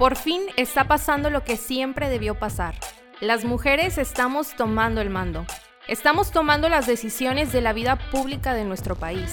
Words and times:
Por 0.00 0.16
fin 0.16 0.44
está 0.56 0.84
pasando 0.84 1.28
lo 1.28 1.44
que 1.44 1.58
siempre 1.58 2.08
debió 2.08 2.34
pasar. 2.34 2.74
Las 3.20 3.44
mujeres 3.44 3.98
estamos 3.98 4.56
tomando 4.56 5.02
el 5.02 5.10
mando. 5.10 5.44
Estamos 5.88 6.30
tomando 6.30 6.70
las 6.70 6.86
decisiones 6.86 7.52
de 7.52 7.60
la 7.60 7.74
vida 7.74 7.96
pública 8.10 8.54
de 8.54 8.64
nuestro 8.64 8.96
país. 8.96 9.30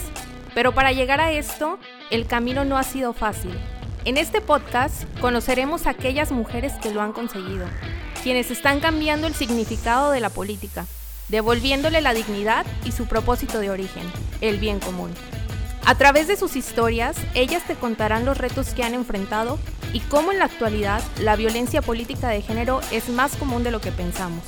Pero 0.53 0.73
para 0.73 0.91
llegar 0.91 1.21
a 1.21 1.31
esto, 1.31 1.79
el 2.11 2.27
camino 2.27 2.65
no 2.65 2.77
ha 2.77 2.83
sido 2.83 3.13
fácil. 3.13 3.57
En 4.03 4.17
este 4.17 4.41
podcast 4.41 5.05
conoceremos 5.21 5.87
a 5.87 5.91
aquellas 5.91 6.33
mujeres 6.33 6.73
que 6.81 6.91
lo 6.91 7.01
han 7.01 7.13
conseguido, 7.13 7.65
quienes 8.21 8.51
están 8.51 8.81
cambiando 8.81 9.25
el 9.25 9.35
significado 9.35 10.11
de 10.11 10.19
la 10.19 10.29
política, 10.29 10.85
devolviéndole 11.29 12.01
la 12.01 12.13
dignidad 12.13 12.65
y 12.83 12.91
su 12.91 13.05
propósito 13.05 13.59
de 13.59 13.69
origen, 13.69 14.03
el 14.41 14.57
bien 14.57 14.81
común. 14.81 15.13
A 15.87 15.95
través 15.95 16.27
de 16.27 16.35
sus 16.35 16.57
historias, 16.57 17.15
ellas 17.33 17.63
te 17.65 17.75
contarán 17.75 18.25
los 18.25 18.37
retos 18.37 18.71
que 18.73 18.83
han 18.83 18.93
enfrentado 18.93 19.57
y 19.93 20.01
cómo 20.01 20.33
en 20.33 20.39
la 20.39 20.43
actualidad 20.43 21.01
la 21.21 21.37
violencia 21.37 21.81
política 21.81 22.27
de 22.27 22.41
género 22.41 22.81
es 22.91 23.07
más 23.07 23.37
común 23.37 23.63
de 23.63 23.71
lo 23.71 23.79
que 23.79 23.93
pensamos. 23.93 24.43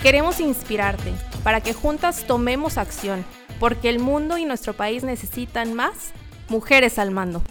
Queremos 0.00 0.38
inspirarte 0.38 1.12
para 1.42 1.60
que 1.60 1.74
juntas 1.74 2.24
tomemos 2.24 2.78
acción, 2.78 3.24
porque 3.58 3.88
el 3.88 3.98
mundo 3.98 4.38
y 4.38 4.44
nuestro 4.44 4.72
país 4.72 5.02
necesitan 5.02 5.74
más 5.74 6.12
mujeres 6.48 7.00
al 7.00 7.10
mando. 7.10 7.42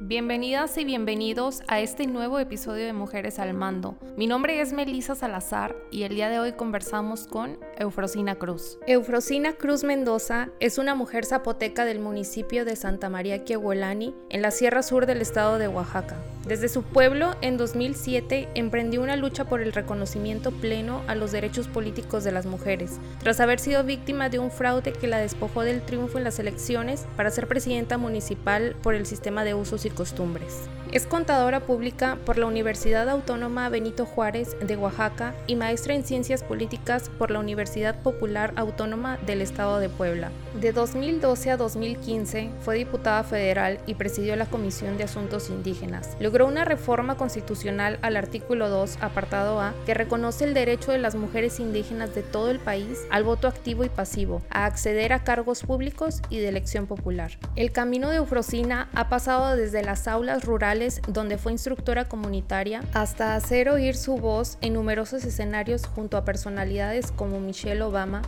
Bienvenidas 0.00 0.78
y 0.78 0.84
bienvenidos 0.84 1.62
a 1.66 1.80
este 1.80 2.06
nuevo 2.06 2.38
episodio 2.38 2.86
de 2.86 2.92
Mujeres 2.92 3.40
al 3.40 3.52
Mando. 3.52 3.96
Mi 4.16 4.28
nombre 4.28 4.60
es 4.60 4.72
Melisa 4.72 5.16
Salazar 5.16 5.74
y 5.90 6.04
el 6.04 6.14
día 6.14 6.28
de 6.28 6.38
hoy 6.38 6.52
conversamos 6.52 7.26
con 7.26 7.58
Eufrosina 7.76 8.36
Cruz. 8.36 8.78
Eufrosina 8.86 9.54
Cruz 9.54 9.82
Mendoza 9.82 10.50
es 10.60 10.78
una 10.78 10.94
mujer 10.94 11.24
zapoteca 11.24 11.84
del 11.84 11.98
municipio 11.98 12.64
de 12.64 12.76
Santa 12.76 13.08
María 13.08 13.44
Quehuelani, 13.44 14.14
en 14.30 14.40
la 14.40 14.52
Sierra 14.52 14.84
Sur 14.84 15.04
del 15.04 15.20
estado 15.20 15.58
de 15.58 15.66
Oaxaca. 15.66 16.16
Desde 16.46 16.68
su 16.68 16.82
pueblo, 16.82 17.36
en 17.42 17.58
2007, 17.58 18.48
emprendió 18.54 19.02
una 19.02 19.16
lucha 19.16 19.44
por 19.44 19.60
el 19.60 19.72
reconocimiento 19.72 20.50
pleno 20.50 21.02
a 21.06 21.14
los 21.14 21.30
derechos 21.30 21.68
políticos 21.68 22.24
de 22.24 22.32
las 22.32 22.46
mujeres, 22.46 22.98
tras 23.22 23.40
haber 23.40 23.58
sido 23.60 23.84
víctima 23.84 24.30
de 24.30 24.38
un 24.38 24.50
fraude 24.50 24.92
que 24.92 25.08
la 25.08 25.18
despojó 25.18 25.62
del 25.62 25.82
triunfo 25.82 26.16
en 26.16 26.24
las 26.24 26.38
elecciones 26.38 27.06
para 27.16 27.30
ser 27.30 27.48
presidenta 27.48 27.98
municipal 27.98 28.76
por 28.82 28.94
el 28.94 29.04
sistema 29.04 29.44
de 29.44 29.52
usos 29.52 29.84
costumbres. 29.90 30.68
Es 30.90 31.06
contadora 31.06 31.60
pública 31.60 32.16
por 32.24 32.38
la 32.38 32.46
Universidad 32.46 33.10
Autónoma 33.10 33.68
Benito 33.68 34.06
Juárez 34.06 34.56
de 34.58 34.74
Oaxaca 34.78 35.34
y 35.46 35.54
maestra 35.54 35.94
en 35.94 36.02
Ciencias 36.02 36.42
Políticas 36.42 37.10
por 37.18 37.30
la 37.30 37.40
Universidad 37.40 38.00
Popular 38.00 38.54
Autónoma 38.56 39.18
del 39.26 39.42
Estado 39.42 39.80
de 39.80 39.90
Puebla. 39.90 40.30
De 40.58 40.72
2012 40.72 41.50
a 41.50 41.56
2015 41.58 42.50
fue 42.62 42.76
diputada 42.76 43.22
federal 43.22 43.78
y 43.84 43.96
presidió 43.96 44.34
la 44.36 44.46
Comisión 44.46 44.96
de 44.96 45.04
Asuntos 45.04 45.50
Indígenas. 45.50 46.16
Logró 46.20 46.46
una 46.46 46.64
reforma 46.64 47.16
constitucional 47.18 47.98
al 48.00 48.16
artículo 48.16 48.70
2, 48.70 48.96
apartado 49.02 49.60
A, 49.60 49.74
que 49.84 49.92
reconoce 49.92 50.44
el 50.44 50.54
derecho 50.54 50.90
de 50.90 50.98
las 50.98 51.16
mujeres 51.16 51.60
indígenas 51.60 52.14
de 52.14 52.22
todo 52.22 52.50
el 52.50 52.60
país 52.60 53.00
al 53.10 53.24
voto 53.24 53.46
activo 53.46 53.84
y 53.84 53.90
pasivo, 53.90 54.40
a 54.48 54.64
acceder 54.64 55.12
a 55.12 55.22
cargos 55.22 55.64
públicos 55.64 56.22
y 56.30 56.38
de 56.38 56.48
elección 56.48 56.86
popular. 56.86 57.32
El 57.56 57.72
camino 57.72 58.08
de 58.08 58.16
Eufrosina 58.16 58.88
ha 58.94 59.10
pasado 59.10 59.54
desde 59.54 59.84
las 59.84 60.08
aulas 60.08 60.46
rurales 60.46 60.77
donde 61.08 61.38
fue 61.38 61.52
instructora 61.52 62.06
comunitaria, 62.06 62.82
hasta 62.92 63.34
hacer 63.34 63.68
oír 63.68 63.96
su 63.96 64.16
voz 64.16 64.58
en 64.60 64.74
numerosos 64.74 65.24
escenarios 65.24 65.86
junto 65.86 66.16
a 66.16 66.24
personalidades 66.24 67.12
como 67.12 67.40
Michelle 67.40 67.82
Obama, 67.82 68.22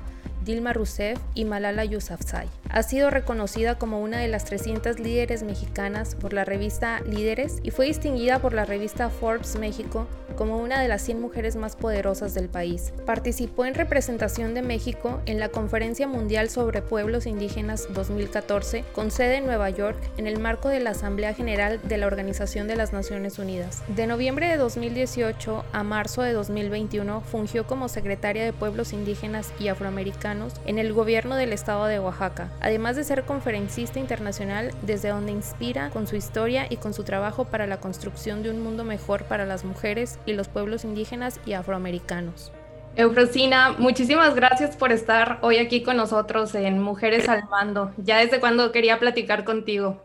Dilma 0.45 0.73
Rousseff 0.73 1.19
y 1.35 1.45
Malala 1.45 1.85
Yousafzai. 1.85 2.49
Ha 2.71 2.83
sido 2.83 3.11
reconocida 3.11 3.77
como 3.77 4.01
una 4.01 4.19
de 4.19 4.29
las 4.29 4.45
300 4.45 4.99
líderes 4.99 5.43
mexicanas 5.43 6.15
por 6.15 6.33
la 6.33 6.45
revista 6.45 7.01
Líderes 7.01 7.59
y 7.63 7.71
fue 7.71 7.87
distinguida 7.87 8.39
por 8.39 8.55
la 8.55 8.65
revista 8.65 9.11
Forbes 9.11 9.57
México 9.59 10.07
como 10.41 10.57
una 10.57 10.81
de 10.81 10.89
las 10.89 11.03
100 11.03 11.21
mujeres 11.21 11.55
más 11.55 11.77
poderosas 11.77 12.33
del 12.33 12.49
país. 12.49 12.95
Participó 13.05 13.67
en 13.67 13.75
representación 13.75 14.55
de 14.55 14.63
México 14.63 15.21
en 15.27 15.39
la 15.39 15.51
Conferencia 15.51 16.09
Mundial 16.09 16.49
sobre 16.49 16.81
Pueblos 16.81 17.27
Indígenas 17.27 17.87
2014 17.93 18.87
con 18.95 19.11
sede 19.11 19.37
en 19.37 19.45
Nueva 19.45 19.69
York 19.69 19.99
en 20.17 20.27
el 20.27 20.39
marco 20.39 20.71
de 20.71 20.81
la 20.81 20.93
Asamblea 20.93 21.35
General 21.35 21.79
de 21.83 21.99
la 21.99 22.07
Organización 22.07 22.69
de 22.69 22.77
las 22.77 22.95
Naciones 22.95 23.39
Unidas. 23.39 23.83
De 23.89 24.07
noviembre 24.07 24.49
de 24.49 24.57
2018 24.57 25.63
a 25.75 25.83
marzo 25.83 26.23
de 26.23 26.33
2021 26.33 27.21
fungió 27.21 27.67
como 27.67 27.91
secretaria 27.91 28.43
de 28.43 28.55
Pueblos 28.55 28.95
Indígenas 28.95 29.53
y 29.61 29.69
Afroamericanos 29.69 30.55
en 30.65 30.79
el 30.79 30.95
gobierno 30.95 31.37
del 31.37 31.53
estado 31.53 31.85
de 31.85 32.01
Oaxaca, 32.01 32.51
además 32.63 32.97
de 32.97 33.05
ser 33.05 33.25
conferencista 33.25 33.99
internacional 33.99 34.73
desde 34.81 35.11
donde 35.11 35.33
inspira 35.33 35.91
con 35.91 36.07
su 36.07 36.17
historia 36.17 36.67
y 36.71 36.79
con 36.79 36.95
su 36.95 37.05
trabajo 37.05 37.45
para 37.45 37.67
la 37.67 37.79
construcción 37.79 38.43
de 38.43 38.49
un 38.49 38.63
mundo 38.63 38.85
mejor 38.85 39.25
para 39.25 39.45
las 39.45 39.67
mujeres 39.67 40.19
los 40.33 40.49
pueblos 40.49 40.85
indígenas 40.85 41.41
y 41.47 41.53
afroamericanos. 41.53 42.53
Eufrosina, 42.97 43.77
muchísimas 43.79 44.35
gracias 44.35 44.77
por 44.77 44.91
estar 44.91 45.39
hoy 45.43 45.59
aquí 45.59 45.83
con 45.83 45.97
nosotros 45.97 46.55
en 46.55 46.81
Mujeres 46.81 47.29
al 47.29 47.49
Mando. 47.49 47.93
Ya 47.99 48.19
desde 48.19 48.41
cuando 48.41 48.73
quería 48.73 48.99
platicar 48.99 49.45
contigo. 49.45 50.05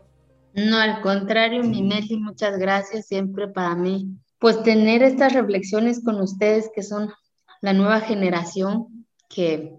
No, 0.54 0.78
al 0.78 1.00
contrario, 1.00 1.62
mi 1.64 1.82
Messi, 1.82 2.16
muchas 2.16 2.58
gracias 2.58 3.06
siempre 3.06 3.48
para 3.48 3.74
mí. 3.74 4.08
Pues 4.38 4.62
tener 4.62 5.02
estas 5.02 5.32
reflexiones 5.32 6.02
con 6.04 6.20
ustedes 6.20 6.70
que 6.74 6.82
son 6.82 7.12
la 7.60 7.72
nueva 7.72 8.00
generación 8.00 9.06
que 9.28 9.74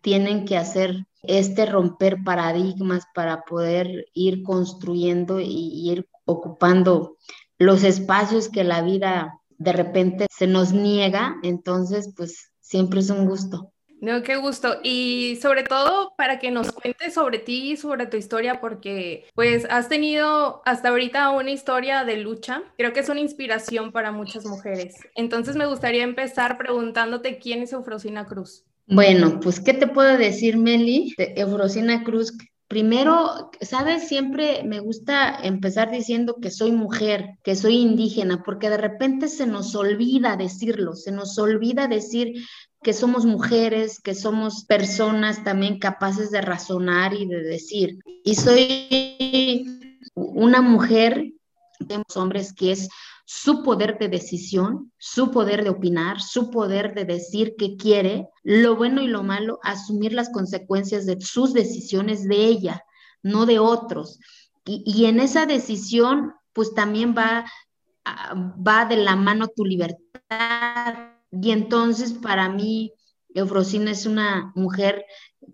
tienen 0.00 0.44
que 0.44 0.56
hacer 0.56 1.06
este 1.22 1.66
romper 1.66 2.22
paradigmas 2.24 3.04
para 3.14 3.42
poder 3.42 4.06
ir 4.14 4.42
construyendo 4.42 5.38
y 5.40 5.90
ir 5.90 6.08
ocupando 6.24 7.16
los 7.58 7.84
espacios 7.84 8.48
que 8.48 8.64
la 8.64 8.82
vida 8.82 9.38
de 9.58 9.72
repente 9.72 10.26
se 10.30 10.46
nos 10.46 10.72
niega, 10.72 11.36
entonces 11.42 12.12
pues 12.16 12.50
siempre 12.60 13.00
es 13.00 13.10
un 13.10 13.26
gusto. 13.26 13.72
No, 14.00 14.22
qué 14.22 14.36
gusto. 14.36 14.78
Y 14.84 15.38
sobre 15.42 15.64
todo 15.64 16.12
para 16.16 16.38
que 16.38 16.52
nos 16.52 16.70
cuentes 16.70 17.14
sobre 17.14 17.38
ti 17.38 17.72
y 17.72 17.76
sobre 17.76 18.06
tu 18.06 18.16
historia, 18.16 18.60
porque 18.60 19.26
pues 19.34 19.66
has 19.70 19.88
tenido 19.88 20.62
hasta 20.64 20.90
ahorita 20.90 21.30
una 21.30 21.50
historia 21.50 22.04
de 22.04 22.18
lucha. 22.18 22.62
Creo 22.76 22.92
que 22.92 23.00
es 23.00 23.08
una 23.08 23.20
inspiración 23.20 23.90
para 23.90 24.12
muchas 24.12 24.46
mujeres. 24.46 24.94
Entonces 25.16 25.56
me 25.56 25.66
gustaría 25.66 26.04
empezar 26.04 26.58
preguntándote 26.58 27.38
quién 27.38 27.62
es 27.62 27.72
Eufrosina 27.72 28.24
Cruz. 28.26 28.64
Bueno, 28.86 29.38
pues, 29.40 29.60
¿qué 29.60 29.74
te 29.74 29.86
puedo 29.86 30.16
decir, 30.16 30.56
Meli? 30.56 31.12
De 31.18 31.34
Eufrosina 31.36 32.04
Cruz. 32.04 32.32
Primero, 32.68 33.50
¿sabes? 33.62 34.08
Siempre 34.08 34.62
me 34.62 34.80
gusta 34.80 35.38
empezar 35.42 35.90
diciendo 35.90 36.36
que 36.40 36.50
soy 36.50 36.70
mujer, 36.70 37.38
que 37.42 37.56
soy 37.56 37.76
indígena, 37.76 38.42
porque 38.44 38.68
de 38.68 38.76
repente 38.76 39.28
se 39.28 39.46
nos 39.46 39.74
olvida 39.74 40.36
decirlo, 40.36 40.94
se 40.94 41.10
nos 41.10 41.38
olvida 41.38 41.88
decir 41.88 42.34
que 42.82 42.92
somos 42.92 43.24
mujeres, 43.24 44.00
que 44.00 44.14
somos 44.14 44.66
personas 44.66 45.42
también 45.44 45.78
capaces 45.78 46.30
de 46.30 46.42
razonar 46.42 47.14
y 47.14 47.26
de 47.26 47.42
decir. 47.42 47.98
Y 48.22 48.34
soy 48.34 49.66
una 50.14 50.60
mujer, 50.60 51.32
tenemos 51.78 52.16
hombres 52.16 52.52
que 52.52 52.72
es 52.72 52.90
su 53.30 53.62
poder 53.62 53.98
de 53.98 54.08
decisión, 54.08 54.90
su 54.96 55.30
poder 55.30 55.62
de 55.62 55.68
opinar, 55.68 56.18
su 56.18 56.50
poder 56.50 56.94
de 56.94 57.04
decir 57.04 57.56
qué 57.58 57.76
quiere, 57.76 58.26
lo 58.42 58.74
bueno 58.74 59.02
y 59.02 59.06
lo 59.06 59.22
malo, 59.22 59.58
asumir 59.62 60.14
las 60.14 60.30
consecuencias 60.30 61.04
de 61.04 61.20
sus 61.20 61.52
decisiones 61.52 62.26
de 62.26 62.46
ella, 62.46 62.84
no 63.22 63.44
de 63.44 63.58
otros. 63.58 64.18
Y, 64.64 65.04
en 65.04 65.20
esa 65.20 65.44
decisión, 65.44 66.32
pues 66.54 66.72
también 66.72 67.14
va, 67.14 67.44
ah, 68.06 68.34
va 68.66 68.86
de 68.86 68.96
la 68.96 69.14
mano 69.14 69.48
tu 69.48 69.66
libertad. 69.66 70.94
Y 71.30 71.50
entonces 71.50 72.14
para 72.14 72.48
mí, 72.48 72.94
Eufrosina 73.34 73.90
es 73.90 74.06
una 74.06 74.52
mujer 74.54 75.04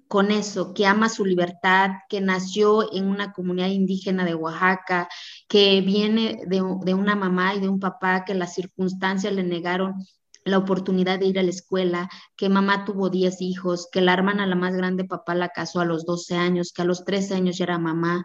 con 0.08 0.30
eso, 0.30 0.74
que 0.74 0.86
ama 0.86 1.08
su 1.08 1.24
libertad, 1.24 1.90
que 2.08 2.20
nació 2.20 2.92
en 2.92 3.06
una 3.06 3.32
comunidad 3.32 3.68
indígena 3.68 4.24
de 4.24 4.34
Oaxaca, 4.34 5.08
que 5.48 5.80
viene 5.80 6.40
de, 6.46 6.62
una 6.62 7.16
mamá 7.16 7.54
y 7.54 7.60
de 7.60 7.68
un 7.68 7.80
papá 7.80 8.24
que 8.24 8.34
las 8.34 8.54
circunstancias 8.54 9.32
le 9.32 9.42
negaron 9.42 9.94
la 10.44 10.58
oportunidad 10.58 11.18
de 11.18 11.26
ir 11.26 11.38
a 11.38 11.42
la 11.42 11.50
escuela, 11.50 12.10
que 12.36 12.48
mamá 12.48 12.84
tuvo 12.84 13.08
10 13.08 13.40
hijos, 13.40 13.88
que 13.90 14.00
la 14.02 14.12
hermana, 14.12 14.46
la 14.46 14.56
más 14.56 14.74
grande, 14.76 15.04
papá 15.04 15.34
la 15.34 15.48
casó 15.48 15.80
a 15.80 15.86
los 15.86 16.04
12 16.04 16.36
años, 16.36 16.72
que 16.72 16.82
a 16.82 16.84
los 16.84 17.04
13 17.04 17.34
años 17.34 17.56
ya 17.56 17.64
era 17.64 17.78
mamá, 17.78 18.24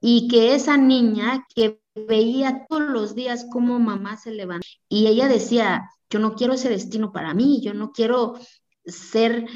y 0.00 0.28
que 0.28 0.54
esa 0.54 0.76
niña 0.76 1.44
que 1.54 1.80
veía 1.94 2.64
todos 2.68 2.88
los 2.90 3.14
días 3.16 3.46
cómo 3.50 3.78
mamá 3.80 4.16
se 4.16 4.30
levantaba, 4.30 4.70
y 4.88 5.08
ella 5.08 5.26
decía, 5.26 5.90
yo 6.10 6.20
no 6.20 6.34
quiero 6.34 6.54
ese 6.54 6.68
destino 6.68 7.12
para 7.12 7.34
mí, 7.34 7.60
yo 7.60 7.74
no 7.74 7.90
quiero 7.90 8.38
ser 8.84 9.46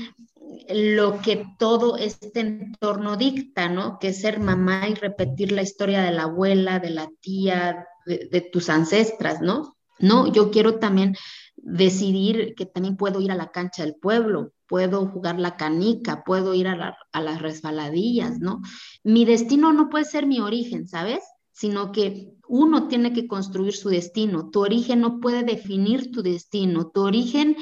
lo 0.69 1.21
que 1.21 1.45
todo 1.59 1.97
este 1.97 2.41
entorno 2.41 3.17
dicta, 3.17 3.69
¿no? 3.69 3.99
Que 3.99 4.13
ser 4.13 4.41
mamá 4.41 4.89
y 4.89 4.95
repetir 4.95 5.53
la 5.53 5.63
historia 5.63 6.03
de 6.03 6.13
la 6.13 6.25
abuela, 6.25 6.79
de 6.79 6.91
la 6.91 7.09
tía, 7.21 7.87
de, 8.07 8.49
tus 8.53 8.69
ancestras, 8.69 9.41
¿no? 9.41 9.77
No, 9.99 10.33
yo 10.33 10.51
quiero 10.51 10.79
también 10.79 11.17
decidir 11.57 12.55
que 12.57 12.67
también 12.67 12.97
puedo 12.97 13.21
ir 13.21 13.31
a 13.31 13.37
la 13.37 13.53
cancha 13.53 13.85
del 13.85 13.95
pueblo, 13.95 14.53
puedo 14.67 15.07
jugar 15.07 15.39
la 15.39 15.57
canica, 15.57 16.25
puedo 16.25 16.55
ir 16.55 16.67
a, 16.67 16.97
las 17.13 17.43
resbaladillas, 17.43 18.41
¿no? 18.41 18.61
Mi 19.05 19.25
destino 19.25 19.73
no 19.73 19.89
puede 19.89 20.05
ser 20.05 20.27
mi 20.27 20.41
origen, 20.41 20.89
¿sabes? 20.89 21.23
sino 21.55 21.93
que 21.93 22.33
uno 22.49 22.89
tiene 22.89 23.13
que 23.13 23.29
construir 23.29 23.75
su 23.75 23.91
destino. 23.91 24.51
Tu 24.51 24.61
origen 24.61 25.01
no 25.01 25.21
puede 25.21 25.45
definir 25.45 26.11
tu 26.11 26.23
destino. 26.23 26.89
Tu 26.89 27.03
origen 27.03 27.57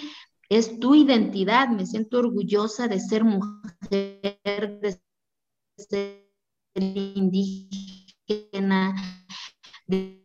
es 0.50 0.78
tu 0.78 0.94
identidad. 0.94 1.68
Me 1.68 1.86
siento 1.86 2.18
orgullosa 2.18 2.88
de 2.88 3.00
ser 3.00 3.24
mujer, 3.24 3.80
de 3.90 5.00
ser 5.76 6.26
indígena, 6.74 7.66
de 9.86 10.20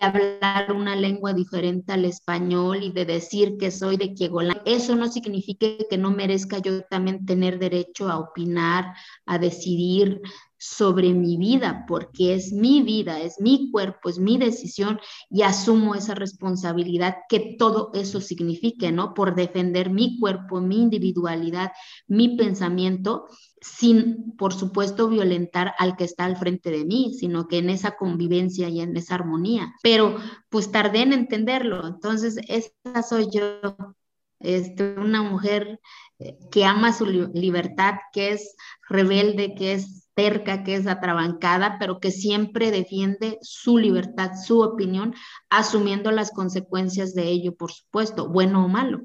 hablar 0.00 0.72
una 0.72 0.94
lengua 0.96 1.32
diferente 1.32 1.92
al 1.92 2.04
español 2.04 2.82
y 2.82 2.92
de 2.92 3.06
decir 3.06 3.56
que 3.58 3.70
soy 3.70 3.96
de 3.96 4.12
Kiegolán. 4.12 4.60
Eso 4.66 4.94
no 4.96 5.08
significa 5.08 5.66
que 5.88 5.96
no 5.96 6.10
merezca 6.10 6.58
yo 6.58 6.82
también 6.82 7.24
tener 7.24 7.58
derecho 7.58 8.10
a 8.10 8.18
opinar, 8.18 8.94
a 9.24 9.38
decidir 9.38 10.20
sobre 10.62 11.14
mi 11.14 11.38
vida, 11.38 11.86
porque 11.88 12.34
es 12.34 12.52
mi 12.52 12.82
vida, 12.82 13.18
es 13.18 13.40
mi 13.40 13.70
cuerpo, 13.70 14.10
es 14.10 14.18
mi 14.18 14.36
decisión 14.36 15.00
y 15.30 15.40
asumo 15.40 15.94
esa 15.94 16.14
responsabilidad 16.14 17.16
que 17.30 17.56
todo 17.58 17.90
eso 17.94 18.20
signifique, 18.20 18.92
¿no? 18.92 19.14
Por 19.14 19.34
defender 19.34 19.88
mi 19.88 20.18
cuerpo, 20.20 20.60
mi 20.60 20.82
individualidad, 20.82 21.72
mi 22.06 22.36
pensamiento 22.36 23.26
sin, 23.62 24.36
por 24.36 24.52
supuesto, 24.52 25.08
violentar 25.08 25.74
al 25.78 25.96
que 25.96 26.04
está 26.04 26.26
al 26.26 26.36
frente 26.36 26.70
de 26.70 26.84
mí, 26.84 27.14
sino 27.18 27.48
que 27.48 27.58
en 27.58 27.70
esa 27.70 27.96
convivencia 27.96 28.68
y 28.68 28.80
en 28.80 28.94
esa 28.98 29.14
armonía. 29.14 29.74
Pero 29.82 30.16
pues 30.50 30.70
tardé 30.70 31.02
en 31.02 31.14
entenderlo. 31.14 31.86
Entonces, 31.86 32.38
esa 32.48 33.02
soy 33.02 33.28
yo, 33.32 33.60
este, 34.40 34.94
una 34.98 35.22
mujer 35.22 35.80
eh, 36.18 36.38
que 36.50 36.66
ama 36.66 36.92
su 36.92 37.06
libertad, 37.06 37.94
que 38.12 38.32
es 38.32 38.56
rebelde, 38.88 39.54
que 39.54 39.74
es 39.74 39.99
terca, 40.14 40.64
que 40.64 40.74
es 40.74 40.86
atrabancada, 40.86 41.76
pero 41.78 42.00
que 42.00 42.10
siempre 42.10 42.70
defiende 42.70 43.38
su 43.42 43.78
libertad, 43.78 44.32
su 44.34 44.60
opinión, 44.60 45.14
asumiendo 45.48 46.10
las 46.10 46.30
consecuencias 46.30 47.14
de 47.14 47.28
ello, 47.28 47.54
por 47.54 47.72
supuesto, 47.72 48.28
bueno 48.28 48.64
o 48.64 48.68
malo. 48.68 49.02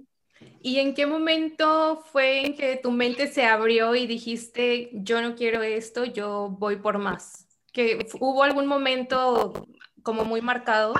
¿Y 0.62 0.80
en 0.80 0.94
qué 0.94 1.06
momento 1.06 2.04
fue 2.12 2.46
en 2.46 2.56
que 2.56 2.78
tu 2.78 2.92
mente 2.92 3.28
se 3.28 3.46
abrió 3.46 3.96
y 3.96 4.08
dijiste, 4.08 4.90
yo 4.94 5.22
no 5.22 5.36
quiero 5.36 5.62
esto, 5.62 6.06
yo 6.06 6.56
voy 6.60 6.78
por 6.78 6.98
más? 6.98 7.48
¿Que 7.72 8.08
hubo 8.20 8.44
algún 8.44 8.66
momento 8.66 9.54
como 10.02 10.26
muy 10.26 10.42
marcado 10.42 10.94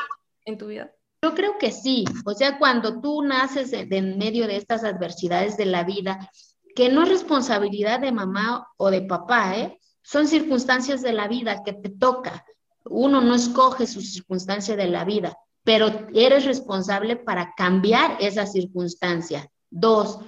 en 0.46 0.58
tu 0.58 0.68
vida? 0.68 0.92
Yo 1.24 1.34
creo 1.34 1.58
que 1.58 1.72
sí. 1.72 2.06
O 2.26 2.34
sea, 2.34 2.60
cuando 2.60 3.02
tú 3.02 3.24
naces 3.24 3.74
en 3.74 4.18
medio 4.18 4.46
de 4.46 4.58
estas 4.58 4.84
adversidades 4.84 5.58
de 5.58 5.66
la 5.66 5.84
vida, 5.84 6.30
que 6.76 6.90
no 6.90 7.04
es 7.04 7.10
responsabilidad 7.10 8.00
de 8.00 8.12
mamá 8.12 8.68
o 8.78 8.92
de 8.92 9.02
papá, 9.02 9.58
¿eh? 9.58 9.80
Son 10.06 10.28
circunstancias 10.28 11.02
de 11.02 11.14
la 11.14 11.28
vida 11.28 11.64
que 11.64 11.74
te 11.74 11.90
toca. 11.90 12.46
Uno 12.84 13.22
no 13.22 13.34
escoge 13.34 13.88
su 13.88 14.02
circunstancia 14.02 14.76
de 14.76 14.88
la 14.88 15.04
vida, 15.04 15.36
pero 15.64 16.08
eres 16.14 16.46
responsable 16.46 17.16
para 17.16 17.54
cambiar 17.58 18.18
esa 18.20 18.46
circunstancia. 18.46 19.50
Dos, 19.72 20.20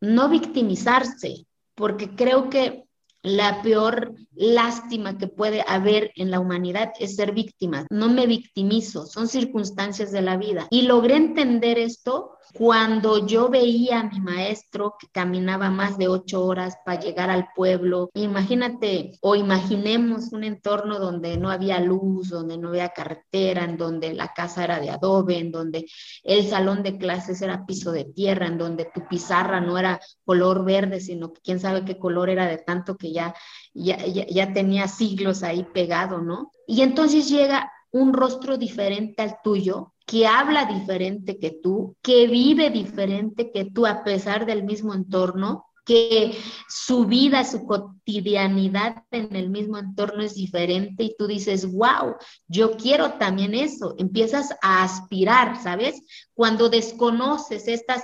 no 0.00 0.28
victimizarse, 0.28 1.46
porque 1.74 2.14
creo 2.14 2.48
que 2.48 2.84
la 3.24 3.60
peor 3.62 4.14
lástima 4.34 5.18
que 5.18 5.26
puede 5.26 5.64
haber 5.66 6.12
en 6.14 6.30
la 6.30 6.38
humanidad 6.38 6.92
es 7.00 7.16
ser 7.16 7.32
víctima. 7.32 7.86
No 7.90 8.08
me 8.08 8.28
victimizo, 8.28 9.06
son 9.06 9.26
circunstancias 9.26 10.12
de 10.12 10.22
la 10.22 10.36
vida. 10.36 10.68
Y 10.70 10.82
logré 10.82 11.16
entender 11.16 11.78
esto 11.78 12.36
cuando 12.52 13.26
yo 13.26 13.48
veía 13.48 14.00
a 14.00 14.04
mi 14.04 14.20
maestro 14.20 14.96
que 14.98 15.08
caminaba 15.08 15.70
más 15.70 15.98
de 15.98 16.08
ocho 16.08 16.44
horas 16.44 16.76
para 16.84 17.00
llegar 17.00 17.30
al 17.30 17.48
pueblo, 17.54 18.10
imagínate 18.14 19.12
o 19.20 19.34
imaginemos 19.34 20.32
un 20.32 20.44
entorno 20.44 20.98
donde 20.98 21.36
no 21.36 21.50
había 21.50 21.80
luz, 21.80 22.28
donde 22.28 22.58
no 22.58 22.68
había 22.68 22.90
carretera, 22.90 23.64
en 23.64 23.76
donde 23.76 24.14
la 24.14 24.32
casa 24.32 24.64
era 24.64 24.80
de 24.80 24.90
adobe, 24.90 25.38
en 25.38 25.50
donde 25.50 25.86
el 26.22 26.48
salón 26.48 26.82
de 26.82 26.98
clases 26.98 27.40
era 27.42 27.66
piso 27.66 27.92
de 27.92 28.04
tierra, 28.04 28.46
en 28.46 28.58
donde 28.58 28.84
tu 28.92 29.06
pizarra 29.08 29.60
no 29.60 29.78
era 29.78 30.00
color 30.24 30.64
verde, 30.64 31.00
sino 31.00 31.32
que 31.32 31.40
quién 31.40 31.60
sabe 31.60 31.84
qué 31.84 31.98
color 31.98 32.30
era 32.30 32.46
de 32.46 32.58
tanto 32.58 32.96
que 32.96 33.12
ya, 33.12 33.34
ya, 33.72 33.96
ya 34.04 34.52
tenía 34.52 34.88
siglos 34.88 35.42
ahí 35.42 35.64
pegado, 35.64 36.18
¿no? 36.18 36.52
Y 36.66 36.82
entonces 36.82 37.28
llega 37.28 37.72
un 37.90 38.12
rostro 38.12 38.58
diferente 38.58 39.22
al 39.22 39.36
tuyo 39.42 39.93
que 40.06 40.26
habla 40.26 40.66
diferente 40.66 41.38
que 41.38 41.50
tú, 41.50 41.96
que 42.02 42.26
vive 42.26 42.70
diferente 42.70 43.50
que 43.50 43.64
tú 43.64 43.86
a 43.86 44.04
pesar 44.04 44.46
del 44.46 44.64
mismo 44.64 44.94
entorno, 44.94 45.66
que 45.84 46.36
su 46.68 47.04
vida, 47.04 47.44
su 47.44 47.66
cotidianidad 47.66 49.04
en 49.10 49.36
el 49.36 49.50
mismo 49.50 49.78
entorno 49.78 50.22
es 50.22 50.34
diferente 50.34 51.04
y 51.04 51.14
tú 51.16 51.26
dices, 51.26 51.70
wow, 51.70 52.16
yo 52.48 52.76
quiero 52.76 53.14
también 53.14 53.54
eso. 53.54 53.94
Empiezas 53.98 54.54
a 54.62 54.82
aspirar, 54.82 55.62
¿sabes? 55.62 56.00
Cuando 56.32 56.70
desconoces 56.70 57.68
estas, 57.68 58.02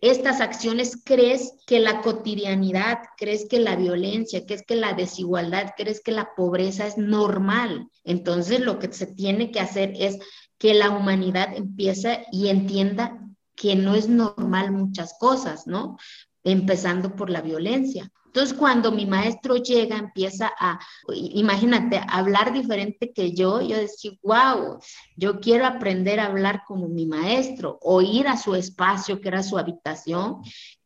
estas 0.00 0.40
acciones, 0.40 1.02
crees 1.04 1.52
que 1.66 1.80
la 1.80 2.00
cotidianidad, 2.00 2.98
crees 3.18 3.46
que 3.46 3.58
la 3.58 3.76
violencia, 3.76 4.46
crees 4.46 4.62
que 4.66 4.76
la 4.76 4.94
desigualdad, 4.94 5.72
crees 5.76 6.00
que 6.00 6.12
la 6.12 6.30
pobreza 6.34 6.86
es 6.86 6.96
normal. 6.96 7.88
Entonces 8.04 8.60
lo 8.60 8.78
que 8.78 8.90
se 8.92 9.06
tiene 9.06 9.50
que 9.50 9.60
hacer 9.60 9.92
es 9.96 10.18
que 10.58 10.74
la 10.74 10.90
humanidad 10.90 11.56
empieza 11.56 12.18
y 12.32 12.48
entienda 12.48 13.18
que 13.54 13.76
no 13.76 13.94
es 13.94 14.08
normal 14.08 14.72
muchas 14.72 15.16
cosas, 15.18 15.66
¿no? 15.66 15.96
Empezando 16.44 17.14
por 17.16 17.30
la 17.30 17.40
violencia. 17.40 18.10
Entonces, 18.26 18.56
cuando 18.56 18.92
mi 18.92 19.06
maestro 19.06 19.56
llega, 19.56 19.96
empieza 19.96 20.52
a, 20.60 20.78
imagínate, 21.14 22.00
hablar 22.08 22.52
diferente 22.52 23.12
que 23.12 23.32
yo, 23.32 23.62
yo 23.62 23.76
decía, 23.78 24.12
wow, 24.22 24.78
yo 25.16 25.40
quiero 25.40 25.66
aprender 25.66 26.20
a 26.20 26.26
hablar 26.26 26.62
como 26.66 26.88
mi 26.88 27.06
maestro, 27.06 27.78
o 27.80 28.02
ir 28.02 28.28
a 28.28 28.36
su 28.36 28.54
espacio, 28.54 29.20
que 29.20 29.28
era 29.28 29.42
su 29.42 29.58
habitación, 29.58 30.42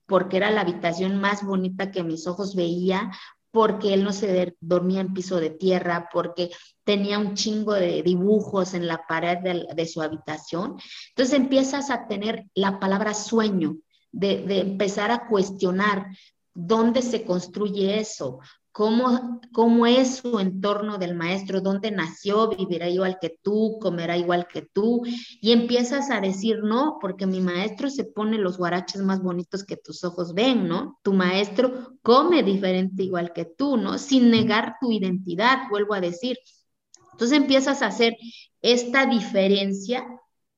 porque 0.06 0.36
era 0.36 0.50
la 0.50 0.60
habitación 0.60 1.20
más 1.20 1.44
bonita 1.44 1.90
que 1.90 2.04
mis 2.04 2.26
ojos 2.26 2.54
veía, 2.54 3.10
porque 3.52 3.93
él 3.93 4.02
no 4.02 4.12
se 4.12 4.56
dormía 4.60 5.02
en 5.02 5.14
piso 5.14 5.38
de 5.38 5.50
tierra, 5.50 6.08
porque 6.12 6.50
tenía 6.84 7.19
un 7.19 7.34
chingo 7.34 7.75
de 7.75 8.02
dibujos 8.02 8.75
en 8.75 8.88
la 8.88 9.06
pared 9.06 9.38
de, 9.38 9.87
su 9.87 10.02
habitación. 10.02 10.76
Entonces 11.10 11.38
empiezas 11.38 11.90
a 11.90 12.08
tener 12.08 12.46
la 12.54 12.81
palabra 12.81 13.14
sueño, 13.14 13.76
de, 14.10 14.60
empezar 14.60 15.10
a 15.10 15.28
cuestionar 15.28 16.06
dónde 16.54 17.02
se 17.02 17.25
construye 17.25 18.00
eso, 18.00 18.40
cómo, 18.72 19.40
cómo 19.52 19.86
es 19.86 20.16
su 20.16 20.38
entorno 20.40 20.98
del 20.98 21.14
maestro, 21.14 21.60
dónde 21.60 21.90
nació, 21.90 22.48
vivirá 22.48 22.88
igual 22.88 23.18
que 23.20 23.38
tú, 23.42 23.78
comerá 23.80 24.16
igual 24.16 24.49
que 24.49 24.62
tú, 24.62 25.02
y 25.40 25.52
empiezas 25.52 26.11
a 26.11 26.20
decir, 26.20 26.61
no, 26.64 26.99
porque 27.00 27.26
mi 27.26 27.40
maestro 27.40 27.90
se 27.90 28.04
pone 28.04 28.38
los 28.38 28.56
guaraches 28.56 29.02
más 29.02 29.23
bonitos 29.23 29.64
que 29.64 29.76
tus 29.76 30.02
ojos 30.04 30.32
ven, 30.32 30.66
¿no? 30.66 30.99
Tu 31.02 31.12
maestro 31.12 31.99
come 32.02 32.42
diferente 32.42 33.02
igual 33.02 33.32
que 33.32 33.44
tú, 33.44 33.76
¿no? 33.76 33.99
Sin 33.99 34.30
negar 34.30 34.76
tu 34.80 34.90
identidad, 34.90 35.68
vuelvo 35.70 35.94
a 35.94 36.00
decir. 36.00 36.38
Entonces 37.12 37.37
empiezas 37.37 37.82
a 37.82 37.88
hacer 37.88 38.16
esta 38.62 39.06
diferencia 39.06 40.04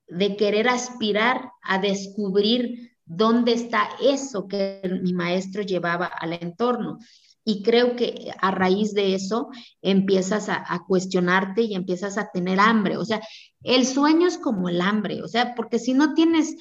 de 0.06 0.36
querer 0.36 0.68
aspirar 0.68 1.50
a 1.62 1.78
descubrir 1.78 2.92
dónde 3.04 3.52
está 3.52 3.88
eso 4.00 4.46
que 4.46 4.80
mi 5.02 5.12
maestro 5.12 5.62
llevaba 5.62 6.06
al 6.06 6.34
entorno. 6.34 6.98
Y 7.44 7.62
creo 7.62 7.94
que 7.94 8.32
a 8.40 8.50
raíz 8.50 8.94
de 8.94 9.14
eso 9.14 9.48
empiezas 9.82 10.48
a, 10.48 10.84
cuestionarte 10.88 11.62
y 11.62 11.74
empiezas 11.74 12.16
a 12.16 12.30
tener 12.32 12.58
hambre. 12.58 12.96
O 12.96 13.04
sea, 13.04 13.20
el 13.62 13.86
sueño 13.86 14.26
es 14.26 14.38
como 14.38 14.68
el 14.68 14.80
hambre, 14.80 15.22
o 15.22 15.28
sea, 15.28 15.54
porque 15.54 15.78
si 15.78 15.92
no 15.92 16.14
tienes 16.14 16.56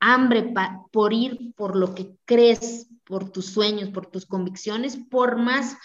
hambre 0.00 0.52
por 0.92 1.12
ir 1.12 1.54
por 1.56 1.76
lo 1.76 1.94
que 1.94 2.14
crees, 2.24 2.88
por 3.04 3.30
tus 3.30 3.46
sueños, 3.46 3.88
por 3.88 4.06
tus 4.06 4.26
convicciones, 4.26 4.98
por 5.10 5.38
más 5.38 5.76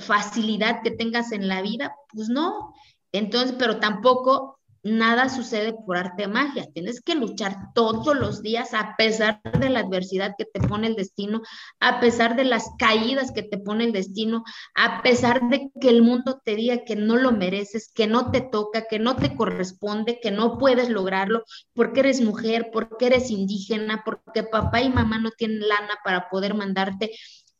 facilidad 0.00 0.82
que 0.82 0.90
tengas 0.90 1.32
en 1.32 1.48
la 1.48 1.62
vida, 1.62 1.94
pues 2.12 2.28
no. 2.28 2.74
Entonces, 3.12 3.56
pero 3.58 3.80
tampoco 3.80 4.57
nada 4.88 5.28
sucede 5.28 5.72
por 5.72 5.96
arte 5.96 6.22
de 6.22 6.28
magia. 6.28 6.66
Tienes 6.72 7.00
que 7.00 7.14
luchar 7.14 7.56
todos 7.74 8.16
los 8.16 8.42
días 8.42 8.74
a 8.74 8.94
pesar 8.96 9.40
de 9.42 9.70
la 9.70 9.80
adversidad 9.80 10.34
que 10.36 10.44
te 10.44 10.60
pone 10.60 10.86
el 10.86 10.96
destino, 10.96 11.42
a 11.80 12.00
pesar 12.00 12.36
de 12.36 12.44
las 12.44 12.66
caídas 12.78 13.32
que 13.32 13.42
te 13.42 13.58
pone 13.58 13.84
el 13.84 13.92
destino, 13.92 14.44
a 14.74 15.02
pesar 15.02 15.48
de 15.48 15.70
que 15.80 15.88
el 15.88 16.02
mundo 16.02 16.40
te 16.44 16.56
diga 16.56 16.84
que 16.84 16.96
no 16.96 17.16
lo 17.16 17.32
mereces, 17.32 17.90
que 17.92 18.06
no 18.06 18.30
te 18.30 18.40
toca, 18.40 18.86
que 18.88 18.98
no 18.98 19.16
te 19.16 19.36
corresponde, 19.36 20.20
que 20.20 20.30
no 20.30 20.58
puedes 20.58 20.88
lograrlo 20.88 21.44
porque 21.74 22.00
eres 22.00 22.20
mujer, 22.20 22.70
porque 22.72 23.06
eres 23.06 23.30
indígena, 23.30 24.02
porque 24.04 24.42
papá 24.42 24.82
y 24.82 24.90
mamá 24.90 25.18
no 25.18 25.30
tienen 25.30 25.66
lana 25.66 25.98
para 26.04 26.28
poder 26.28 26.54
mandarte 26.54 27.12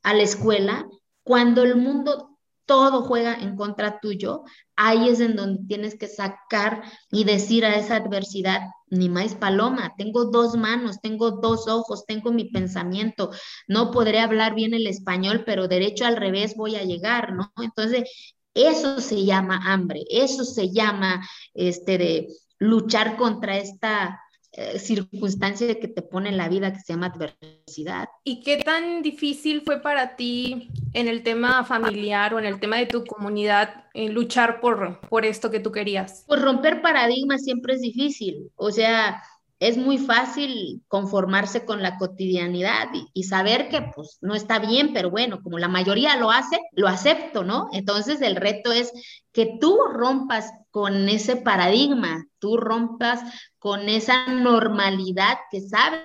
a 0.02 0.14
la 0.14 0.22
escuela. 0.22 0.86
Cuando 1.22 1.62
el 1.62 1.76
mundo 1.76 2.37
todo 2.68 3.02
juega 3.02 3.34
en 3.34 3.56
contra 3.56 3.98
tuyo, 4.00 4.44
ahí 4.76 5.08
es 5.08 5.20
en 5.20 5.34
donde 5.36 5.64
tienes 5.66 5.98
que 5.98 6.06
sacar 6.08 6.84
y 7.10 7.24
decir 7.24 7.64
a 7.64 7.76
esa 7.76 7.96
adversidad, 7.96 8.60
ni 8.90 9.08
más 9.08 9.34
paloma, 9.34 9.94
tengo 9.98 10.26
dos 10.26 10.56
manos, 10.56 11.00
tengo 11.02 11.32
dos 11.32 11.66
ojos, 11.68 12.06
tengo 12.06 12.32
mi 12.32 12.46
pensamiento, 12.50 13.30
no 13.68 13.90
podré 13.90 14.20
hablar 14.20 14.54
bien 14.54 14.74
el 14.74 14.86
español, 14.86 15.44
pero 15.46 15.68
derecho 15.68 16.06
al 16.06 16.16
revés 16.16 16.54
voy 16.56 16.76
a 16.76 16.84
llegar, 16.84 17.32
¿no? 17.34 17.52
Entonces, 17.62 18.08
Eso 18.54 19.00
se 19.00 19.24
llama 19.24 19.60
hambre, 19.72 20.02
eso 20.10 20.44
se 20.44 20.70
llama 20.72 21.26
este 21.54 21.98
de 21.98 22.28
luchar 22.58 23.16
contra 23.16 23.56
esta 23.58 24.20
eh, 24.52 24.78
circunstancia 24.78 25.78
que 25.78 25.88
te 25.88 26.02
pone 26.02 26.30
en 26.30 26.36
la 26.36 26.48
vida 26.48 26.72
que 26.72 26.80
se 26.80 26.92
llama 26.92 27.12
adversidad. 27.14 28.08
¿Y 28.24 28.40
qué 28.40 28.56
tan 28.56 29.02
difícil 29.02 29.60
fue 29.60 29.80
para 29.82 30.16
ti 30.16 30.70
en 30.94 31.06
el 31.06 31.22
tema 31.22 31.64
familiar 31.64 32.32
o 32.32 32.38
en 32.38 32.46
el 32.46 32.58
tema 32.58 32.78
de 32.78 32.86
tu 32.86 33.04
comunidad 33.04 33.84
en 33.92 34.14
luchar 34.14 34.60
por, 34.60 35.00
por 35.08 35.26
esto 35.26 35.50
que 35.50 35.60
tú 35.60 35.70
querías? 35.70 36.24
Pues 36.26 36.40
romper 36.40 36.80
paradigmas 36.80 37.44
siempre 37.44 37.74
es 37.74 37.82
difícil. 37.82 38.50
O 38.56 38.70
sea, 38.70 39.22
es 39.60 39.76
muy 39.76 39.98
fácil 39.98 40.82
conformarse 40.86 41.64
con 41.64 41.82
la 41.82 41.98
cotidianidad 41.98 42.88
y, 43.12 43.24
saber 43.24 43.68
que 43.68 43.82
pues 43.94 44.18
no 44.20 44.34
está 44.34 44.58
bien, 44.58 44.92
pero 44.94 45.10
bueno, 45.10 45.42
como 45.42 45.58
la 45.58 45.68
mayoría 45.68 46.16
lo 46.16 46.30
hace, 46.30 46.58
lo 46.72 46.88
acepto, 46.88 47.44
¿no? 47.44 47.68
Entonces 47.72 48.22
el 48.22 48.36
reto 48.36 48.72
es 48.72 48.92
que 49.32 49.58
tú 49.60 49.78
rompas 49.92 50.50
con 50.78 51.08
ese 51.08 51.34
paradigma, 51.34 52.24
tú 52.38 52.56
rompas 52.56 53.18
con 53.58 53.88
esa 53.88 54.28
normalidad 54.28 55.36
que 55.50 55.60
sabes 55.60 56.04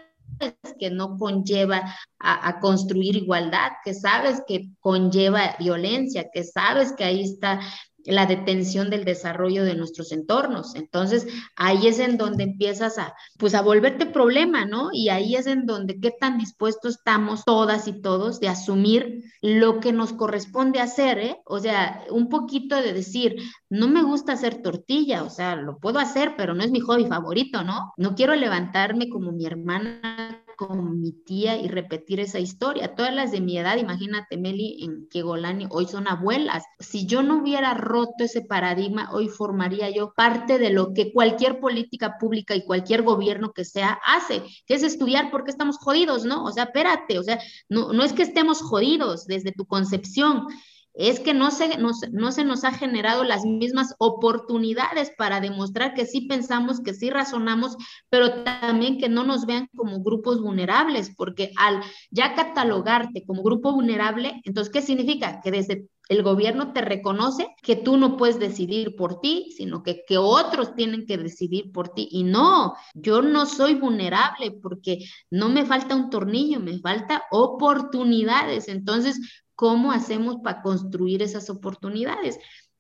que 0.80 0.90
no 0.90 1.16
conlleva 1.20 1.94
a, 2.18 2.60
construir 2.60 3.16
igualdad, 3.16 3.74
que 3.86 3.94
sabes 3.94 4.42
que 4.48 4.70
conlleva 4.80 5.56
violencia, 5.60 6.32
que 6.34 6.44
sabes 6.44 6.92
que 6.94 7.04
ahí 7.04 7.22
está 7.22 7.60
la 8.06 8.26
detención 8.26 8.90
del 8.90 9.06
desarrollo 9.06 9.64
de 9.64 9.76
nuestros 9.76 10.12
entornos. 10.12 10.76
Entonces, 10.76 11.28
ahí 11.56 11.88
es 11.88 12.00
en 12.00 12.18
donde 12.18 12.44
empiezas 12.44 12.98
a, 12.98 13.14
pues, 13.38 13.56
a 13.56 13.62
volverte 13.62 14.06
problema, 14.06 14.66
¿no? 14.66 14.90
Y 14.92 15.10
ahí 15.10 15.36
es 15.36 15.48
en 15.48 15.66
donde 15.66 16.00
qué 16.00 16.12
tan 16.12 16.38
dispuestos 16.38 16.96
estamos 16.96 17.44
todas 17.46 17.88
y 17.88 18.02
todos 18.02 18.40
de 18.40 18.50
asumir 18.50 19.24
lo 19.42 19.80
que 19.80 19.94
nos 19.94 20.14
corresponde 20.14 20.80
hacer, 20.80 21.20
¿eh? 21.20 21.38
O 21.46 21.60
sea, 21.60 22.04
un 22.10 22.30
poquito 22.30 22.76
de 22.82 22.94
decir, 22.94 23.36
no 23.70 23.88
me 23.88 24.04
gusta 24.04 24.34
hacer 24.34 24.62
tortilla, 24.62 25.24
o 25.24 25.30
sea, 25.30 25.56
lo 25.56 25.78
puedo 25.78 26.00
hacer, 26.00 26.36
pero 26.38 26.54
no 26.54 26.64
es 26.64 26.72
mi 26.72 26.80
hobby 26.80 27.06
favorito, 27.06 27.64
¿no? 27.64 27.94
No 27.98 28.16
quiero 28.16 28.36
levantarme 28.36 29.10
como 29.10 29.32
mi 29.32 29.46
hermana 29.46 30.43
con 30.56 31.02
mi 31.02 31.12
tía 31.12 31.58
y 31.58 31.68
repetir 31.68 32.20
esa 32.20 32.40
historia. 32.40 32.96
Todas 32.96 33.14
las 33.14 33.32
de 33.32 33.42
mi 33.42 33.58
edad, 33.58 33.78
imagínate, 33.78 34.38
Meli, 34.38 34.84
en 34.84 35.08
Kiegolani, 35.10 35.68
hoy 35.70 35.86
son 35.86 36.08
abuelas. 36.08 36.64
Si 36.80 37.06
yo 37.06 37.24
no 37.24 37.42
hubiera 37.42 37.74
roto 37.74 38.24
ese 38.24 38.42
paradigma, 38.42 39.10
hoy 39.12 39.30
formaría 39.30 39.90
yo 39.90 40.14
parte 40.16 40.58
de 40.58 40.70
lo 40.70 40.94
que 40.94 41.12
cualquier 41.14 41.60
política 41.60 42.18
pública 42.20 42.56
y 42.56 42.66
cualquier 42.66 43.04
gobierno 43.04 43.52
que 43.54 43.66
sea 43.66 44.00
hace, 44.06 44.44
que 44.66 44.76
es 44.76 44.84
estudiar 44.84 45.32
por 45.32 45.44
qué 45.44 45.52
estamos 45.52 45.78
jodidos, 45.78 46.26
¿no? 46.26 46.44
O 46.44 46.52
sea, 46.52 46.66
espérate, 46.66 47.20
o 47.20 47.24
sea, 47.24 47.40
no, 47.70 47.94
no 47.94 48.04
es 48.04 48.14
que 48.14 48.24
estemos 48.24 48.62
jodidos 48.62 49.26
desde 49.26 49.52
tu 49.52 49.66
concepción, 49.66 50.48
es 50.94 51.20
que 51.20 51.34
no 51.34 51.52
se, 51.52 51.78
no, 51.78 51.92
no, 52.12 52.32
se 52.32 52.46
nos 52.46 52.64
ha 52.64 52.72
generado 52.72 53.24
las 53.24 53.44
mismas 53.46 53.96
oportunidades 53.98 55.12
para 55.18 55.42
demostrar 55.42 55.94
que 55.94 56.06
sí 56.06 56.22
pensamos, 56.22 56.82
que 56.82 56.94
sí 56.94 57.10
razonamos, 57.10 57.78
pero 58.10 58.44
también 58.44 59.00
que 59.00 59.10
no 59.10 59.24
nos 59.24 59.46
vean 59.46 59.68
como 59.76 60.04
grupos 60.04 60.42
vulnerables, 60.42 61.12
porque 61.16 61.52
al 61.58 61.82
ya 62.12 62.36
catalogarte 62.36 63.26
como 63.26 63.44
grupo 63.44 63.74
vulnerable, 63.74 64.42
entonces, 64.46 64.72
¿qué 64.72 64.82
significa? 64.82 65.42
Que 65.42 65.52
desde 65.52 65.88
el 66.10 66.22
gobierno 66.22 66.74
te 66.74 66.82
reconoce 66.82 67.48
que 67.62 67.76
tú 67.76 67.98
no 67.98 68.18
puedes 68.18 68.38
decidir 68.38 68.96
por 68.96 69.22
ti, 69.22 69.54
sino 69.56 69.84
que, 69.84 70.04
que 70.06 70.18
otros 70.18 70.76
tienen 70.76 71.06
que 71.06 71.18
decidir 71.18 71.72
por 71.72 71.90
ti. 71.90 72.10
Y 72.12 72.24
no, 72.24 72.74
yo 72.94 73.22
no 73.22 73.46
soy 73.46 73.76
vulnerable 73.76 74.52
porque 74.52 75.00
no 75.32 75.50
me 75.50 75.66
falta 75.66 75.96
un 75.96 76.10
tornillo, 76.10 76.60
me 76.60 76.78
falta 76.80 77.24
oportunidades. 77.32 78.68
Entonces, 78.68 79.43
¿Cómo 79.64 79.94
hacemos 79.94 80.42
para 80.44 80.62
construir 80.62 81.22
esas 81.22 81.50
oportunidades? 81.50 82.38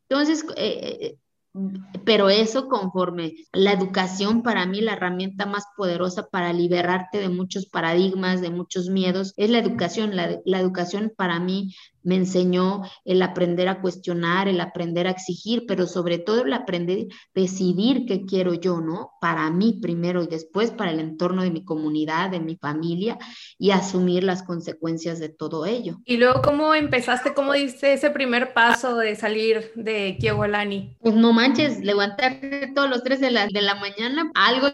Entonces, 0.09 0.43
eh, 0.57 0.97
eh, 0.99 1.17
pero 2.03 2.29
eso 2.29 2.67
conforme 2.67 3.35
la 3.53 3.71
educación 3.71 4.43
para 4.43 4.65
mí 4.65 4.81
la 4.81 4.91
herramienta 4.91 5.45
más 5.45 5.63
poderosa 5.77 6.27
para 6.27 6.51
liberarte 6.51 7.19
de 7.19 7.29
muchos 7.29 7.67
paradigmas, 7.67 8.41
de 8.41 8.49
muchos 8.49 8.89
miedos, 8.89 9.33
es 9.37 9.49
la 9.49 9.59
educación. 9.59 10.17
La, 10.17 10.41
la, 10.43 10.59
educación 10.59 11.13
para 11.15 11.39
mí 11.39 11.73
me 12.03 12.15
enseñó 12.15 12.83
el 13.05 13.21
aprender 13.21 13.67
a 13.67 13.81
cuestionar, 13.81 14.47
el 14.47 14.61
aprender 14.61 15.07
a 15.07 15.11
exigir, 15.11 15.65
pero 15.67 15.87
sobre 15.87 16.17
todo 16.17 16.43
el 16.43 16.53
aprender 16.53 17.07
a 17.09 17.15
decidir 17.33 18.05
qué 18.05 18.25
quiero 18.25 18.53
yo, 18.53 18.81
¿no? 18.81 19.11
Para 19.21 19.49
mí 19.49 19.79
primero 19.81 20.23
y 20.23 20.27
después 20.27 20.71
para 20.71 20.91
el 20.91 20.99
entorno 20.99 21.43
de 21.43 21.51
mi 21.51 21.63
comunidad, 21.63 22.29
de 22.29 22.39
mi 22.39 22.55
familia 22.55 23.17
y 23.57 23.71
asumir 23.71 24.23
las 24.23 24.43
consecuencias 24.43 25.19
de 25.19 25.29
todo 25.29 25.65
ello. 25.65 25.99
Y 26.05 26.17
luego, 26.17 26.41
¿cómo 26.41 26.75
empezaste, 26.75 27.33
cómo 27.33 27.53
diste 27.53 27.93
ese 27.93 28.09
primer 28.09 28.53
paso 28.53 28.97
de 28.97 29.15
salir 29.15 29.71
de 29.75 30.17
Kiewolani? 30.19 30.97
Pues 30.99 31.15
no 31.15 31.33
manches, 31.33 31.79
levantarte 31.79 32.71
todos 32.75 32.89
los 32.89 33.03
tres 33.03 33.19
de 33.19 33.31
la, 33.31 33.47
de 33.47 33.61
la 33.61 33.75
mañana, 33.75 34.31
algo 34.35 34.67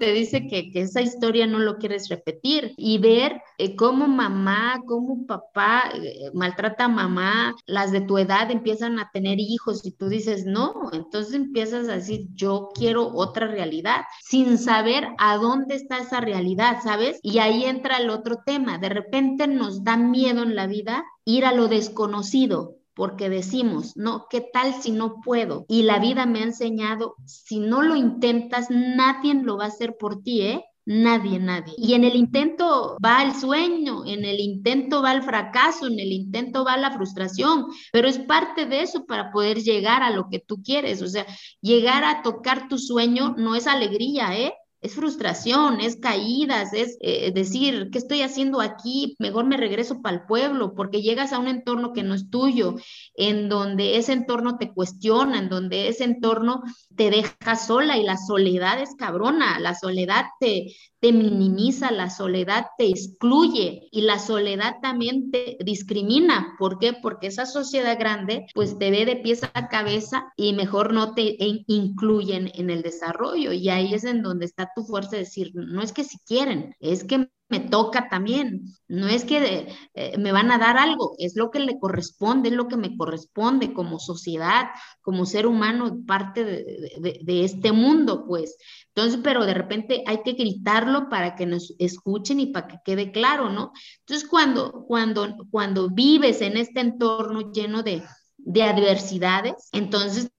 te 0.00 0.12
dice 0.14 0.48
que, 0.48 0.72
que 0.72 0.80
esa 0.80 1.02
historia 1.02 1.46
no 1.46 1.58
lo 1.58 1.76
quieres 1.76 2.08
repetir 2.08 2.72
y 2.78 2.98
ver 2.98 3.42
eh, 3.58 3.76
cómo 3.76 4.08
mamá, 4.08 4.80
cómo 4.86 5.26
papá 5.26 5.92
eh, 5.94 6.30
maltrata 6.32 6.86
a 6.86 6.88
mamá, 6.88 7.54
las 7.66 7.92
de 7.92 8.00
tu 8.00 8.16
edad 8.16 8.50
empiezan 8.50 8.98
a 8.98 9.10
tener 9.12 9.38
hijos 9.38 9.84
y 9.84 9.92
tú 9.92 10.08
dices, 10.08 10.46
no, 10.46 10.88
entonces 10.92 11.34
empiezas 11.34 11.86
a 11.88 11.96
decir, 11.96 12.28
yo 12.32 12.70
quiero 12.74 13.12
otra 13.14 13.46
realidad, 13.46 14.04
sin 14.22 14.56
saber 14.56 15.06
a 15.18 15.36
dónde 15.36 15.74
está 15.74 15.98
esa 15.98 16.20
realidad, 16.20 16.78
¿sabes? 16.82 17.20
Y 17.22 17.38
ahí 17.38 17.64
entra 17.64 17.98
el 17.98 18.08
otro 18.08 18.38
tema, 18.44 18.78
de 18.78 18.88
repente 18.88 19.46
nos 19.48 19.84
da 19.84 19.98
miedo 19.98 20.42
en 20.42 20.56
la 20.56 20.66
vida 20.66 21.04
ir 21.26 21.44
a 21.44 21.52
lo 21.52 21.68
desconocido, 21.68 22.79
porque 23.00 23.30
decimos, 23.30 23.96
no, 23.96 24.26
¿qué 24.28 24.42
tal 24.42 24.74
si 24.74 24.90
no 24.90 25.22
puedo? 25.22 25.64
Y 25.68 25.84
la 25.84 25.98
vida 25.98 26.26
me 26.26 26.40
ha 26.40 26.42
enseñado, 26.42 27.14
si 27.24 27.58
no 27.58 27.80
lo 27.80 27.96
intentas, 27.96 28.66
nadie 28.68 29.32
lo 29.32 29.56
va 29.56 29.64
a 29.64 29.68
hacer 29.68 29.96
por 29.98 30.22
ti, 30.22 30.42
¿eh? 30.42 30.64
Nadie, 30.84 31.38
nadie. 31.38 31.72
Y 31.78 31.94
en 31.94 32.04
el 32.04 32.14
intento 32.14 32.98
va 33.02 33.22
el 33.22 33.34
sueño, 33.34 34.04
en 34.04 34.26
el 34.26 34.38
intento 34.38 35.00
va 35.00 35.12
el 35.12 35.22
fracaso, 35.22 35.86
en 35.86 35.98
el 35.98 36.12
intento 36.12 36.62
va 36.62 36.76
la 36.76 36.90
frustración, 36.90 37.68
pero 37.90 38.06
es 38.06 38.18
parte 38.18 38.66
de 38.66 38.82
eso 38.82 39.06
para 39.06 39.32
poder 39.32 39.62
llegar 39.62 40.02
a 40.02 40.10
lo 40.10 40.28
que 40.28 40.38
tú 40.38 40.62
quieres. 40.62 41.00
O 41.00 41.08
sea, 41.08 41.24
llegar 41.62 42.04
a 42.04 42.20
tocar 42.20 42.68
tu 42.68 42.76
sueño 42.76 43.34
no 43.38 43.54
es 43.54 43.66
alegría, 43.66 44.38
¿eh? 44.38 44.52
Es 44.80 44.94
frustración, 44.94 45.80
es 45.80 45.96
caídas, 45.96 46.72
es 46.72 46.96
eh, 47.00 47.32
decir, 47.32 47.90
¿qué 47.92 47.98
estoy 47.98 48.22
haciendo 48.22 48.60
aquí? 48.60 49.14
Mejor 49.18 49.44
me 49.44 49.56
regreso 49.56 50.00
para 50.00 50.16
el 50.16 50.22
pueblo, 50.26 50.74
porque 50.74 51.02
llegas 51.02 51.32
a 51.32 51.38
un 51.38 51.48
entorno 51.48 51.92
que 51.92 52.02
no 52.02 52.14
es 52.14 52.30
tuyo, 52.30 52.76
en 53.14 53.48
donde 53.48 53.96
ese 53.96 54.12
entorno 54.12 54.56
te 54.56 54.72
cuestiona, 54.72 55.38
en 55.38 55.48
donde 55.48 55.88
ese 55.88 56.04
entorno 56.04 56.62
te 56.96 57.10
deja 57.10 57.56
sola 57.56 57.98
y 57.98 58.04
la 58.04 58.16
soledad 58.16 58.80
es 58.80 58.94
cabrona, 58.96 59.58
la 59.60 59.74
soledad 59.74 60.24
te, 60.38 60.74
te 61.00 61.12
minimiza, 61.12 61.90
la 61.90 62.10
soledad 62.10 62.66
te 62.76 62.88
excluye 62.88 63.88
y 63.90 64.02
la 64.02 64.18
soledad 64.18 64.76
también 64.82 65.30
te 65.30 65.56
discrimina. 65.64 66.54
¿Por 66.58 66.78
qué? 66.78 66.92
Porque 66.92 67.28
esa 67.28 67.46
sociedad 67.46 67.98
grande 67.98 68.46
pues 68.54 68.78
te 68.78 68.90
ve 68.90 69.06
de 69.06 69.16
pies 69.16 69.40
a 69.54 69.68
cabeza 69.68 70.32
y 70.36 70.52
mejor 70.52 70.92
no 70.92 71.14
te 71.14 71.36
incluyen 71.38 72.50
en 72.54 72.70
el 72.70 72.82
desarrollo. 72.82 73.52
Y 73.52 73.70
ahí 73.70 73.94
es 73.94 74.04
en 74.04 74.22
donde 74.22 74.44
está 74.44 74.70
tu 74.74 74.84
fuerza 74.84 75.12
de 75.12 75.18
decir, 75.18 75.52
no 75.54 75.82
es 75.82 75.92
que 75.92 76.04
si 76.04 76.18
quieren, 76.26 76.74
es 76.80 77.04
que 77.04 77.30
me 77.50 77.60
toca 77.60 78.08
también. 78.08 78.62
No 78.88 79.08
es 79.08 79.24
que 79.24 79.68
eh, 79.94 80.18
me 80.18 80.32
van 80.32 80.50
a 80.52 80.58
dar 80.58 80.78
algo, 80.78 81.14
es 81.18 81.36
lo 81.36 81.50
que 81.50 81.58
le 81.58 81.78
corresponde, 81.78 82.48
es 82.48 82.54
lo 82.54 82.68
que 82.68 82.76
me 82.76 82.96
corresponde 82.96 83.72
como 83.72 83.98
sociedad, 83.98 84.68
como 85.02 85.26
ser 85.26 85.46
humano, 85.46 86.02
parte 86.06 86.44
de, 86.44 87.20
de, 87.22 87.44
este 87.44 87.72
mundo, 87.72 88.24
pues. 88.26 88.56
Entonces, 88.94 89.20
pero 89.22 89.44
de 89.44 89.54
repente 89.54 90.04
hay 90.06 90.22
que 90.22 90.32
gritarlo 90.32 91.08
para 91.08 91.34
que 91.34 91.46
nos 91.46 91.74
escuchen 91.78 92.40
y 92.40 92.46
para 92.46 92.68
que 92.68 92.78
quede 92.84 93.10
claro, 93.10 93.50
¿no? 93.50 93.72
Entonces, 94.00 94.28
cuando, 94.28 94.84
cuando, 94.86 95.36
cuando 95.50 95.90
vives 95.90 96.40
en 96.42 96.56
este 96.56 96.80
entorno 96.80 97.52
lleno 97.52 97.82
de, 97.82 98.02
de 98.38 98.62
adversidades, 98.62 99.70
entonces, 99.72 100.30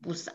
pues 0.00 0.30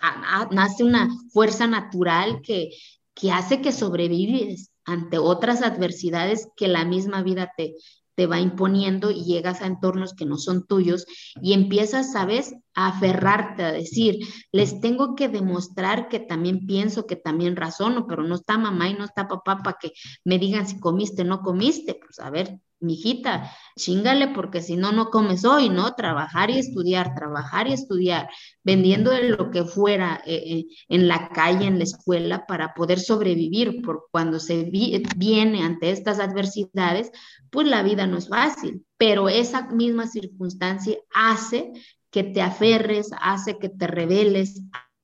nace 0.51 0.83
una 0.83 1.09
fuerza 1.31 1.67
natural 1.67 2.41
que, 2.41 2.71
que 3.13 3.31
hace 3.31 3.61
que 3.61 3.71
sobrevives 3.71 4.71
ante 4.85 5.17
otras 5.17 5.61
adversidades 5.61 6.47
que 6.55 6.67
la 6.67 6.85
misma 6.85 7.23
vida 7.23 7.51
te, 7.57 7.75
te 8.15 8.27
va 8.27 8.39
imponiendo 8.39 9.11
y 9.11 9.23
llegas 9.25 9.61
a 9.61 9.67
entornos 9.67 10.13
que 10.13 10.25
no 10.25 10.37
son 10.37 10.65
tuyos 10.65 11.05
y 11.41 11.53
empiezas, 11.53 12.13
¿sabes?, 12.13 12.55
a 12.73 12.87
aferrarte, 12.87 13.63
a 13.63 13.71
decir, 13.71 14.19
les 14.51 14.81
tengo 14.81 15.15
que 15.15 15.29
demostrar 15.29 16.09
que 16.09 16.19
también 16.19 16.65
pienso, 16.65 17.05
que 17.05 17.15
también 17.15 17.55
razono, 17.55 18.07
pero 18.07 18.23
no 18.23 18.35
está 18.35 18.57
mamá 18.57 18.89
y 18.89 18.93
no 18.93 19.05
está 19.05 19.27
papá 19.27 19.57
para 19.63 19.77
que 19.79 19.91
me 20.23 20.39
digan 20.39 20.67
si 20.67 20.79
comiste 20.79 21.21
o 21.21 21.25
no 21.25 21.41
comiste. 21.41 21.95
Pues 21.95 22.19
a 22.19 22.29
ver, 22.29 22.59
mijita, 22.85 23.51
chingale 23.75 24.29
porque 24.29 24.61
si 24.61 24.77
no, 24.77 24.91
no 24.91 25.09
comes 25.09 25.43
hoy, 25.43 25.69
¿no? 25.69 25.93
Trabajar 25.95 26.49
y 26.49 26.59
estudiar, 26.59 27.13
trabajar 27.15 27.67
y 27.67 27.73
estudiar, 27.73 28.29
vendiendo 28.63 29.11
lo 29.21 29.51
que 29.51 29.65
fuera 29.65 30.21
eh, 30.25 30.43
eh, 30.45 30.65
en 30.87 31.07
la 31.07 31.29
calle, 31.29 31.65
en 31.65 31.77
la 31.77 31.83
escuela, 31.83 32.45
para 32.45 32.73
poder 32.73 32.99
sobrevivir, 32.99 33.81
por 33.81 34.07
cuando 34.11 34.39
se 34.39 34.63
viene 34.63 35.63
ante 35.63 35.91
estas 35.91 36.19
adversidades, 36.19 37.11
pues 37.49 37.67
la 37.67 37.83
vida 37.83 38.07
no 38.07 38.17
es 38.17 38.29
fácil, 38.29 38.85
pero 38.97 39.27
esa 39.27 39.67
misma 39.67 40.07
circunstancia 40.07 40.97
hace 41.13 41.73
que 42.09 42.23
te 42.23 42.41
aferres, 42.41 43.09
hace 43.19 43.57
que 43.57 43.67
te 43.67 43.87
rebeles, 43.87 44.61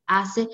hace 0.07 0.47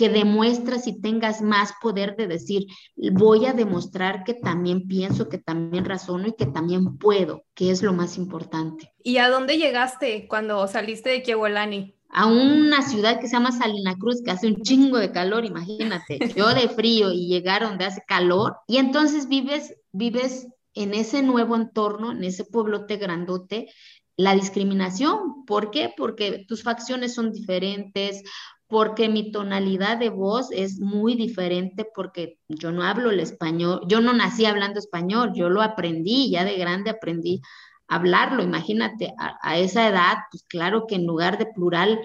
que 0.00 0.08
demuestras 0.08 0.86
y 0.86 0.98
tengas 0.98 1.42
más 1.42 1.74
poder 1.82 2.16
de 2.16 2.26
decir, 2.26 2.64
voy 2.96 3.44
a 3.44 3.52
demostrar 3.52 4.24
que 4.24 4.32
también 4.32 4.88
pienso, 4.88 5.28
que 5.28 5.36
también 5.36 5.84
razono 5.84 6.26
y 6.28 6.32
que 6.32 6.46
también 6.46 6.96
puedo, 6.96 7.44
que 7.52 7.70
es 7.70 7.82
lo 7.82 7.92
más 7.92 8.16
importante. 8.16 8.94
¿Y 9.02 9.18
a 9.18 9.28
dónde 9.28 9.58
llegaste 9.58 10.26
cuando 10.26 10.66
saliste 10.68 11.10
de 11.10 11.22
Kievolani? 11.22 11.96
A 12.08 12.24
una 12.28 12.80
ciudad 12.80 13.20
que 13.20 13.26
se 13.26 13.34
llama 13.34 13.52
Salina 13.52 13.94
Cruz, 13.96 14.22
que 14.24 14.30
hace 14.30 14.46
un 14.46 14.62
chingo 14.62 14.96
de 14.96 15.12
calor, 15.12 15.44
imagínate, 15.44 16.18
yo 16.34 16.54
de 16.54 16.70
frío 16.70 17.12
y 17.12 17.28
llegar 17.28 17.60
donde 17.60 17.84
hace 17.84 18.00
calor, 18.08 18.56
y 18.66 18.78
entonces 18.78 19.28
vives, 19.28 19.74
vives 19.92 20.48
en 20.72 20.94
ese 20.94 21.22
nuevo 21.22 21.56
entorno, 21.56 22.12
en 22.12 22.24
ese 22.24 22.46
pueblote 22.46 22.96
grandote, 22.96 23.68
la 24.16 24.34
discriminación. 24.34 25.44
¿Por 25.44 25.70
qué? 25.70 25.92
Porque 25.94 26.46
tus 26.48 26.62
facciones 26.62 27.12
son 27.12 27.32
diferentes, 27.32 28.22
porque 28.70 29.08
mi 29.08 29.32
tonalidad 29.32 29.98
de 29.98 30.10
voz 30.10 30.50
es 30.52 30.78
muy 30.78 31.16
diferente 31.16 31.84
porque 31.92 32.38
yo 32.48 32.70
no 32.70 32.84
hablo 32.84 33.10
el 33.10 33.20
español, 33.20 33.82
yo 33.88 34.00
no 34.00 34.12
nací 34.12 34.44
hablando 34.46 34.78
español, 34.78 35.32
yo 35.34 35.48
lo 35.50 35.60
aprendí, 35.60 36.30
ya 36.30 36.44
de 36.44 36.56
grande 36.56 36.90
aprendí 36.90 37.42
a 37.88 37.96
hablarlo, 37.96 38.42
imagínate, 38.44 39.12
a, 39.18 39.36
a 39.42 39.58
esa 39.58 39.88
edad, 39.88 40.18
pues 40.30 40.44
claro 40.44 40.86
que 40.86 40.94
en 40.94 41.06
lugar 41.06 41.36
de 41.36 41.46
plural 41.46 42.00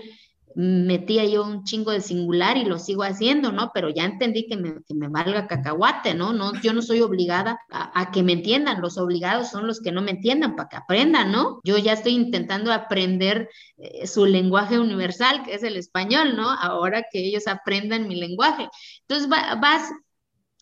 metía 0.56 1.26
yo 1.26 1.44
un 1.44 1.66
chingo 1.66 1.92
de 1.92 2.00
singular 2.00 2.56
y 2.56 2.64
lo 2.64 2.80
sigo 2.80 3.04
haciendo, 3.04 3.52
¿no? 3.52 3.72
Pero 3.74 3.90
ya 3.90 4.06
entendí 4.06 4.48
que 4.48 4.56
me, 4.56 4.76
que 4.88 4.96
me 4.96 5.10
valga 5.10 5.48
cacahuate, 5.48 6.14
¿no? 6.14 6.32
¿no? 6.32 6.54
Yo 6.62 6.74
no 6.74 6.82
soy 6.82 7.02
obligada 7.02 7.60
a, 7.70 8.12
que 8.12 8.24
me 8.24 8.32
entiendan, 8.34 8.82
los 8.82 8.98
obligados 8.98 9.50
son 9.50 9.68
los 9.68 9.82
que 9.82 9.92
no 9.92 10.02
me 10.02 10.12
entiendan 10.12 10.56
para 10.56 10.70
que 10.70 10.78
aprendan, 10.78 11.32
¿no? 11.32 11.60
Yo 11.66 11.78
ya 11.78 11.94
estoy 11.94 12.14
intentando 12.14 12.72
aprender 12.72 13.50
eh, 13.78 14.08
su 14.08 14.26
lenguaje 14.26 14.80
universal, 14.80 15.44
que 15.44 15.56
es 15.56 15.64
el 15.64 15.76
español, 15.76 16.38
¿no? 16.38 16.50
Ahora 16.50 17.04
que 17.12 17.20
ellos 17.20 17.48
aprendan 17.48 18.08
mi 18.08 18.16
lenguaje. 18.16 18.70
Entonces 19.02 19.28
vas, 19.28 19.92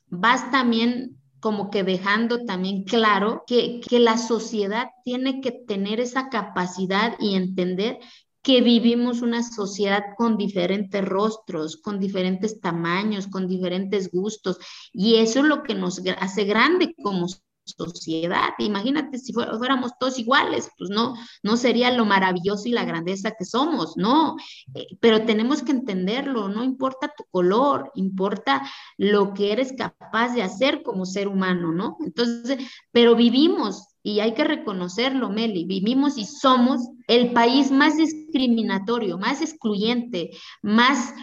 vas 0.07 0.49
también 0.49 1.19
como 1.39 1.69
que 1.69 1.83
dejando 1.83 2.45
también 2.45 2.83
claro 2.83 3.43
que, 3.45 3.81
que 3.81 3.99
la 3.99 4.17
sociedad 4.17 4.87
tiene 5.03 5.41
que 5.41 5.51
tener 5.51 5.99
esa 5.99 6.29
capacidad 6.29 7.15
y 7.19 7.35
entender 7.35 7.99
que 8.43 8.61
vivimos 8.61 9.21
una 9.21 9.41
sociedad 9.41 10.03
con 10.17 10.37
diferentes 10.37 11.03
rostros, 11.03 11.77
con 11.77 11.99
diferentes 11.99 12.59
tamaños, 12.59 13.27
con 13.27 13.47
diferentes 13.47 14.11
gustos, 14.11 14.57
y 14.91 15.15
eso 15.15 15.39
es 15.39 15.45
lo 15.45 15.63
que 15.63 15.75
nos 15.75 16.01
hace 16.19 16.43
grande 16.43 16.93
como 17.01 17.27
sociedad. 17.65 18.49
Imagínate 18.57 19.17
si 19.17 19.31
fuéramos 19.31 19.91
todos 19.97 20.19
iguales, 20.19 20.69
pues 20.77 20.89
no, 20.89 21.15
no 21.43 21.57
sería 21.57 21.91
lo 21.91 22.05
maravilloso 22.05 22.67
y 22.67 22.71
la 22.71 22.83
grandeza 22.85 23.31
que 23.37 23.45
somos, 23.45 23.95
no, 23.95 24.35
eh, 24.75 24.87
pero 24.99 25.25
tenemos 25.25 25.63
que 25.63 25.71
entenderlo, 25.71 26.49
no 26.49 26.63
importa 26.63 27.13
tu 27.15 27.23
color, 27.31 27.91
importa 27.95 28.61
lo 28.97 29.33
que 29.33 29.53
eres 29.53 29.73
capaz 29.77 30.33
de 30.33 30.43
hacer 30.43 30.83
como 30.83 31.05
ser 31.05 31.27
humano, 31.27 31.71
¿no? 31.71 31.97
Entonces, 32.01 32.59
pero 32.91 33.15
vivimos 33.15 33.92
y 34.03 34.19
hay 34.19 34.33
que 34.33 34.43
reconocerlo, 34.43 35.29
Meli, 35.29 35.63
vivimos 35.63 36.17
y 36.17 36.25
somos 36.25 36.81
el 37.07 37.31
país 37.31 37.71
más 37.71 37.95
discriminatorio, 37.95 39.17
más 39.17 39.41
excluyente, 39.41 40.31
más 40.61 41.13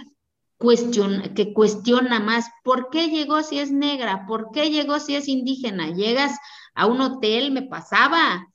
que 1.35 1.53
cuestiona 1.55 2.21
más, 2.21 2.51
¿por 2.65 2.91
qué 2.91 3.09
llegó 3.09 3.43
si 3.43 3.59
es 3.59 3.71
negra? 3.71 4.27
¿Por 4.27 4.51
qué 4.53 4.71
llegó 4.71 4.99
si 4.99 5.15
es 5.15 5.29
indígena? 5.29 5.89
Llegas 5.89 6.39
a 6.75 6.87
un 6.87 7.01
hotel, 7.01 7.51
me 7.51 7.63
pasaba, 7.63 8.47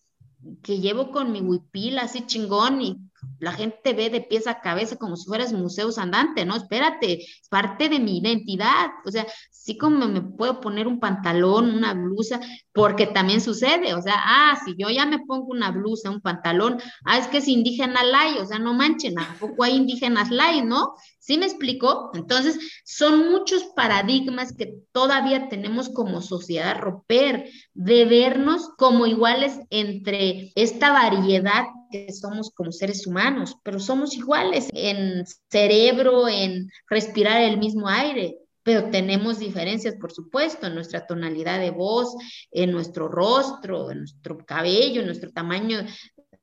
que 0.61 0.79
llevo 0.79 1.11
con 1.11 1.31
mi 1.31 1.41
huipil 1.41 1.97
así 1.97 2.25
chingón 2.25 2.81
y 2.81 2.97
la 3.39 3.51
gente 3.53 3.93
ve 3.93 4.11
de 4.11 4.21
pies 4.21 4.45
a 4.45 4.61
cabeza 4.61 4.97
como 4.97 5.15
si 5.15 5.25
fueras 5.25 5.53
museos 5.53 5.97
andante, 5.97 6.45
¿no? 6.45 6.55
Espérate, 6.55 7.23
es 7.23 7.47
parte 7.49 7.89
de 7.89 7.99
mi 7.99 8.19
identidad. 8.19 8.91
O 9.05 9.11
sea, 9.11 9.25
sí 9.65 9.77
como 9.77 10.07
me 10.07 10.21
puedo 10.21 10.61
poner 10.61 10.85
un 10.87 10.99
pantalón, 10.99 11.71
una 11.71 11.95
blusa, 11.95 12.39
porque 12.71 13.07
también 13.07 13.41
sucede, 13.41 13.95
o 13.95 14.01
sea, 14.01 14.13
ah, 14.17 14.59
si 14.63 14.75
yo 14.77 14.89
ya 14.91 15.07
me 15.07 15.17
pongo 15.25 15.47
una 15.47 15.71
blusa, 15.71 16.11
un 16.11 16.21
pantalón, 16.21 16.77
ah, 17.03 17.17
es 17.17 17.27
que 17.27 17.39
es 17.39 17.47
indígena 17.47 18.03
lay, 18.03 18.37
o 18.37 18.45
sea, 18.45 18.59
no 18.59 18.75
manchen, 18.75 19.15
tampoco 19.15 19.63
hay 19.63 19.75
indígenas 19.75 20.29
lay, 20.29 20.61
¿no? 20.61 20.93
¿Sí 21.17 21.39
me 21.39 21.47
explico? 21.47 22.11
Entonces, 22.13 22.59
son 22.85 23.31
muchos 23.31 23.63
paradigmas 23.75 24.53
que 24.53 24.75
todavía 24.91 25.49
tenemos 25.49 25.89
como 25.89 26.21
sociedad 26.21 26.77
romper, 26.77 27.49
de 27.73 28.05
vernos 28.05 28.69
como 28.77 29.07
iguales 29.07 29.59
entre 29.71 30.51
esta 30.53 30.93
variedad 30.93 31.65
que 31.89 32.13
somos 32.13 32.51
como 32.51 32.71
seres 32.71 33.07
humanos, 33.07 33.55
pero 33.63 33.79
somos 33.79 34.15
iguales 34.15 34.69
en 34.73 35.23
cerebro, 35.49 36.27
en 36.27 36.69
respirar 36.87 37.41
el 37.41 37.57
mismo 37.57 37.87
aire, 37.87 38.37
pero 38.65 38.89
tenemos 38.89 39.37
diferencias, 39.37 39.93
por 39.95 40.11
supuesto, 40.11 40.65
en 40.65 40.73
nuestra 40.73 41.05
tonalidad 41.05 41.59
de 41.59 41.69
voz, 41.69 42.15
en 42.49 42.71
nuestro 42.71 43.07
rostro, 43.07 43.91
en 43.91 43.99
nuestro 43.99 44.39
cabello, 44.39 45.01
en 45.01 45.05
nuestro 45.05 45.31
tamaño 45.31 45.85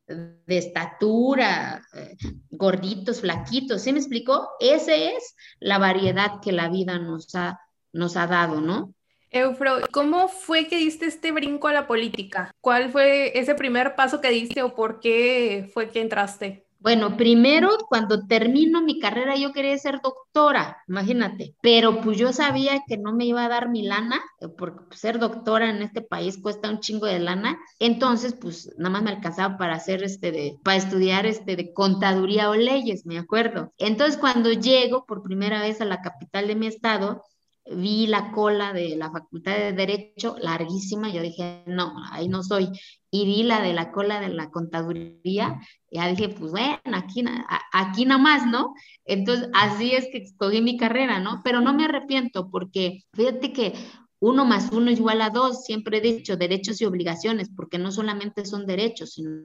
de 0.06 0.56
estatura, 0.56 1.82
eh, 1.94 2.16
gorditos, 2.48 3.22
flaquitos, 3.22 3.82
¿sí 3.82 3.92
me 3.92 3.98
explicó? 3.98 4.50
Esa 4.60 4.94
es 4.94 5.34
la 5.58 5.78
variedad 5.78 6.40
que 6.40 6.52
la 6.52 6.68
vida 6.68 7.00
nos 7.00 7.34
ha, 7.34 7.58
nos 7.92 8.16
ha 8.16 8.28
dado, 8.28 8.60
¿no? 8.60 8.94
Eufro, 9.32 9.80
¿cómo 9.90 10.28
fue 10.28 10.68
que 10.68 10.76
diste 10.76 11.06
este 11.06 11.32
brinco 11.32 11.66
a 11.66 11.72
la 11.72 11.88
política? 11.88 12.52
¿Cuál 12.60 12.92
fue 12.92 13.36
ese 13.36 13.56
primer 13.56 13.96
paso 13.96 14.20
que 14.20 14.30
diste 14.30 14.62
o 14.62 14.76
por 14.76 15.00
qué 15.00 15.68
fue 15.74 15.90
que 15.90 16.02
entraste? 16.02 16.66
Bueno, 16.82 17.16
primero, 17.16 17.70
cuando 17.88 18.26
termino 18.26 18.82
mi 18.82 18.98
carrera, 18.98 19.36
yo 19.36 19.52
quería 19.52 19.78
ser 19.78 20.00
doctora, 20.02 20.78
imagínate, 20.88 21.54
pero 21.62 22.00
pues 22.00 22.18
yo 22.18 22.32
sabía 22.32 22.82
que 22.88 22.96
no 22.98 23.12
me 23.12 23.24
iba 23.24 23.44
a 23.44 23.48
dar 23.48 23.68
mi 23.68 23.82
lana, 23.82 24.20
eh, 24.40 24.48
porque 24.48 24.96
ser 24.96 25.20
doctora 25.20 25.70
en 25.70 25.80
este 25.82 26.02
país 26.02 26.38
cuesta 26.42 26.68
un 26.68 26.80
chingo 26.80 27.06
de 27.06 27.20
lana, 27.20 27.56
entonces 27.78 28.34
pues 28.34 28.68
nada 28.78 28.90
más 28.90 29.02
me 29.04 29.10
alcanzaba 29.10 29.56
para 29.58 29.76
hacer 29.76 30.02
este 30.02 30.32
de, 30.32 30.58
para 30.64 30.76
estudiar 30.76 31.24
este 31.24 31.54
de 31.54 31.72
contaduría 31.72 32.50
o 32.50 32.56
leyes, 32.56 33.06
me 33.06 33.16
acuerdo. 33.16 33.72
Entonces 33.78 34.16
cuando 34.16 34.50
llego 34.50 35.06
por 35.06 35.22
primera 35.22 35.60
vez 35.60 35.80
a 35.80 35.84
la 35.84 36.02
capital 36.02 36.48
de 36.48 36.56
mi 36.56 36.66
estado, 36.66 37.22
vi 37.64 38.08
la 38.08 38.32
cola 38.32 38.72
de 38.72 38.96
la 38.96 39.10
Facultad 39.12 39.56
de 39.56 39.72
Derecho 39.72 40.36
larguísima, 40.40 41.10
yo 41.10 41.22
dije, 41.22 41.62
no, 41.66 41.94
ahí 42.10 42.28
no 42.28 42.42
soy. 42.42 42.70
Y 43.14 43.26
vi 43.26 43.42
la 43.42 43.60
de 43.60 43.74
la 43.74 43.92
cola 43.92 44.20
de 44.20 44.30
la 44.30 44.50
contaduría, 44.50 45.60
y 45.90 45.96
ya 45.96 46.08
dije, 46.08 46.30
pues 46.30 46.50
bueno, 46.50 46.80
aquí, 46.94 47.22
aquí 47.70 48.06
más, 48.06 48.46
¿no? 48.46 48.72
Entonces, 49.04 49.50
así 49.52 49.92
es 49.92 50.08
que 50.10 50.18
escogí 50.18 50.62
mi 50.62 50.78
carrera, 50.78 51.20
¿no? 51.20 51.42
Pero 51.44 51.60
no 51.60 51.74
me 51.74 51.84
arrepiento 51.84 52.50
porque 52.50 53.04
fíjate 53.12 53.52
que 53.52 53.74
uno 54.18 54.46
más 54.46 54.70
uno 54.72 54.90
es 54.90 54.98
igual 54.98 55.20
a 55.20 55.30
dos, 55.30 55.64
siempre 55.64 55.98
he 55.98 56.00
dicho 56.00 56.36
derechos 56.36 56.80
y 56.80 56.86
obligaciones, 56.86 57.50
porque 57.54 57.76
no 57.76 57.92
solamente 57.92 58.46
son 58.46 58.66
derechos, 58.66 59.14
sino 59.14 59.42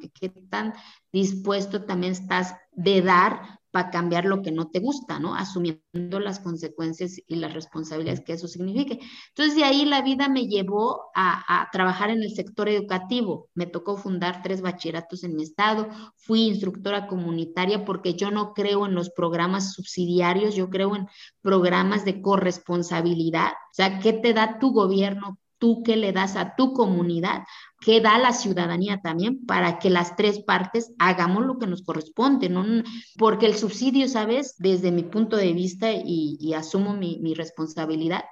que 0.00 0.10
qué 0.10 0.28
tan 0.28 0.74
dispuesto 1.12 1.84
también 1.84 2.12
estás 2.12 2.54
de 2.72 3.00
dar 3.00 3.55
para 3.76 3.90
cambiar 3.90 4.24
lo 4.24 4.40
que 4.40 4.52
no 4.52 4.70
te 4.70 4.80
gusta, 4.80 5.20
¿no? 5.20 5.34
Asumiendo 5.34 6.18
las 6.18 6.40
consecuencias 6.40 7.20
y 7.26 7.36
las 7.36 7.52
responsabilidades 7.52 8.22
que 8.22 8.32
eso 8.32 8.48
signifique. 8.48 9.00
Entonces, 9.28 9.54
de 9.54 9.64
ahí 9.64 9.84
la 9.84 10.00
vida 10.00 10.30
me 10.30 10.46
llevó 10.46 11.10
a, 11.14 11.60
a, 11.60 11.70
trabajar 11.70 12.08
en 12.08 12.22
el 12.22 12.34
sector 12.34 12.70
educativo. 12.70 13.50
Me 13.52 13.66
tocó 13.66 13.98
fundar 13.98 14.40
tres 14.42 14.62
bachilleratos 14.62 15.24
en 15.24 15.36
mi 15.36 15.42
estado, 15.42 15.90
fui 16.16 16.44
instructora 16.44 17.06
comunitaria 17.06 17.84
porque 17.84 18.14
yo 18.14 18.30
no 18.30 18.54
creo 18.54 18.86
en 18.86 18.94
los 18.94 19.10
programas 19.10 19.74
subsidiarios, 19.74 20.54
yo 20.54 20.70
creo 20.70 20.96
en 20.96 21.06
programas 21.42 22.06
de 22.06 22.22
corresponsabilidad. 22.22 23.50
O 23.50 23.74
sea, 23.74 23.98
¿qué 23.98 24.14
te 24.14 24.32
da 24.32 24.58
tu 24.58 24.72
gobierno? 24.72 25.38
Tú 25.58 25.82
qué 25.82 25.96
le 25.96 26.12
das 26.12 26.36
a 26.36 26.54
tu 26.56 26.72
comunidad, 26.72 27.42
qué 27.80 28.00
da 28.00 28.18
la 28.18 28.32
ciudadanía 28.32 29.00
también 29.00 29.44
para 29.46 29.78
que 29.78 29.90
las 29.90 30.16
tres 30.16 30.40
partes 30.40 30.92
hagamos 30.98 31.44
lo 31.46 31.58
que 31.58 31.66
nos 31.66 31.82
corresponde, 31.82 32.48
¿no? 32.48 32.64
Porque 33.18 33.46
el 33.46 33.56
subsidio, 33.56 34.08
¿sabes? 34.08 34.56
Desde 34.58 34.92
mi 34.92 35.02
punto 35.02 35.36
de 35.36 35.52
vista 35.52 35.92
y, 35.92 36.52
asumo 36.54 36.94
mi, 36.94 37.18
mi 37.20 37.34
responsabilidad, 37.34 38.24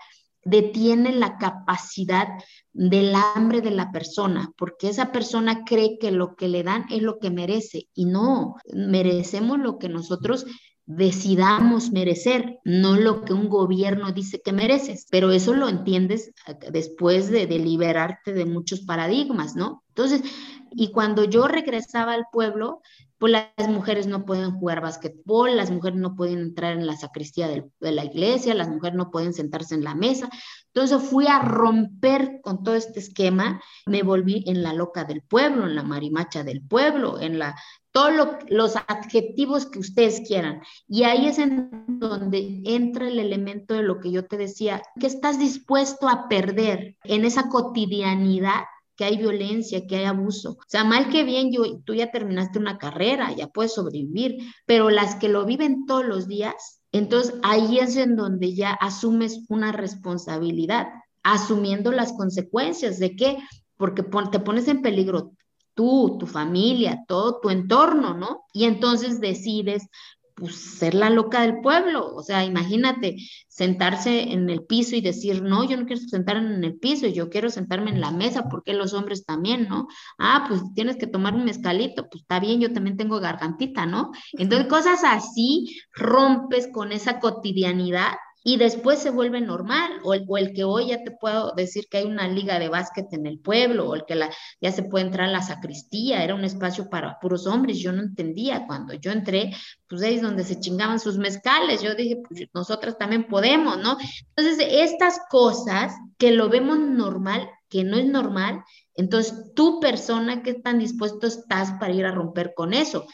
detiene 0.44 1.12
la 1.12 1.38
capacidad 1.38 2.28
del 2.72 3.14
hambre 3.14 3.60
de 3.60 3.70
la 3.70 3.90
persona, 3.90 4.50
porque 4.56 4.88
esa 4.88 5.12
persona 5.12 5.64
cree 5.64 5.98
que 5.98 6.10
lo 6.10 6.36
que 6.36 6.48
le 6.48 6.62
dan 6.62 6.86
es 6.90 7.02
lo 7.02 7.18
que 7.18 7.30
merece 7.30 7.88
y 7.94 8.04
no, 8.04 8.56
merecemos 8.72 9.58
lo 9.58 9.78
que 9.78 9.88
nosotros 9.88 10.46
decidamos 10.86 11.92
merecer, 11.92 12.58
no 12.64 12.96
lo 12.96 13.24
que 13.24 13.32
un 13.32 13.48
gobierno 13.48 14.12
dice 14.12 14.40
que 14.44 14.52
mereces, 14.52 15.06
pero 15.10 15.30
eso 15.30 15.54
lo 15.54 15.68
entiendes 15.68 16.32
eh, 16.46 16.56
después 16.70 17.30
de, 17.30 17.46
de 17.46 17.58
liberarte 17.58 18.32
de 18.32 18.44
muchos 18.44 18.82
paradigmas, 18.82 19.56
¿no? 19.56 19.82
Entonces, 19.88 20.22
y 20.70 20.90
cuando 20.90 21.24
yo 21.24 21.46
regresaba 21.46 22.12
al 22.12 22.26
pueblo, 22.32 22.82
pues 23.18 23.32
las 23.32 23.68
mujeres 23.68 24.06
no 24.06 24.26
pueden 24.26 24.50
jugar 24.50 24.80
básquetbol, 24.80 25.56
las 25.56 25.70
mujeres 25.70 25.98
no 25.98 26.14
pueden 26.14 26.40
entrar 26.40 26.76
en 26.76 26.86
la 26.86 26.96
sacristía 26.96 27.48
de 27.48 27.92
la 27.92 28.04
iglesia, 28.04 28.54
las 28.54 28.68
mujeres 28.68 28.96
no 28.96 29.10
pueden 29.10 29.32
sentarse 29.32 29.74
en 29.74 29.84
la 29.84 29.94
mesa. 29.94 30.28
Entonces 30.74 31.00
fui 31.08 31.26
a 31.28 31.38
romper 31.38 32.40
con 32.42 32.62
todo 32.62 32.74
este 32.74 32.98
esquema, 32.98 33.62
me 33.86 34.02
volví 34.02 34.44
en 34.46 34.62
la 34.62 34.74
loca 34.74 35.04
del 35.04 35.22
pueblo, 35.22 35.64
en 35.64 35.76
la 35.76 35.84
marimacha 35.84 36.42
del 36.42 36.60
pueblo, 36.60 37.20
en 37.20 37.38
la 37.38 37.54
todos 37.94 38.12
los 38.48 38.74
adjetivos 38.88 39.66
que 39.66 39.78
ustedes 39.78 40.22
quieran. 40.26 40.60
Y 40.88 41.04
ahí 41.04 41.28
es 41.28 41.38
en 41.38 41.70
donde 42.00 42.60
entra 42.64 43.06
el 43.06 43.20
elemento 43.20 43.74
de 43.74 43.84
lo 43.84 44.00
que 44.00 44.10
yo 44.10 44.26
te 44.26 44.36
decía, 44.36 44.82
que 44.98 45.06
estás 45.06 45.38
dispuesto 45.38 46.08
a 46.08 46.28
perder 46.28 46.96
en 47.04 47.24
esa 47.24 47.48
cotidianidad 47.48 48.64
que 48.96 49.04
hay 49.04 49.16
violencia, 49.16 49.86
que 49.86 49.96
hay 49.96 50.04
abuso. 50.06 50.52
O 50.52 50.64
sea, 50.66 50.82
mal 50.82 51.08
que 51.08 51.22
bien, 51.22 51.52
yo, 51.52 51.78
tú 51.84 51.94
ya 51.94 52.10
terminaste 52.10 52.58
una 52.58 52.78
carrera, 52.78 53.32
ya 53.32 53.46
puedes 53.46 53.74
sobrevivir, 53.74 54.38
pero 54.66 54.90
las 54.90 55.14
que 55.14 55.28
lo 55.28 55.44
viven 55.44 55.86
todos 55.86 56.04
los 56.04 56.26
días, 56.26 56.80
entonces 56.90 57.36
ahí 57.44 57.78
es 57.78 57.96
en 57.96 58.16
donde 58.16 58.54
ya 58.54 58.72
asumes 58.72 59.44
una 59.48 59.70
responsabilidad, 59.70 60.88
asumiendo 61.22 61.92
las 61.92 62.12
consecuencias 62.12 62.98
de 62.98 63.14
que, 63.14 63.38
porque 63.76 64.02
te 64.32 64.40
pones 64.40 64.66
en 64.66 64.82
peligro 64.82 65.32
tú, 65.74 66.16
tu 66.18 66.26
familia, 66.26 67.04
todo 67.06 67.40
tu 67.40 67.50
entorno, 67.50 68.14
¿no? 68.14 68.44
Y 68.52 68.64
entonces 68.64 69.20
decides 69.20 69.88
pues 70.34 70.56
ser 70.56 70.94
la 70.94 71.10
loca 71.10 71.42
del 71.42 71.60
pueblo, 71.60 72.12
o 72.12 72.22
sea, 72.22 72.44
imagínate 72.44 73.16
sentarse 73.46 74.32
en 74.32 74.50
el 74.50 74.64
piso 74.64 74.96
y 74.96 75.00
decir, 75.00 75.42
no, 75.42 75.62
yo 75.62 75.76
no 75.76 75.86
quiero 75.86 76.02
sentarme 76.02 76.54
en 76.56 76.64
el 76.64 76.76
piso, 76.76 77.06
yo 77.06 77.30
quiero 77.30 77.50
sentarme 77.50 77.90
en 77.90 78.00
la 78.00 78.10
mesa, 78.10 78.48
porque 78.48 78.74
los 78.74 78.94
hombres 78.94 79.24
también, 79.24 79.68
¿no? 79.68 79.86
Ah, 80.18 80.44
pues 80.48 80.60
tienes 80.74 80.96
que 80.96 81.06
tomar 81.06 81.34
un 81.34 81.44
mezcalito, 81.44 82.08
pues 82.10 82.22
está 82.22 82.40
bien, 82.40 82.60
yo 82.60 82.72
también 82.72 82.96
tengo 82.96 83.20
gargantita, 83.20 83.86
¿no? 83.86 84.10
Entonces, 84.32 84.66
cosas 84.66 85.00
así 85.04 85.80
rompes 85.92 86.68
con 86.72 86.90
esa 86.90 87.20
cotidianidad 87.20 88.14
y 88.46 88.58
después 88.58 88.98
se 88.98 89.08
vuelve 89.08 89.40
normal, 89.40 89.90
o 90.04 90.12
el, 90.12 90.26
el, 90.36 90.52
que 90.52 90.64
hoy 90.64 90.88
ya 90.88 91.02
te 91.02 91.10
puedo 91.10 91.52
decir 91.56 91.86
que 91.90 91.96
hay 91.96 92.04
una 92.04 92.28
liga 92.28 92.58
de 92.58 92.68
básquet 92.68 93.10
en 93.12 93.26
el 93.26 93.40
pueblo, 93.40 93.88
o 93.88 93.94
el 93.94 94.04
que 94.04 94.14
la, 94.14 94.30
ya 94.60 94.70
se 94.70 94.82
puede 94.82 95.06
entrar 95.06 95.30
a 95.30 95.32
la 95.32 95.42
sacristía, 95.42 96.22
era 96.22 96.34
un 96.34 96.44
espacio 96.44 96.90
para 96.90 97.18
puros 97.18 97.46
hombres, 97.46 97.78
yo 97.78 97.90
no 97.90 98.02
entendía, 98.02 98.66
cuando 98.66 98.92
yo 98.92 99.12
entré, 99.12 99.52
pues 99.88 100.02
ahí 100.02 100.16
es 100.16 100.22
donde 100.22 100.44
se 100.44 100.60
chingaban 100.60 101.00
sus 101.00 101.16
mezcales, 101.16 101.80
yo 101.80 101.94
dije, 101.94 102.20
pues 102.28 102.42
nosotras 102.52 102.98
también 102.98 103.26
podemos, 103.28 103.78
¿no? 103.78 103.96
Entonces, 104.36 104.68
estas 104.70 105.20
cosas 105.30 105.94
que 106.18 106.30
lo 106.30 106.50
vemos 106.50 106.78
normal, 106.78 107.48
que 107.70 107.82
no 107.82 107.96
es 107.96 108.06
normal, 108.06 108.62
entonces 108.94 109.52
tú 109.54 109.80
persona, 109.80 110.42
¿qué 110.42 110.54
tan 110.54 110.78
dispuesto 110.78 111.26
estás 111.26 111.72
para 111.80 111.94
ir 111.94 112.04
a 112.04 112.12
romper 112.12 112.52
con 112.54 112.74
eso? 112.74 113.06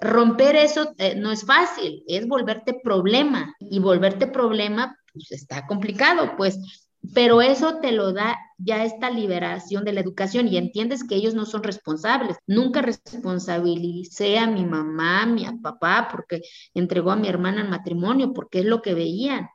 Romper 0.00 0.56
eso 0.56 0.94
eh, 0.98 1.14
no 1.16 1.32
es 1.32 1.44
fácil, 1.44 2.02
es 2.06 2.26
volverte 2.26 2.80
problema. 2.82 3.54
Y 3.60 3.78
volverte 3.78 4.26
problema 4.26 4.96
pues 5.12 5.32
está 5.32 5.66
complicado, 5.66 6.36
pues, 6.36 6.58
pero 7.14 7.40
eso 7.40 7.78
te 7.80 7.92
lo 7.92 8.12
da 8.12 8.36
ya 8.58 8.84
esta 8.84 9.10
liberación 9.10 9.84
de 9.84 9.92
la 9.92 10.00
educación 10.00 10.48
y 10.48 10.56
entiendes 10.56 11.04
que 11.04 11.14
ellos 11.14 11.34
no 11.34 11.46
son 11.46 11.62
responsables. 11.62 12.36
Nunca 12.46 12.82
responsabilicé 12.82 14.38
a 14.38 14.46
mi 14.46 14.64
mamá, 14.64 15.22
a 15.22 15.26
mi 15.26 15.44
papá 15.62 16.08
porque 16.10 16.42
entregó 16.74 17.12
a 17.12 17.16
mi 17.16 17.28
hermana 17.28 17.62
al 17.62 17.68
matrimonio, 17.68 18.32
porque 18.32 18.60
es 18.60 18.64
lo 18.64 18.82
que 18.82 18.94
veían 18.94 19.48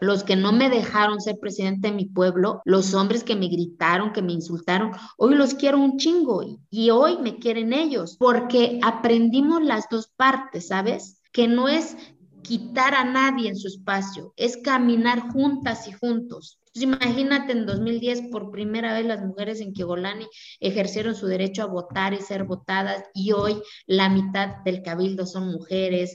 los 0.00 0.24
que 0.24 0.36
no 0.36 0.52
me 0.52 0.70
dejaron 0.70 1.20
ser 1.20 1.38
presidente 1.38 1.88
de 1.88 1.94
mi 1.94 2.06
pueblo, 2.06 2.62
los 2.64 2.94
hombres 2.94 3.24
que 3.24 3.36
me 3.36 3.48
gritaron, 3.48 4.12
que 4.12 4.22
me 4.22 4.32
insultaron, 4.32 4.92
hoy 5.16 5.34
los 5.34 5.54
quiero 5.54 5.78
un 5.78 5.98
chingo 5.98 6.42
y 6.70 6.90
hoy 6.90 7.18
me 7.18 7.38
quieren 7.38 7.72
ellos, 7.72 8.16
porque 8.18 8.80
aprendimos 8.82 9.62
las 9.62 9.86
dos 9.90 10.08
partes, 10.16 10.68
¿sabes? 10.68 11.20
Que 11.32 11.48
no 11.48 11.68
es 11.68 11.96
quitar 12.42 12.94
a 12.94 13.04
nadie 13.04 13.48
en 13.48 13.56
su 13.56 13.68
espacio, 13.68 14.32
es 14.36 14.56
caminar 14.56 15.30
juntas 15.32 15.88
y 15.88 15.92
juntos. 15.92 16.59
Pues 16.72 16.84
imagínate 16.84 17.50
en 17.50 17.66
2010 17.66 18.30
por 18.30 18.52
primera 18.52 18.92
vez 18.92 19.04
las 19.04 19.20
mujeres 19.22 19.60
en 19.60 19.72
Kiegolani 19.72 20.28
ejercieron 20.60 21.16
su 21.16 21.26
derecho 21.26 21.64
a 21.64 21.66
votar 21.66 22.14
y 22.14 22.18
ser 22.18 22.44
votadas 22.44 23.02
y 23.12 23.32
hoy 23.32 23.60
la 23.86 24.08
mitad 24.08 24.58
del 24.64 24.80
cabildo 24.80 25.26
son 25.26 25.50
mujeres 25.50 26.14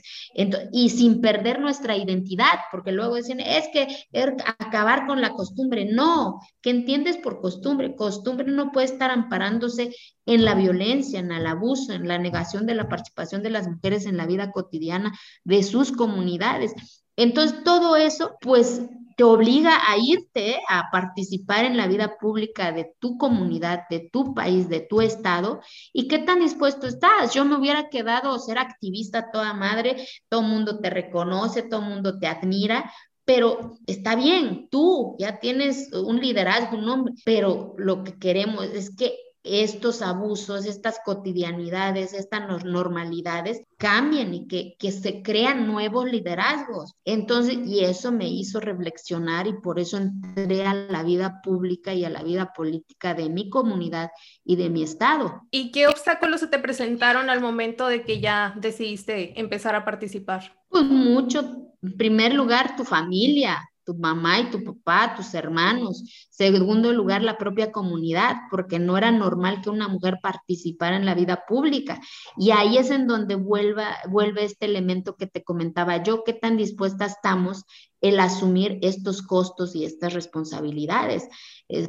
y 0.72 0.88
sin 0.88 1.20
perder 1.20 1.60
nuestra 1.60 1.94
identidad, 1.94 2.58
porque 2.72 2.90
luego 2.90 3.16
dicen, 3.16 3.40
es 3.40 3.68
que 3.70 3.86
er, 4.12 4.34
acabar 4.58 5.06
con 5.06 5.20
la 5.20 5.30
costumbre, 5.30 5.84
no, 5.84 6.40
¿qué 6.62 6.70
entiendes 6.70 7.18
por 7.18 7.42
costumbre? 7.42 7.94
Costumbre 7.94 8.46
no 8.46 8.72
puede 8.72 8.86
estar 8.86 9.10
amparándose 9.10 9.94
en 10.24 10.46
la 10.46 10.54
violencia, 10.54 11.20
en 11.20 11.32
el 11.32 11.46
abuso, 11.46 11.92
en 11.92 12.08
la 12.08 12.16
negación 12.16 12.64
de 12.64 12.76
la 12.76 12.88
participación 12.88 13.42
de 13.42 13.50
las 13.50 13.68
mujeres 13.68 14.06
en 14.06 14.16
la 14.16 14.24
vida 14.24 14.52
cotidiana 14.52 15.12
de 15.44 15.62
sus 15.62 15.92
comunidades. 15.92 16.72
Entonces, 17.14 17.62
todo 17.62 17.96
eso, 17.96 18.36
pues 18.40 18.80
te 19.16 19.24
obliga 19.24 19.90
a 19.90 19.96
irte 19.98 20.60
a 20.68 20.90
participar 20.92 21.64
en 21.64 21.76
la 21.76 21.86
vida 21.88 22.18
pública 22.18 22.70
de 22.70 22.94
tu 22.98 23.16
comunidad, 23.16 23.88
de 23.88 24.10
tu 24.12 24.34
país, 24.34 24.68
de 24.68 24.80
tu 24.80 25.00
estado, 25.00 25.60
y 25.92 26.06
qué 26.06 26.18
tan 26.18 26.40
dispuesto 26.40 26.86
estás. 26.86 27.34
Yo 27.34 27.44
me 27.44 27.56
hubiera 27.56 27.88
quedado 27.88 28.38
ser 28.38 28.58
activista 28.58 29.30
toda 29.32 29.54
madre, 29.54 30.06
todo 30.28 30.42
el 30.42 30.48
mundo 30.48 30.78
te 30.80 30.90
reconoce, 30.90 31.62
todo 31.62 31.80
el 31.80 31.88
mundo 31.88 32.18
te 32.18 32.26
admira, 32.26 32.92
pero 33.24 33.78
está 33.86 34.14
bien, 34.14 34.68
tú 34.70 35.16
ya 35.18 35.40
tienes 35.40 35.90
un 35.92 36.20
liderazgo, 36.20 36.76
un 36.76 36.84
nombre, 36.84 37.14
pero 37.24 37.74
lo 37.78 38.04
que 38.04 38.18
queremos 38.18 38.66
es 38.66 38.94
que 38.94 39.16
estos 39.46 40.02
abusos, 40.02 40.66
estas 40.66 41.00
cotidianidades, 41.04 42.12
estas 42.12 42.64
normalidades 42.64 43.62
cambien 43.78 44.34
y 44.34 44.46
que, 44.46 44.76
que 44.78 44.92
se 44.92 45.22
crean 45.22 45.66
nuevos 45.66 46.06
liderazgos. 46.10 46.94
Entonces, 47.04 47.58
y 47.64 47.84
eso 47.84 48.12
me 48.12 48.28
hizo 48.28 48.60
reflexionar 48.60 49.46
y 49.46 49.54
por 49.54 49.78
eso 49.78 49.98
entré 49.98 50.66
a 50.66 50.74
la 50.74 51.02
vida 51.02 51.40
pública 51.42 51.94
y 51.94 52.04
a 52.04 52.10
la 52.10 52.22
vida 52.22 52.52
política 52.52 53.14
de 53.14 53.28
mi 53.28 53.48
comunidad 53.50 54.10
y 54.44 54.56
de 54.56 54.70
mi 54.70 54.82
estado. 54.82 55.42
¿Y 55.50 55.70
qué 55.70 55.86
obstáculos 55.86 56.40
se 56.40 56.48
te 56.48 56.58
presentaron 56.58 57.30
al 57.30 57.40
momento 57.40 57.86
de 57.86 58.02
que 58.02 58.20
ya 58.20 58.54
decidiste 58.56 59.38
empezar 59.38 59.74
a 59.74 59.84
participar? 59.84 60.56
Pues 60.68 60.84
mucho. 60.84 61.72
En 61.82 61.96
primer 61.96 62.34
lugar, 62.34 62.76
tu 62.76 62.84
familia, 62.84 63.70
tu 63.86 63.94
mamá 63.94 64.40
y 64.40 64.50
tu 64.50 64.62
papá, 64.64 65.14
tus 65.16 65.32
hermanos. 65.32 66.02
Segundo 66.28 66.92
lugar, 66.92 67.22
la 67.22 67.38
propia 67.38 67.72
comunidad, 67.72 68.34
porque 68.50 68.78
no 68.78 68.98
era 68.98 69.12
normal 69.12 69.62
que 69.62 69.70
una 69.70 69.88
mujer 69.88 70.18
participara 70.20 70.96
en 70.96 71.06
la 71.06 71.14
vida 71.14 71.44
pública. 71.48 72.00
Y 72.36 72.50
ahí 72.50 72.76
es 72.76 72.90
en 72.90 73.06
donde 73.06 73.36
vuelve 73.36 74.44
este 74.44 74.66
elemento 74.66 75.16
que 75.16 75.28
te 75.28 75.44
comentaba 75.44 76.02
yo, 76.02 76.24
qué 76.24 76.34
tan 76.34 76.56
dispuesta 76.56 77.06
estamos 77.06 77.64
el 78.00 78.20
asumir 78.20 78.78
estos 78.82 79.22
costos 79.22 79.74
y 79.74 79.84
estas 79.84 80.12
responsabilidades, 80.12 81.28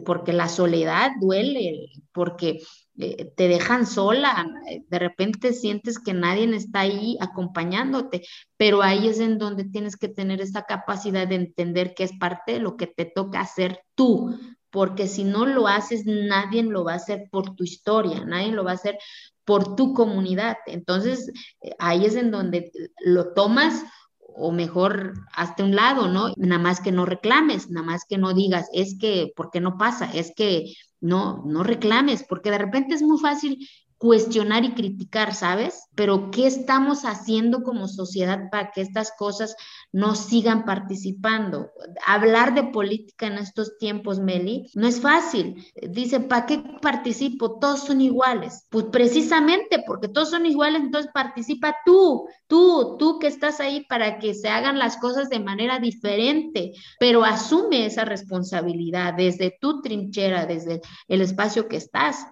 porque 0.05 0.31
la 0.33 0.47
soledad 0.47 1.11
duele, 1.19 1.89
porque 2.13 2.61
eh, 2.99 3.31
te 3.35 3.47
dejan 3.47 3.85
sola, 3.85 4.47
de 4.87 4.99
repente 4.99 5.53
sientes 5.53 5.99
que 5.99 6.13
nadie 6.13 6.55
está 6.55 6.81
ahí 6.81 7.17
acompañándote, 7.19 8.23
pero 8.57 8.81
ahí 8.81 9.07
es 9.07 9.19
en 9.19 9.37
donde 9.37 9.65
tienes 9.65 9.97
que 9.97 10.07
tener 10.07 10.41
esa 10.41 10.63
capacidad 10.63 11.27
de 11.27 11.35
entender 11.35 11.93
que 11.93 12.03
es 12.03 12.17
parte 12.17 12.53
de 12.53 12.59
lo 12.59 12.75
que 12.75 12.87
te 12.87 13.05
toca 13.05 13.41
hacer 13.41 13.81
tú, 13.95 14.35
porque 14.69 15.07
si 15.07 15.23
no 15.23 15.45
lo 15.45 15.67
haces, 15.67 16.05
nadie 16.05 16.63
lo 16.63 16.83
va 16.83 16.93
a 16.93 16.97
hacer 16.97 17.27
por 17.31 17.55
tu 17.55 17.63
historia, 17.63 18.25
nadie 18.25 18.51
lo 18.51 18.63
va 18.63 18.71
a 18.71 18.75
hacer 18.75 18.97
por 19.45 19.75
tu 19.75 19.93
comunidad. 19.93 20.57
Entonces, 20.65 21.31
eh, 21.61 21.71
ahí 21.79 22.05
es 22.05 22.15
en 22.15 22.31
donde 22.31 22.71
lo 22.99 23.33
tomas 23.33 23.83
o 24.19 24.51
mejor 24.51 25.13
hazte 25.33 25.63
un 25.63 25.75
lado, 25.75 26.07
¿no? 26.07 26.33
Nada 26.35 26.61
más 26.61 26.79
que 26.79 26.91
no 26.91 27.05
reclames, 27.05 27.69
nada 27.69 27.85
más 27.85 28.03
que 28.07 28.17
no 28.17 28.33
digas, 28.33 28.67
es 28.71 28.97
que, 28.99 29.31
¿por 29.35 29.49
qué 29.49 29.59
no 29.59 29.77
pasa? 29.77 30.11
Es 30.13 30.31
que 30.35 30.73
no, 31.01 31.43
no 31.45 31.63
reclames, 31.63 32.23
porque 32.23 32.51
de 32.51 32.57
repente 32.57 32.95
es 32.95 33.01
muy 33.01 33.19
fácil 33.19 33.57
cuestionar 33.97 34.63
y 34.63 34.73
criticar, 34.73 35.33
¿sabes? 35.33 35.87
Pero 35.95 36.29
¿qué 36.31 36.45
estamos 36.45 37.03
haciendo 37.03 37.63
como 37.63 37.87
sociedad 37.87 38.49
para 38.51 38.71
que 38.71 38.81
estas 38.81 39.11
cosas 39.17 39.55
no 39.91 40.15
sigan 40.15 40.65
participando? 40.65 41.71
Hablar 42.05 42.53
de 42.53 42.65
política 42.65 43.27
en 43.27 43.39
estos 43.39 43.77
tiempos, 43.77 44.19
Meli, 44.19 44.69
no 44.75 44.87
es 44.87 45.01
fácil. 45.01 45.65
Dice, 45.89 46.19
¿para 46.19 46.45
qué 46.45 46.63
participo? 46.81 47.59
Todos 47.59 47.85
son 47.85 48.01
iguales. 48.01 48.65
Pues 48.69 48.85
precisamente 48.85 49.83
porque 49.85 50.07
todos 50.07 50.29
son 50.29 50.45
iguales, 50.45 50.81
entonces 50.81 51.11
participa 51.11 51.75
tú, 51.85 52.27
tú, 52.47 52.97
tú 52.99 53.17
que 53.19 53.27
estás 53.27 53.59
ahí 53.59 53.85
para 53.85 54.19
que 54.19 54.33
se 54.33 54.49
hagan 54.49 54.77
las 54.77 54.97
cosas 54.97 55.29
de 55.29 55.39
manera 55.39 55.79
diferente, 55.79 56.73
pero 56.99 57.23
asume 57.23 57.85
esa 57.85 58.05
responsabilidad 58.05 59.15
desde 59.15 59.57
tu 59.59 59.81
trinchera, 59.81 60.45
desde 60.45 60.81
el 61.07 61.21
espacio 61.21 61.67
que 61.67 61.77
estás. 61.77 62.27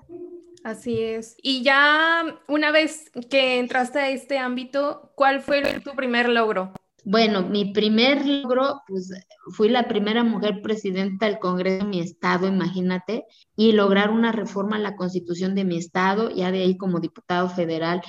Así 0.65 0.99
es. 0.99 1.37
Y 1.43 1.61
ya 1.61 2.39
una 2.47 2.71
vez 2.71 3.11
que 3.29 3.59
entraste 3.59 3.99
a 3.99 4.09
este 4.09 4.39
ámbito, 4.39 5.11
¿cuál 5.13 5.41
fue 5.41 5.61
tu 5.81 5.91
primer 5.91 6.27
logro? 6.27 6.73
Bueno, 7.03 7.43
mi 7.43 7.71
primer 7.71 8.25
logro, 8.25 8.81
pues 8.87 9.11
fui 9.55 9.69
la 9.69 9.87
primera 9.87 10.23
mujer 10.23 10.63
presidenta 10.63 11.27
del 11.27 11.37
Congreso 11.37 11.85
de 11.85 11.91
mi 11.91 11.99
estado, 11.99 12.47
imagínate, 12.47 13.25
y 13.55 13.73
lograr 13.73 14.09
una 14.09 14.31
reforma 14.31 14.77
a 14.77 14.79
la 14.79 14.95
constitución 14.95 15.53
de 15.53 15.65
mi 15.65 15.77
estado, 15.77 16.31
ya 16.31 16.51
de 16.51 16.63
ahí 16.63 16.77
como 16.77 16.99
diputado 16.99 17.47
federal, 17.47 18.01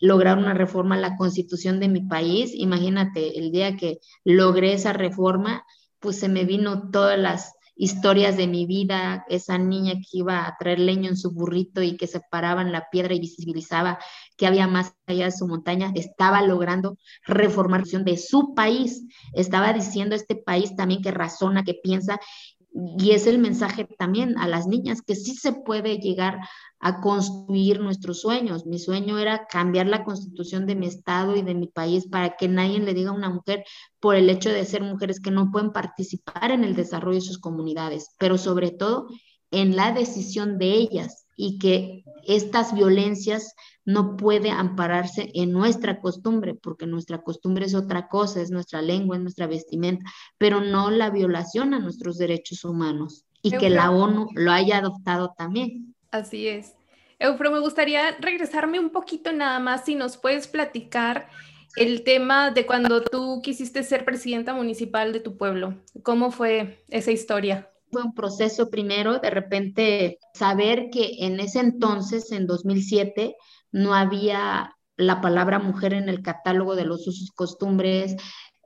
lograr 0.00 0.36
una 0.36 0.52
reforma 0.52 0.96
a 0.96 0.98
la 0.98 1.16
constitución 1.16 1.78
de 1.78 1.90
mi 1.90 2.00
país. 2.00 2.50
Imagínate, 2.54 3.38
el 3.38 3.52
día 3.52 3.76
que 3.76 4.00
logré 4.24 4.72
esa 4.72 4.92
reforma, 4.92 5.64
pues 6.00 6.18
se 6.18 6.28
me 6.28 6.42
vino 6.42 6.90
todas 6.90 7.20
las 7.20 7.54
historias 7.80 8.36
de 8.36 8.46
mi 8.46 8.66
vida, 8.66 9.24
esa 9.30 9.56
niña 9.56 9.94
que 9.94 10.18
iba 10.18 10.46
a 10.46 10.54
traer 10.58 10.78
leño 10.78 11.08
en 11.08 11.16
su 11.16 11.30
burrito 11.30 11.82
y 11.82 11.96
que 11.96 12.06
se 12.06 12.20
paraba 12.20 12.60
en 12.60 12.72
la 12.72 12.90
piedra 12.90 13.14
y 13.14 13.20
visibilizaba 13.20 13.98
que 14.36 14.46
había 14.46 14.66
más 14.66 14.92
allá 15.06 15.24
de 15.24 15.32
su 15.32 15.48
montaña, 15.48 15.90
estaba 15.94 16.42
logrando 16.42 16.98
reformar 17.24 17.84
de 17.84 18.18
su 18.18 18.54
país, 18.54 19.06
estaba 19.32 19.72
diciendo 19.72 20.14
este 20.14 20.36
país 20.36 20.76
también 20.76 21.00
que 21.00 21.10
razona, 21.10 21.64
que 21.64 21.72
piensa 21.72 22.20
y 22.72 23.10
es 23.10 23.26
el 23.26 23.38
mensaje 23.38 23.84
también 23.98 24.38
a 24.38 24.46
las 24.46 24.66
niñas 24.66 25.02
que 25.02 25.16
sí 25.16 25.34
se 25.34 25.52
puede 25.52 25.98
llegar 25.98 26.38
a 26.78 27.00
construir 27.00 27.80
nuestros 27.80 28.20
sueños. 28.20 28.64
Mi 28.64 28.78
sueño 28.78 29.18
era 29.18 29.46
cambiar 29.46 29.86
la 29.86 30.04
constitución 30.04 30.66
de 30.66 30.76
mi 30.76 30.86
estado 30.86 31.36
y 31.36 31.42
de 31.42 31.54
mi 31.54 31.66
país 31.66 32.06
para 32.08 32.36
que 32.36 32.48
nadie 32.48 32.78
le 32.78 32.94
diga 32.94 33.10
a 33.10 33.14
una 33.14 33.30
mujer 33.30 33.64
por 33.98 34.14
el 34.14 34.30
hecho 34.30 34.50
de 34.50 34.64
ser 34.64 34.82
mujeres 34.82 35.20
que 35.20 35.30
no 35.30 35.50
pueden 35.50 35.72
participar 35.72 36.52
en 36.52 36.64
el 36.64 36.74
desarrollo 36.76 37.16
de 37.16 37.26
sus 37.26 37.38
comunidades, 37.38 38.14
pero 38.18 38.38
sobre 38.38 38.70
todo 38.70 39.08
en 39.50 39.74
la 39.74 39.92
decisión 39.92 40.58
de 40.58 40.72
ellas 40.72 41.26
y 41.42 41.58
que 41.58 42.04
estas 42.26 42.74
violencias 42.74 43.54
no 43.86 44.18
puede 44.18 44.50
ampararse 44.50 45.30
en 45.32 45.52
nuestra 45.52 45.98
costumbre, 45.98 46.54
porque 46.54 46.84
nuestra 46.86 47.22
costumbre 47.22 47.64
es 47.64 47.74
otra 47.74 48.08
cosa, 48.08 48.42
es 48.42 48.50
nuestra 48.50 48.82
lengua, 48.82 49.16
es 49.16 49.22
nuestra 49.22 49.46
vestimenta, 49.46 50.04
pero 50.36 50.60
no 50.60 50.90
la 50.90 51.08
violación 51.08 51.72
a 51.72 51.78
nuestros 51.78 52.18
derechos 52.18 52.62
humanos 52.62 53.24
y 53.40 53.52
que 53.52 53.70
la 53.70 53.90
ONU 53.90 54.28
lo 54.34 54.52
haya 54.52 54.76
adoptado 54.76 55.32
también. 55.34 55.94
Así 56.10 56.46
es. 56.46 56.74
Eufro, 57.18 57.50
me 57.50 57.60
gustaría 57.60 58.18
regresarme 58.20 58.78
un 58.78 58.90
poquito 58.90 59.32
nada 59.32 59.58
más 59.60 59.86
si 59.86 59.94
nos 59.94 60.18
puedes 60.18 60.46
platicar 60.46 61.30
el 61.74 62.02
tema 62.04 62.50
de 62.50 62.66
cuando 62.66 63.02
tú 63.02 63.40
quisiste 63.42 63.82
ser 63.82 64.04
presidenta 64.04 64.52
municipal 64.52 65.14
de 65.14 65.20
tu 65.20 65.38
pueblo. 65.38 65.74
¿Cómo 66.02 66.32
fue 66.32 66.84
esa 66.90 67.12
historia? 67.12 67.70
Fue 67.90 68.02
un 68.02 68.14
proceso 68.14 68.70
primero, 68.70 69.18
de 69.18 69.30
repente 69.30 70.18
saber 70.34 70.90
que 70.90 71.24
en 71.26 71.40
ese 71.40 71.60
entonces, 71.60 72.32
en 72.32 72.46
2007, 72.46 73.36
no 73.72 73.94
había 73.94 74.76
la 74.96 75.20
palabra 75.20 75.58
mujer 75.58 75.94
en 75.94 76.08
el 76.08 76.22
catálogo 76.22 76.76
de 76.76 76.84
los 76.84 77.06
usos 77.06 77.28
y 77.28 77.34
costumbres, 77.34 78.16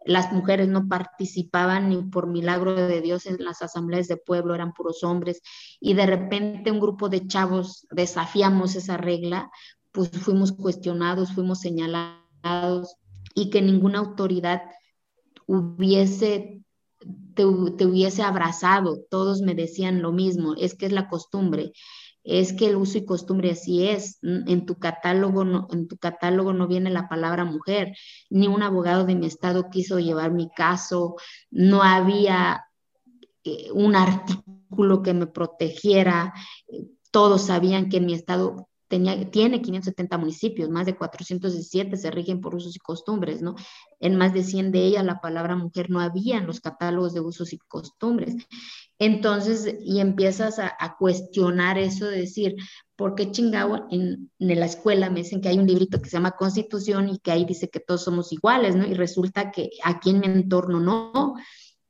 las 0.04 0.32
mujeres 0.32 0.68
no 0.68 0.87
participaban 0.88 1.88
ni 1.88 2.02
por 2.02 2.26
milagro 2.26 2.74
de 2.74 3.00
Dios 3.00 3.26
en 3.26 3.42
las 3.42 3.62
asambleas 3.62 4.06
de 4.08 4.18
pueblo, 4.18 4.54
eran 4.54 4.72
puros 4.72 5.02
hombres, 5.02 5.40
y 5.80 5.94
de 5.94 6.06
repente 6.06 6.70
un 6.70 6.80
grupo 6.80 7.08
de 7.08 7.26
chavos 7.26 7.87
desafiamos 7.90 8.76
esa 8.76 8.96
regla, 8.96 9.50
pues 9.92 10.10
fuimos 10.10 10.52
cuestionados, 10.52 11.32
fuimos 11.32 11.60
señalados 11.60 12.96
y 13.34 13.48
que 13.50 13.62
ninguna 13.62 14.00
autoridad 14.00 14.62
hubiese 15.46 16.63
te, 17.34 17.44
hubiese 17.44 18.22
abrazado, 18.22 19.00
todos 19.10 19.40
me 19.40 19.54
decían 19.54 20.02
lo 20.02 20.12
mismo, 20.12 20.54
es 20.56 20.74
que 20.74 20.86
es 20.86 20.92
la 20.92 21.08
costumbre, 21.08 21.72
es 22.22 22.52
que 22.52 22.68
el 22.68 22.76
uso 22.76 22.98
y 22.98 23.04
costumbre 23.04 23.50
así 23.50 23.86
es. 23.86 24.18
En 24.22 24.64
tu 24.64 24.78
catálogo 24.78 25.44
no, 25.44 25.68
en 25.70 25.88
tu 25.88 25.98
catálogo 25.98 26.52
no 26.52 26.66
viene 26.66 26.90
la 26.90 27.08
palabra 27.08 27.44
mujer, 27.44 27.94
ni 28.30 28.48
un 28.48 28.62
abogado 28.62 29.04
de 29.04 29.14
mi 29.14 29.26
estado 29.26 29.68
quiso 29.70 29.98
llevar 29.98 30.32
mi 30.32 30.48
caso, 30.50 31.16
no 31.50 31.82
había 31.82 32.64
eh, 33.44 33.70
un 33.72 33.94
artículo 33.94 35.02
que 35.02 35.12
me 35.12 35.26
protegiera, 35.26 36.32
todos 37.10 37.42
sabían 37.42 37.88
que 37.88 37.98
en 37.98 38.06
mi 38.06 38.14
estado 38.14 38.68
tiene 39.30 39.62
570 39.62 40.18
municipios, 40.18 40.70
más 40.70 40.87
de 40.87 40.96
417 40.96 41.96
se 41.96 42.11
rigen 42.11 42.40
por 42.40 42.54
usos 42.54 42.76
y 42.76 42.78
costumbres, 42.78 43.42
¿no? 43.42 43.54
En 44.00 44.16
más 44.16 44.33
de 44.33 44.42
100 44.42 44.72
de 44.72 44.85
ellas 44.85 45.04
la 45.04 45.20
palabra 45.20 45.57
mujer 45.57 45.90
no 45.90 46.00
había 46.00 46.38
en 46.38 46.46
los 46.46 46.61
catálogos 46.61 47.14
de 47.14 47.20
usos 47.20 47.52
y 47.52 47.59
costumbres. 47.59 48.37
Entonces, 48.98 49.76
y 49.80 50.00
empiezas 50.00 50.59
a, 50.59 50.96
cuestionar 50.98 51.78
eso 51.78 52.07
de 52.07 52.20
decir, 52.20 52.57
¿por 52.96 53.14
qué 53.14 53.33
chingado 53.33 53.87
en, 53.90 54.30
en, 54.38 54.61
la 54.61 54.66
escuela 54.66 55.11
me 55.11 55.22
dicen 55.22 55.40
que 55.40 55.48
hay 55.48 55.59
un 55.59 55.66
librito 55.66 56.00
que 56.00 56.09
se 56.09 56.16
llama 56.16 56.37
Constitución 56.37 57.09
y 57.09 57.18
que 57.18 57.33
ahí 57.33 57.44
dice 57.44 57.68
que 57.68 57.80
todos 57.80 58.04
somos 58.04 58.33
iguales, 58.33 58.76
¿no? 58.76 58.87
Y 58.87 58.94
resulta 58.94 59.50
que 59.50 59.70
aquí 59.83 60.11
en 60.11 60.20
mi 60.20 60.26
entorno 60.26 60.78
no, 60.78 61.35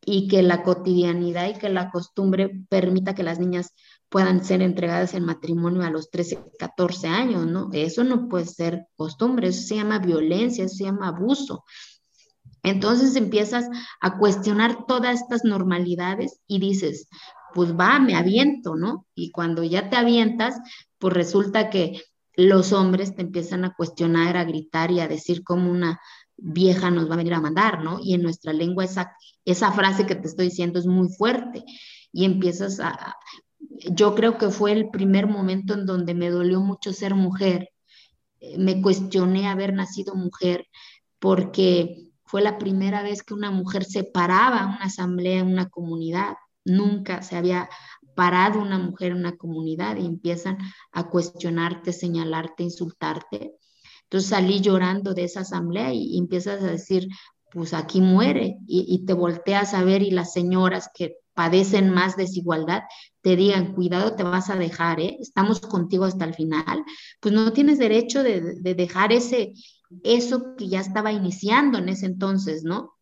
y 0.07 0.29
que 0.29 0.43
la 0.43 0.63
cotidianidad 0.63 1.49
y 1.49 1.59
que 1.59 1.69
la 1.69 1.91
costumbre 1.91 2.65
permita 2.69 3.15
que 3.15 3.23
las 3.23 3.39
niñas 3.39 3.75
puedan 4.09 4.45
ser 4.45 4.63
entregadas 4.63 5.15
en 5.15 5.25
matrimonio 5.25 5.83
a 5.83 5.91
los 5.91 6.11
13, 6.11 6.39
14 6.59 7.09
años, 7.09 7.47
¿no? 7.47 7.71
Eso 7.73 8.05
no 8.05 8.29
puede 8.29 8.47
ser 8.47 8.87
costumbre, 8.97 9.49
eso 9.49 9.63
se 9.63 9.77
llama 9.77 9.99
violencia, 9.99 10.65
eso 10.65 10.77
se 10.77 10.85
llama 10.85 11.09
abuso. 11.09 11.65
Entonces 12.63 13.17
empiezas 13.17 13.69
a 14.01 14.19
cuestionar 14.19 14.87
todas 14.87 15.21
estas 15.21 15.45
normalidades 15.45 16.41
y 16.47 16.61
dices, 16.61 17.09
pues 17.55 17.75
va, 17.75 17.99
me 17.99 18.17
aviento, 18.17 18.75
¿no? 18.75 19.07
Y 19.15 19.31
cuando 19.31 19.63
ya 19.65 19.91
te 19.91 19.97
avientas, 19.97 20.57
pues 20.99 21.13
resulta 21.13 21.71
que 21.71 22.03
los 22.37 22.73
hombres 22.73 23.15
te 23.15 23.23
empiezan 23.23 23.65
a 23.65 23.75
cuestionar, 23.75 24.37
a 24.37 24.45
gritar 24.45 24.91
y 24.91 25.01
a 25.01 25.09
decir 25.09 25.45
como 25.45 25.71
una 25.71 26.01
vieja 26.37 26.91
nos 26.91 27.09
va 27.09 27.15
a 27.15 27.19
venir 27.19 27.35
a 27.35 27.41
mandar, 27.41 27.83
¿no? 27.83 27.99
Y 28.03 28.15
en 28.15 28.23
nuestra 28.23 28.53
lengua 28.53 28.85
esa, 28.85 29.17
esa 29.45 29.73
frase 29.73 30.07
que 30.07 30.15
te 30.15 30.29
estoy 30.29 30.47
diciendo 30.47 30.79
es 30.79 30.87
muy 30.87 31.09
fuerte 31.09 31.65
y 32.13 32.25
empiezas 32.25 32.81
a, 32.81 33.17
yo 33.93 34.15
creo 34.15 34.39
que 34.39 34.51
fue 34.51 34.73
el 34.73 34.91
primer 34.91 35.27
momento 35.27 35.75
en 35.75 35.87
donde 35.87 36.15
me 36.15 36.31
dolió 36.31 36.61
mucho 36.61 36.93
ser 36.93 37.15
mujer. 37.15 37.71
Eh, 38.41 38.59
me 38.59 38.83
cuestioné 38.83 39.49
haber 39.49 39.73
nacido 39.73 40.15
mujer 40.15 40.67
porque 41.19 42.11
fue 42.25 42.43
la 42.43 42.59
primera 42.59 43.03
vez 43.03 43.23
que 43.23 43.35
una 43.35 43.51
mujer 43.51 43.85
se 43.85 44.05
paraba 44.05 44.67
una 44.67 44.85
asamblea 44.85 45.41
en 45.41 45.49
una 45.49 45.69
comunidad. 45.69 46.35
Nunca 46.65 47.23
se 47.23 47.37
había 47.37 47.69
parado 48.15 48.61
una 48.61 48.79
mujer 48.79 49.13
en 49.13 49.19
una 49.19 49.37
comunidad 49.37 49.97
y 49.97 50.07
empiezan 50.07 50.59
a 50.93 51.09
cuestionarte, 51.09 51.93
señalarte, 51.93 52.63
insultarte. 52.63 53.55
Entonces 54.05 54.31
salí 54.31 54.61
llorando 54.61 55.15
de 55.15 55.25
esa 55.25 55.41
asamblea 55.41 55.93
y, 55.93 56.19
empiezas 56.19 56.63
a 56.63 56.67
decir, 56.67 57.09
pues 57.51 57.73
aquí 57.75 58.01
muere 58.01 58.59
y, 58.67 59.05
te 59.07 59.13
volteas 59.13 59.75
a 59.75 59.85
ver 59.85 60.03
y 60.03 60.11
las 60.11 60.33
señoras 60.33 60.89
que 60.95 61.17
padecen 61.35 61.91
más 61.91 62.17
desigualdad, 62.17 62.83
te 63.21 63.37
digan, 63.37 63.75
cuidado, 63.75 64.15
te 64.15 64.23
vas 64.23 64.51
a 64.51 64.57
dejar, 64.57 65.01
¿eh? 65.01 65.17
estamos 65.21 65.61
contigo 65.61 66.05
hasta 66.05 66.25
el 66.25 66.35
final, 66.35 66.85
pues 67.21 67.35
no 67.35 67.53
tienes 67.53 67.79
derecho 67.79 68.23
de, 68.23 68.55
dejar 68.61 69.13
ese, 69.13 69.53
eso 70.05 70.55
que 70.57 70.69
ya 70.69 70.81
estaba 70.81 71.13
iniciando 71.13 71.79
en 71.79 71.89
ese 71.89 72.07
entonces, 72.07 72.63
¿no? 72.65 72.95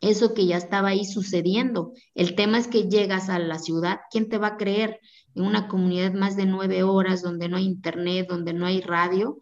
Eso 0.00 0.34
que 0.34 0.46
ya 0.46 0.58
estaba 0.58 0.88
ahí 0.88 1.06
sucediendo. 1.06 1.92
El 2.14 2.34
tema 2.34 2.58
es 2.58 2.68
que 2.68 2.88
llegas 2.88 3.30
a 3.30 3.38
la 3.38 3.58
ciudad, 3.58 4.00
¿quién 4.10 4.28
te 4.28 4.36
va 4.36 4.48
a 4.48 4.56
creer? 4.56 5.00
En 5.34 5.44
una 5.44 5.68
comunidad 5.68 6.12
más 6.12 6.36
de 6.36 6.44
nueve 6.44 6.82
horas, 6.82 7.22
donde 7.22 7.48
no 7.48 7.56
hay 7.56 7.64
internet, 7.64 8.26
donde 8.28 8.52
no 8.52 8.66
hay 8.66 8.82
radio, 8.82 9.38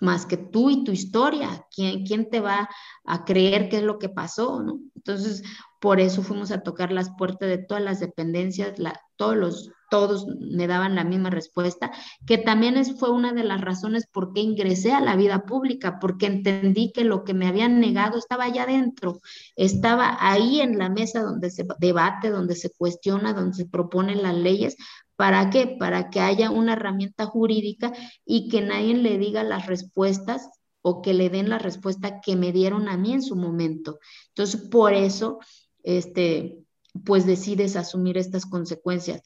más 0.00 0.26
que 0.26 0.36
tú 0.36 0.70
y 0.70 0.84
tu 0.84 0.92
historia. 0.92 1.66
¿Quién, 1.74 2.04
quién 2.04 2.30
te 2.30 2.40
va 2.40 2.68
a 3.04 3.24
creer 3.24 3.68
qué 3.68 3.78
es 3.78 3.82
lo 3.82 3.98
que 3.98 4.08
pasó? 4.08 4.64
Entonces, 4.96 5.42
por 5.80 5.98
eso 5.98 6.22
fuimos 6.22 6.50
a 6.50 6.62
tocar 6.62 6.92
las 6.92 7.10
puertas 7.16 7.48
de 7.48 7.58
todas 7.58 7.82
las 7.82 8.00
dependencias, 8.00 8.74
todos, 9.16 9.36
los, 9.36 9.70
todos 9.90 10.26
me 10.38 10.66
daban 10.66 10.94
la 10.94 11.04
misma 11.04 11.30
respuesta, 11.30 11.90
que 12.26 12.36
también 12.36 12.84
fue 12.96 13.10
una 13.10 13.32
de 13.32 13.44
las 13.44 13.62
razones 13.62 14.06
por 14.06 14.34
qué 14.34 14.40
ingresé 14.40 14.92
a 14.92 15.00
la 15.00 15.16
vida 15.16 15.46
pública, 15.46 15.98
porque 15.98 16.26
entendí 16.26 16.92
que 16.92 17.04
lo 17.04 17.24
que 17.24 17.32
me 17.32 17.48
habían 17.48 17.80
negado 17.80 18.18
estaba 18.18 18.44
allá 18.44 18.64
adentro, 18.64 19.20
estaba 19.56 20.18
ahí 20.20 20.60
en 20.60 20.78
la 20.78 20.90
mesa 20.90 21.22
donde 21.22 21.50
se 21.50 21.66
debate, 21.78 22.28
donde 22.28 22.56
se 22.56 22.70
cuestiona, 22.70 23.32
donde 23.32 23.56
se 23.56 23.66
proponen 23.66 24.22
las 24.22 24.34
leyes. 24.34 24.76
¿Para 25.20 25.50
qué? 25.50 25.76
Para 25.78 26.08
que 26.08 26.20
haya 26.20 26.50
una 26.50 26.72
herramienta 26.72 27.26
jurídica 27.26 27.92
y 28.24 28.48
que 28.48 28.62
nadie 28.62 28.94
le 28.94 29.18
diga 29.18 29.42
las 29.42 29.66
respuestas 29.66 30.48
o 30.80 31.02
que 31.02 31.12
le 31.12 31.28
den 31.28 31.50
la 31.50 31.58
respuesta 31.58 32.22
que 32.22 32.36
me 32.36 32.52
dieron 32.52 32.88
a 32.88 32.96
mí 32.96 33.12
en 33.12 33.20
su 33.20 33.36
momento. 33.36 33.98
Entonces, 34.28 34.62
por 34.70 34.94
eso 34.94 35.38
este, 35.82 36.64
pues 37.04 37.26
decides 37.26 37.76
asumir 37.76 38.16
estas 38.16 38.46
consecuencias, 38.46 39.20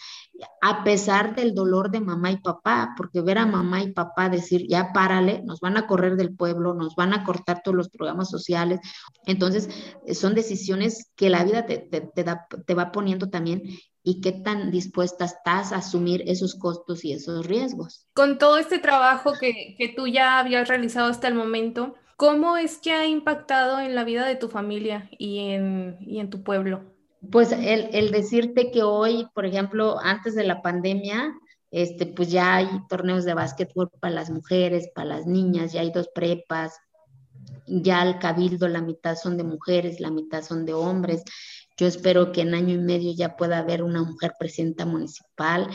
a 0.61 0.83
pesar 0.83 1.37
del 1.37 1.55
dolor 1.55 1.93
de 1.93 2.01
mamá 2.01 2.33
y 2.33 2.39
papá, 2.39 2.95
porque 2.97 3.21
ver 3.21 3.39
a 3.39 3.47
mamá 3.47 3.85
y 3.85 3.93
papá 3.93 4.29
decir, 4.29 4.67
ya 4.69 4.93
párale, 4.93 5.45
nos 5.45 5.61
van 5.61 5.77
a 5.77 5.87
correr 5.87 6.17
del 6.17 6.35
pueblo, 6.35 6.75
nos 6.75 6.97
van 6.97 7.15
a 7.15 7.23
cortar 7.23 7.63
todos 7.63 7.77
los 7.77 7.89
programas 7.89 8.29
sociales. 8.29 8.81
Entonces, 9.27 9.69
son 10.13 10.35
decisiones 10.35 11.13
que 11.15 11.31
la 11.31 11.45
vida 11.45 11.67
te, 11.67 11.79
te 11.79 12.75
va 12.75 12.91
poniendo 12.91 13.31
también 13.31 13.63
y 14.05 14.21
qué 14.21 14.31
tan 14.31 14.71
dispuesta 14.71 15.25
estás 15.25 15.73
a 15.73 15.79
asumir 15.79 16.23
esos 16.27 16.55
costos 16.55 17.05
y 17.05 17.13
esos 17.13 17.47
riesgos. 17.47 18.07
Con 18.15 18.39
todo 18.39 18.59
este 18.59 18.79
trabajo 18.79 19.33
que, 19.41 19.75
que 19.77 19.89
tú 19.89 20.07
ya 20.07 20.39
habías 20.39 20.69
realizado 20.69 21.09
hasta 21.09 21.27
el 21.27 21.35
momento, 21.35 21.95
¿Cómo 22.17 22.57
es 22.57 22.79
que 22.79 22.93
ha 22.93 23.07
impactado 23.07 23.81
en 23.81 23.95
la 23.95 24.05
vida 24.05 24.27
de 24.27 24.37
tu 24.37 24.49
familia 24.49 25.11
y 25.19 25.51
en, 25.51 25.99
en 26.07 26.31
tu 26.31 26.45
pueblo? 26.45 26.83
Pues 27.31 27.51
el, 27.53 28.13
decirte 28.13 28.71
que 28.71 28.83
hoy, 28.83 29.27
por 29.35 29.47
ejemplo, 29.47 29.99
antes 30.01 30.35
de 30.35 30.45
la 30.45 30.63
pandemia, 30.63 31.35
este, 31.71 32.07
pues 32.07 32.31
ya 32.31 32.57
hay 32.57 32.69
torneos 32.89 33.25
de 33.25 33.35
básquetbol 33.35 33.91
para 34.01 34.15
las 34.15 34.31
mujeres, 34.31 34.91
para 34.95 35.09
las 35.09 35.27
niñas, 35.27 35.73
ya 35.73 35.81
hay 35.81 35.91
dos 35.91 36.09
prepas, 36.15 36.79
ya 37.67 38.03
al 38.03 38.19
cabildo 38.21 38.69
la 38.69 38.83
mitad 38.83 39.17
son 39.17 39.37
de 39.37 39.45
mujeres, 39.45 39.99
la 39.99 40.11
mitad 40.11 40.43
son 40.43 40.65
de 40.67 40.75
hombres. 40.75 41.25
Yo 41.77 41.87
espero 41.87 42.33
que 42.33 42.43
en 42.43 42.55
año 42.55 42.75
y 42.75 42.79
medio 42.79 43.13
ya 43.13 43.37
pueda 43.37 43.59
haber 43.59 43.83
una 43.83 44.03
mujer 44.03 44.35
presidenta 44.39 44.87
municipal, 44.87 45.69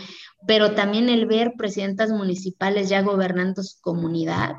pero 0.47 0.73
también 0.73 1.09
el 1.09 1.25
ver 1.25 1.53
presidentas 1.57 2.09
municipales 2.09 2.89
ya 2.89 3.01
gobernando 3.01 3.63
su 3.63 3.79
comunidad, 3.81 4.55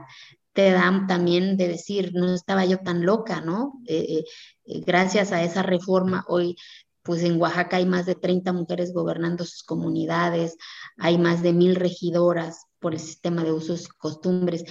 te 0.53 0.71
dan 0.71 1.07
también 1.07 1.57
de 1.57 1.69
decir, 1.69 2.13
no 2.15 2.35
estaba 2.35 2.65
yo 2.65 2.79
tan 2.79 3.07
loca, 3.07 3.41
¿no? 3.41 3.81
Eh, 3.87 4.25
eh, 4.67 4.81
gracias 4.85 5.33
a 5.33 5.43
esa 5.43 5.63
reforma, 5.63 6.25
hoy 6.29 6.57
pues 7.03 7.23
en 7.23 7.41
Oaxaca 7.41 7.79
hay 7.79 7.87
más 7.87 8.05
de 8.05 8.15
30 8.15 8.53
mujeres 8.53 8.93
gobernando 8.93 9.45
sus 9.45 9.63
comunidades, 9.63 10.57
hay 10.99 11.17
más 11.17 11.43
de 11.43 11.53
mil 11.53 11.75
regidoras 11.77 12.67
por 12.79 12.93
el 12.93 13.01
sistema 13.01 13.43
de 13.43 13.53
usos 13.53 13.85
y 13.85 13.99
costumbres 13.99 14.65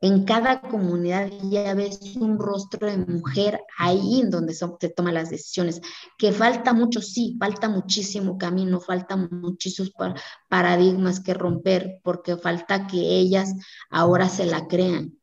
en 0.00 0.24
cada 0.24 0.60
comunidad 0.60 1.30
ya 1.50 1.74
ves 1.74 2.16
un 2.16 2.38
rostro 2.38 2.86
de 2.88 2.98
mujer 2.98 3.60
ahí 3.78 4.20
en 4.20 4.30
donde 4.30 4.54
se 4.54 4.88
toman 4.90 5.14
las 5.14 5.30
decisiones. 5.30 5.80
Que 6.16 6.32
falta 6.32 6.72
mucho, 6.72 7.00
sí, 7.00 7.36
falta 7.38 7.68
muchísimo 7.68 8.38
camino, 8.38 8.80
falta 8.80 9.16
muchísimos 9.16 9.92
paradigmas 10.48 11.20
que 11.20 11.34
romper, 11.34 12.00
porque 12.04 12.36
falta 12.36 12.86
que 12.86 12.98
ellas 12.98 13.54
ahora 13.90 14.28
se 14.28 14.46
la 14.46 14.68
crean 14.68 15.17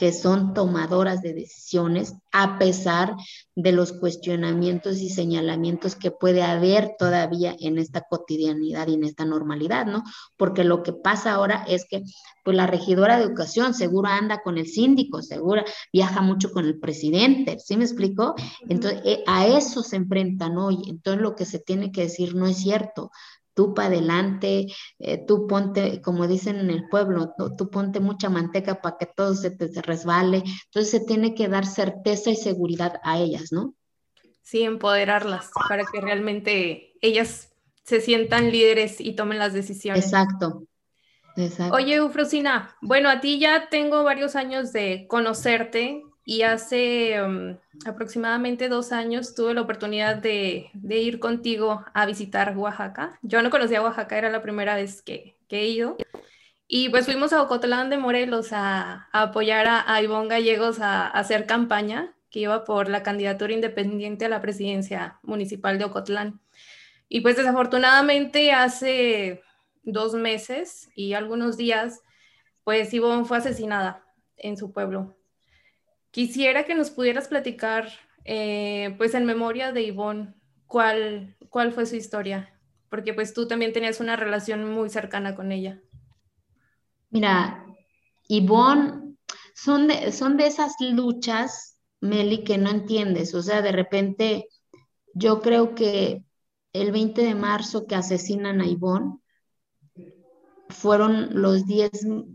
que 0.00 0.14
son 0.14 0.54
tomadoras 0.54 1.20
de 1.20 1.34
decisiones 1.34 2.14
a 2.32 2.58
pesar 2.58 3.16
de 3.54 3.72
los 3.72 3.92
cuestionamientos 3.92 4.96
y 4.96 5.10
señalamientos 5.10 5.94
que 5.94 6.10
puede 6.10 6.42
haber 6.42 6.94
todavía 6.98 7.54
en 7.60 7.76
esta 7.76 8.06
cotidianidad 8.08 8.88
y 8.88 8.94
en 8.94 9.04
esta 9.04 9.26
normalidad, 9.26 9.84
¿no? 9.84 10.02
Porque 10.38 10.64
lo 10.64 10.82
que 10.82 10.94
pasa 10.94 11.34
ahora 11.34 11.66
es 11.68 11.84
que 11.84 12.02
pues 12.42 12.56
la 12.56 12.66
regidora 12.66 13.18
de 13.18 13.24
educación 13.24 13.74
seguro 13.74 14.08
anda 14.08 14.40
con 14.42 14.56
el 14.56 14.68
síndico, 14.68 15.20
seguro 15.20 15.64
viaja 15.92 16.22
mucho 16.22 16.50
con 16.50 16.64
el 16.64 16.80
presidente, 16.80 17.58
¿sí 17.58 17.76
me 17.76 17.84
explico? 17.84 18.34
Entonces, 18.70 19.02
eh, 19.04 19.22
a 19.26 19.48
eso 19.48 19.82
se 19.82 19.96
enfrentan 19.96 20.56
hoy, 20.56 20.78
entonces 20.86 21.20
lo 21.20 21.36
que 21.36 21.44
se 21.44 21.58
tiene 21.58 21.92
que 21.92 22.04
decir 22.04 22.34
no 22.34 22.46
es 22.46 22.56
cierto, 22.56 23.10
tú 23.54 23.74
para 23.74 23.88
adelante, 23.88 24.66
eh, 24.98 25.24
tú 25.26 25.46
ponte, 25.46 26.00
como 26.00 26.26
dicen 26.26 26.58
en 26.58 26.70
el 26.70 26.88
pueblo, 26.88 27.34
tú, 27.56 27.70
ponte 27.70 28.00
mucha 28.00 28.28
manteca 28.28 28.80
para 28.80 28.96
que 28.98 29.06
todo 29.06 29.34
se 29.34 29.50
te 29.50 29.68
resbale. 29.82 30.42
Entonces 30.66 30.90
se 30.90 31.00
tiene 31.00 31.34
que 31.34 31.48
dar 31.48 31.66
certeza 31.66 32.30
y 32.30 32.36
seguridad 32.36 33.00
a 33.02 33.18
ellas, 33.18 33.52
¿no? 33.52 33.74
Sí, 34.42 34.62
empoderarlas 34.62 35.50
para 35.68 35.84
que 35.84 36.00
realmente 36.00 36.94
ellas 37.00 37.52
se 37.84 38.00
sientan 38.00 38.50
líderes 38.50 39.00
y 39.00 39.12
tomen 39.14 39.38
las 39.38 39.52
decisiones. 39.52 40.04
Exacto. 40.04 40.64
Exacto. 41.36 41.74
Oye, 41.74 41.94
Eufrosina, 41.94 42.76
bueno, 42.82 43.08
a 43.08 43.20
ti 43.20 43.38
ya 43.38 43.68
tengo 43.68 44.02
varios 44.04 44.36
años 44.36 44.72
de 44.72 45.06
conocerte 45.08 46.02
y 46.30 46.42
hace 46.42 47.20
um, 47.20 47.56
aproximadamente 47.84 48.68
dos 48.68 48.92
años 48.92 49.34
tuve 49.34 49.52
la 49.52 49.62
oportunidad 49.62 50.14
de, 50.14 50.70
ir 50.88 51.18
contigo 51.18 51.84
a 51.92 52.06
visitar 52.06 52.56
Oaxaca. 52.56 53.18
Yo 53.22 53.42
no 53.42 53.50
conocía 53.50 53.82
Oaxaca, 53.82 54.16
era 54.16 54.30
la 54.30 54.40
primera 54.40 54.76
vez 54.76 55.02
que, 55.02 55.36
he 55.48 55.66
ido. 55.66 55.96
Y 56.68 56.88
pues 56.90 57.06
fuimos 57.06 57.32
a 57.32 57.42
Ocotlán 57.42 57.90
de 57.90 57.98
Morelos 57.98 58.50
a, 58.52 59.08
apoyar 59.10 59.66
a, 59.66 59.92
a, 59.92 60.02
Ivonne 60.02 60.28
Gallegos 60.28 60.78
a, 60.78 61.08
hacer 61.08 61.46
campaña, 61.46 62.14
que 62.30 62.38
iba 62.38 62.62
por 62.62 62.88
la 62.88 63.02
candidatura 63.02 63.52
independiente 63.52 64.26
a 64.26 64.28
la 64.28 64.40
presidencia 64.40 65.18
municipal 65.24 65.78
de 65.78 65.86
Ocotlán. 65.86 66.40
Y 67.08 67.22
pues 67.22 67.38
desafortunadamente 67.38 68.52
hace 68.52 69.42
dos 69.82 70.14
meses 70.14 70.90
y 70.94 71.14
algunos 71.14 71.56
días, 71.56 72.02
pues 72.62 72.94
Ivonne 72.94 73.24
fue 73.24 73.38
asesinada 73.38 74.04
en 74.36 74.56
su 74.56 74.72
pueblo. 74.72 75.16
Quisiera 76.10 76.64
que 76.64 76.74
nos 76.74 76.90
pudieras 76.90 77.28
platicar, 77.28 77.88
eh, 78.24 78.94
pues 78.98 79.14
en 79.14 79.24
memoria 79.24 79.72
de 79.72 79.82
Ivonne, 79.82 80.34
cuál, 80.66 81.36
cuál 81.48 81.72
fue 81.72 81.86
su 81.86 81.96
historia, 81.96 82.52
porque 82.88 83.14
pues 83.14 83.32
tú 83.32 83.46
también 83.46 83.72
tenías 83.72 84.00
una 84.00 84.16
relación 84.16 84.70
muy 84.72 84.90
cercana 84.90 85.34
con 85.34 85.52
ella. 85.52 85.80
Mira, 87.10 87.64
Ivonne, 88.28 89.16
son 89.54 89.88
de, 89.88 90.12
son 90.12 90.36
de 90.36 90.46
esas 90.46 90.74
luchas, 90.80 91.78
Meli, 92.00 92.44
que 92.44 92.58
no 92.58 92.70
entiendes. 92.70 93.34
O 93.34 93.42
sea, 93.42 93.62
de 93.62 93.72
repente, 93.72 94.48
yo 95.14 95.40
creo 95.40 95.74
que 95.74 96.24
el 96.72 96.92
20 96.92 97.22
de 97.22 97.34
marzo 97.34 97.86
que 97.86 97.94
asesinan 97.94 98.60
a 98.60 98.66
Ivonne, 98.66 99.18
fueron 100.68 101.30
los 101.32 101.66
10 101.66 101.90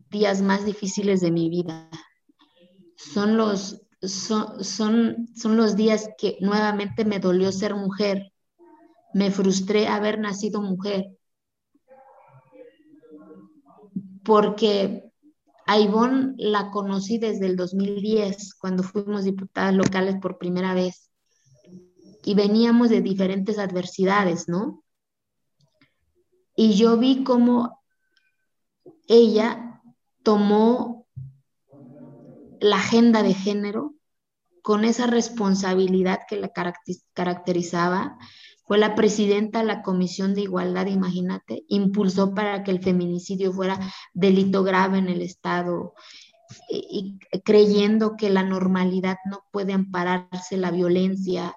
días 0.09 0.41
más 0.41 0.65
difíciles 0.65 1.21
de 1.21 1.31
mi 1.31 1.49
vida 1.49 1.89
son 2.95 3.37
los, 3.37 3.81
son, 4.01 4.63
son, 4.63 5.57
los 5.57 5.75
días 5.75 6.09
que 6.17 6.37
nuevamente 6.41 7.05
me 7.05 7.19
dolió 7.19 7.51
ser 7.51 7.75
mujer. 7.75 8.31
Me 9.13 9.31
frustré 9.31 9.87
haber 9.87 10.19
nacido 10.19 10.61
mujer. 10.61 11.17
Porque 14.23 15.11
a 15.67 15.79
Ivonne 15.79 16.33
la 16.37 16.71
conocí 16.71 17.17
desde 17.17 17.45
el 17.45 17.55
2010, 17.55 18.55
cuando 18.55 18.83
fuimos 18.83 19.23
diputadas 19.23 19.73
locales 19.73 20.15
por 20.21 20.37
primera 20.37 20.73
vez. 20.73 21.09
Y 22.23 22.33
veníamos 22.33 22.89
de 22.89 23.01
diferentes 23.01 23.59
adversidades, 23.59 24.47
¿no? 24.47 24.83
Y 26.55 26.73
yo 26.75 26.97
vi 26.97 27.23
cómo 27.23 27.83
ella 29.07 29.81
tomó 30.23 30.94
la 32.59 32.77
agenda 32.77 33.23
de 33.23 33.33
género 33.33 33.95
con 34.65 34.83
esa 34.83 35.05
responsabilidad 35.05 36.21
que 36.27 36.37
la 36.37 36.51
caracterizaba. 37.13 38.17
Fue 38.63 38.79
la 38.79 38.95
presidenta 38.95 39.59
de 39.59 39.65
la 39.65 39.83
Comisión 39.83 40.33
de 40.33 40.41
Igualdad, 40.41 40.87
imagínate, 40.87 41.65
impulsó 41.67 42.33
para 42.33 42.63
que 42.63 42.71
el 42.71 42.81
feminicidio 42.81 43.53
fuera 43.53 43.79
delito 44.15 44.63
grave 44.63 44.97
en 44.97 45.07
el 45.07 45.21
Estado 45.21 45.93
y, 46.67 47.19
creyendo 47.43 48.15
que 48.17 48.31
la 48.31 48.41
normalidad 48.41 49.17
no 49.29 49.43
puede 49.51 49.73
ampararse 49.73 50.57
la 50.57 50.71
violencia. 50.71 51.55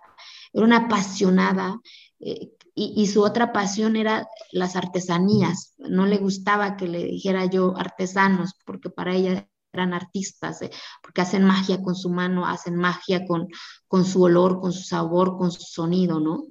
Era 0.52 0.66
una 0.66 0.76
apasionada 0.84 1.80
eh, 2.20 2.50
y, 2.74 2.92
y, 2.94 3.06
su 3.06 3.22
otra 3.22 3.54
pasión 3.54 3.96
era 3.96 4.28
las 4.52 4.76
artesanías. 4.76 5.72
No 5.78 6.04
le 6.04 6.18
gustaba 6.18 6.76
que 6.76 6.88
le 6.88 7.04
dijera 7.04 7.46
yo 7.46 7.74
artesanos, 7.74 8.54
porque 8.66 8.90
para 8.90 9.14
ella 9.14 9.47
eran 9.72 9.92
artistas, 9.94 10.62
eh, 10.62 10.70
porque 11.02 11.20
hacen 11.20 11.44
magia 11.44 11.83
con 11.83 11.94
su 11.94 12.11
mano, 12.11 12.46
hacen 12.46 12.76
magia 12.76 13.26
con, 13.26 13.48
con 13.87 14.04
su 14.04 14.22
olor, 14.22 14.61
con 14.61 14.72
su 14.72 14.83
sabor, 14.83 15.37
con 15.37 15.50
su 15.52 15.62
sonido, 15.62 16.20
¿no? 16.20 16.44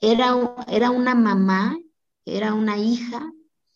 era, 0.00 0.36
era 0.68 0.90
una 0.90 1.14
mamá, 1.14 1.76
era 2.24 2.54
una 2.54 2.78
hija 2.78 3.32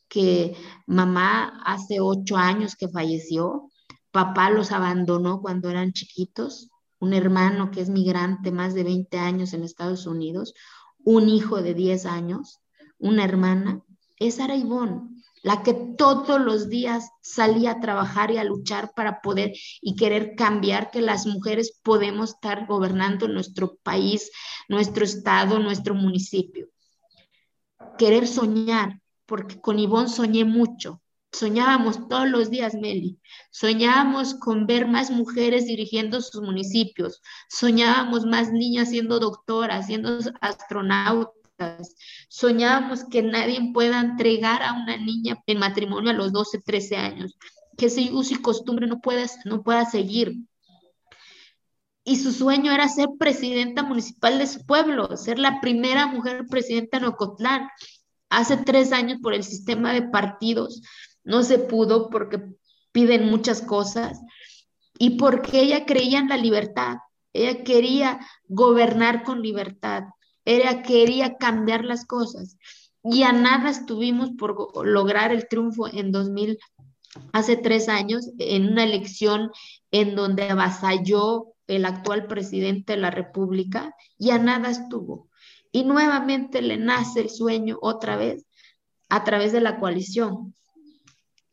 que 0.08 0.56
mamá 0.86 1.62
hace 1.64 2.00
ocho 2.00 2.36
años 2.36 2.76
que 2.76 2.88
falleció, 2.88 3.70
papá 4.10 4.50
los 4.50 4.72
abandonó 4.72 5.40
cuando 5.40 5.70
eran 5.70 5.92
chiquitos, 5.92 6.68
un 6.98 7.14
hermano 7.14 7.70
que 7.70 7.80
es 7.80 7.88
migrante, 7.88 8.50
más 8.50 8.74
de 8.74 8.84
20 8.84 9.18
años 9.18 9.54
en 9.54 9.62
Estados 9.62 10.06
Unidos, 10.06 10.54
un 11.04 11.28
hijo 11.28 11.62
de 11.62 11.74
10 11.74 12.06
años, 12.06 12.60
una 12.98 13.24
hermana, 13.24 13.82
esa 14.18 14.44
era 14.44 14.56
la 15.42 15.62
que 15.62 15.74
todos 15.74 16.40
los 16.40 16.68
días 16.68 17.10
salía 17.22 17.72
a 17.72 17.80
trabajar 17.80 18.30
y 18.30 18.38
a 18.38 18.44
luchar 18.44 18.92
para 18.94 19.20
poder 19.20 19.52
y 19.80 19.96
querer 19.96 20.34
cambiar 20.36 20.90
que 20.90 21.00
las 21.00 21.26
mujeres 21.26 21.78
podemos 21.82 22.30
estar 22.30 22.66
gobernando 22.66 23.28
nuestro 23.28 23.76
país, 23.82 24.30
nuestro 24.68 25.04
estado, 25.04 25.58
nuestro 25.58 25.94
municipio. 25.94 26.68
Querer 27.98 28.26
soñar, 28.26 29.00
porque 29.26 29.60
con 29.60 29.78
Ivonne 29.78 30.08
soñé 30.08 30.44
mucho. 30.44 31.00
Soñábamos 31.32 32.08
todos 32.08 32.28
los 32.28 32.50
días, 32.50 32.74
Meli. 32.74 33.20
Soñábamos 33.52 34.34
con 34.34 34.66
ver 34.66 34.88
más 34.88 35.10
mujeres 35.10 35.64
dirigiendo 35.64 36.20
sus 36.20 36.42
municipios. 36.42 37.22
Soñábamos 37.48 38.26
más 38.26 38.50
niñas 38.52 38.90
siendo 38.90 39.20
doctoras, 39.20 39.86
siendo 39.86 40.18
astronautas 40.40 41.39
Soñábamos 42.28 43.04
que 43.04 43.22
nadie 43.22 43.72
pueda 43.72 44.00
entregar 44.00 44.62
a 44.62 44.72
una 44.74 44.96
niña 44.96 45.42
en 45.46 45.58
matrimonio 45.58 46.10
a 46.10 46.14
los 46.14 46.32
12, 46.32 46.60
13 46.60 46.96
años, 46.96 47.36
que 47.76 47.86
ese 47.86 48.12
uso 48.12 48.34
y 48.34 48.42
costumbre 48.42 48.86
no 48.86 49.00
pueda, 49.00 49.26
no 49.44 49.62
pueda 49.62 49.84
seguir. 49.84 50.36
Y 52.04 52.16
su 52.16 52.32
sueño 52.32 52.72
era 52.72 52.88
ser 52.88 53.08
presidenta 53.18 53.82
municipal 53.82 54.38
de 54.38 54.46
su 54.46 54.64
pueblo, 54.64 55.16
ser 55.16 55.38
la 55.38 55.60
primera 55.60 56.06
mujer 56.06 56.46
presidenta 56.48 56.98
en 56.98 57.04
Ocotlán. 57.04 57.68
Hace 58.30 58.56
tres 58.56 58.92
años 58.92 59.18
por 59.22 59.34
el 59.34 59.44
sistema 59.44 59.92
de 59.92 60.02
partidos 60.02 60.82
no 61.24 61.42
se 61.42 61.58
pudo 61.58 62.10
porque 62.10 62.42
piden 62.92 63.26
muchas 63.30 63.60
cosas 63.60 64.20
y 64.98 65.10
porque 65.10 65.60
ella 65.60 65.84
creía 65.84 66.18
en 66.18 66.28
la 66.28 66.36
libertad. 66.36 66.96
Ella 67.32 67.62
quería 67.64 68.20
gobernar 68.48 69.22
con 69.22 69.42
libertad. 69.42 70.04
Era 70.44 70.82
quería 70.82 71.36
cambiar 71.36 71.84
las 71.84 72.06
cosas 72.06 72.56
y 73.02 73.22
a 73.22 73.32
nada 73.32 73.70
estuvimos 73.70 74.30
por 74.38 74.86
lograr 74.86 75.32
el 75.32 75.48
triunfo 75.48 75.88
en 75.88 76.12
2000 76.12 76.58
hace 77.32 77.56
tres 77.56 77.88
años 77.88 78.30
en 78.38 78.68
una 78.72 78.84
elección 78.84 79.50
en 79.90 80.14
donde 80.14 80.48
avasalló 80.50 81.54
el 81.66 81.84
actual 81.84 82.26
presidente 82.26 82.94
de 82.94 82.98
la 83.00 83.10
República 83.10 83.94
y 84.18 84.30
a 84.30 84.38
nada 84.38 84.70
estuvo. 84.70 85.28
Y 85.72 85.84
nuevamente 85.84 86.62
le 86.62 86.76
nace 86.76 87.20
el 87.20 87.30
sueño 87.30 87.78
otra 87.80 88.16
vez 88.16 88.44
a 89.08 89.24
través 89.24 89.52
de 89.52 89.60
la 89.60 89.78
coalición. 89.78 90.54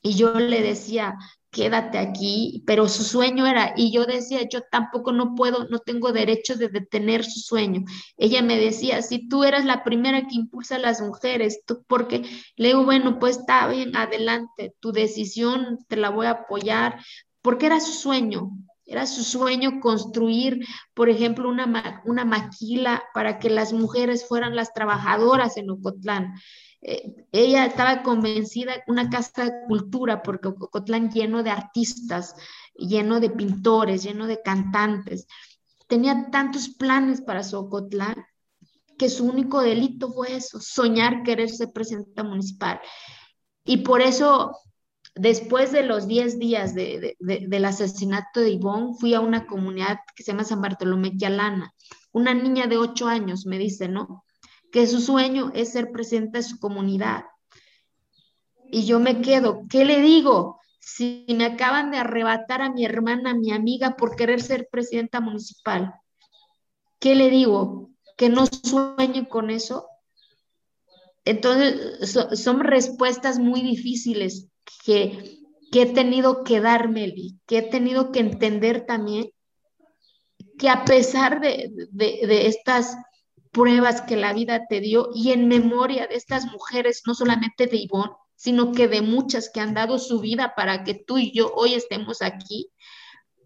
Y 0.02 0.16
yo 0.16 0.34
le 0.40 0.62
decía, 0.62 1.16
quédate 1.52 1.98
aquí, 1.98 2.64
pero 2.68 2.88
su 2.88 3.04
sueño 3.04 3.46
era, 3.48 3.74
y 3.76 3.92
yo 3.92 4.06
decía, 4.06 4.48
yo 4.50 4.62
tampoco 4.70 5.12
no 5.12 5.36
puedo, 5.36 5.68
no 5.70 5.80
tengo 5.80 6.12
derecho 6.12 6.56
de 6.56 6.70
detener 6.70 7.24
su 7.24 7.40
sueño. 7.40 7.84
Ella 8.18 8.42
me 8.42 8.58
decía, 8.58 9.02
si 9.02 9.28
tú 9.28 9.44
eres 9.44 9.66
la 9.66 9.84
primera 9.84 10.22
que 10.28 10.36
impulsa 10.36 10.76
a 10.76 10.80
las 10.80 11.02
mujeres, 11.02 11.62
porque 11.88 12.24
le 12.56 12.70
digo, 12.70 12.84
bueno, 12.84 13.20
pues 13.20 13.38
está 13.38 13.68
bien, 13.68 13.96
adelante, 13.96 14.76
tu 14.80 14.92
decisión 14.92 15.80
te 15.88 15.98
la 15.98 16.10
voy 16.10 16.28
a 16.28 16.32
apoyar, 16.32 17.00
porque 17.42 17.68
era 17.68 17.80
su 17.80 17.94
sueño, 17.94 18.52
era 18.86 19.06
su 19.06 19.24
sueño 19.24 19.80
construir, 19.80 20.66
por 20.94 21.10
ejemplo, 21.10 21.50
una, 21.50 22.02
una 22.06 22.26
maquila 22.26 23.04
para 23.14 23.38
que 23.38 23.50
las 23.50 23.74
mujeres 23.74 24.28
fueran 24.28 24.56
las 24.56 24.74
trabajadoras 24.74 25.58
en 25.58 25.70
Ocotlán. 25.70 26.34
Eh, 26.82 27.26
ella 27.32 27.66
estaba 27.66 28.04
convencida, 28.04 28.84
una 28.88 29.10
casa 29.10 29.46
de 29.46 29.52
cultura, 29.68 30.22
porque 30.22 30.50
Ocotlán 30.50 31.12
lleno 31.12 31.44
de 31.44 31.50
artistas, 31.50 32.36
lleno 32.76 33.20
de 33.20 33.30
pintores, 33.30 34.04
lleno 34.04 34.28
de 34.28 34.42
cantantes. 34.42 35.28
Tenía 35.88 36.30
tantos 36.32 36.70
planes 36.70 37.22
para 37.22 37.44
su 37.44 37.58
Ocotlán 37.58 38.26
que 38.98 39.10
su 39.10 39.26
único 39.26 39.62
delito 39.62 40.12
fue 40.12 40.36
eso, 40.36 40.60
soñar 40.60 41.24
querer 41.24 41.50
ser 41.50 41.72
presidenta 41.72 42.24
municipal. 42.24 42.80
Y 43.64 43.78
por 43.78 44.02
eso 44.02 44.54
Después 45.20 45.72
de 45.72 45.84
los 45.84 46.08
10 46.08 46.38
días 46.38 46.76
del 46.76 47.66
asesinato 47.66 48.40
de 48.40 48.52
Ivonne, 48.52 48.96
fui 49.00 49.16
a 49.16 49.20
una 49.20 49.48
comunidad 49.48 50.00
que 50.16 50.24
se 50.24 50.32
llama 50.32 50.44
San 50.44 50.62
Bartolomé 50.62 51.18
Quialana. 51.18 51.74
Una 52.12 52.34
niña 52.36 52.68
de 52.68 52.78
8 52.78 53.08
años 53.08 53.46
me 53.48 53.58
dice, 53.58 53.88
¿no? 53.88 54.26
Que 54.78 54.86
su 54.86 55.02
sueño 55.02 55.52
es 55.56 55.72
ser 55.72 55.92
presidenta 55.92 56.38
de 56.38 56.44
su 56.44 56.60
comunidad. 56.60 57.26
Y 58.72 58.86
yo 58.86 59.00
me 59.00 59.22
quedo, 59.22 59.64
¿qué 59.72 59.86
le 59.86 60.04
digo? 60.04 60.60
Si 60.80 61.26
me 61.30 61.46
acaban 61.46 61.90
de 61.90 61.98
arrebatar 61.98 62.62
a 62.62 62.72
mi 62.72 62.86
hermana, 62.86 63.34
mi 63.34 63.52
amiga, 63.52 63.98
por 63.98 64.16
querer 64.16 64.40
ser 64.40 64.68
presidenta 64.72 65.20
municipal, 65.20 65.96
¿qué 67.00 67.16
le 67.16 67.32
digo? 67.32 67.90
¿Que 68.18 68.30
no 68.30 68.46
sueñe 68.46 69.28
con 69.28 69.50
eso? 69.50 69.88
Entonces, 71.26 72.16
son 72.40 72.60
respuestas 72.60 73.40
muy 73.40 73.62
difíciles 73.62 74.48
que, 74.86 75.40
he 75.74 75.86
tenido 75.88 76.44
que 76.44 76.62
darme, 76.62 77.16
que 77.48 77.58
he 77.58 77.64
tenido 77.64 78.12
que 78.12 78.20
entender 78.20 78.86
también 78.86 79.32
que 80.60 80.70
a 80.70 80.86
pesar 80.86 81.42
de, 81.42 81.72
estas 82.48 82.96
pruebas 83.58 84.02
que 84.04 84.16
la 84.18 84.34
vida 84.34 84.68
te 84.68 84.82
dio 84.82 85.10
y 85.16 85.32
en 85.32 85.48
memoria 85.48 86.06
de 86.06 86.14
estas 86.14 86.46
mujeres, 86.46 87.02
no 87.08 87.16
solamente 87.16 87.66
de 87.66 87.78
Ivonne, 87.78 88.14
sino 88.36 88.72
que 88.72 88.88
de 88.88 89.02
muchas 89.02 89.50
que 89.50 89.60
han 89.60 89.74
dado 89.74 89.98
su 89.98 90.20
vida 90.20 90.54
para 90.56 90.84
que 90.84 90.94
tú 90.94 91.18
y 91.18 91.32
yo 91.32 91.52
hoy 91.56 91.74
estemos 91.74 92.22
aquí, 92.22 92.70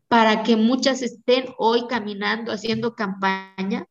para 0.09 0.43
que 0.43 0.57
muchas 0.57 1.01
estén 1.01 1.45
hoy 1.57 1.87
caminando, 1.87 2.51
haciendo 2.51 2.93
campaña, 2.93 3.85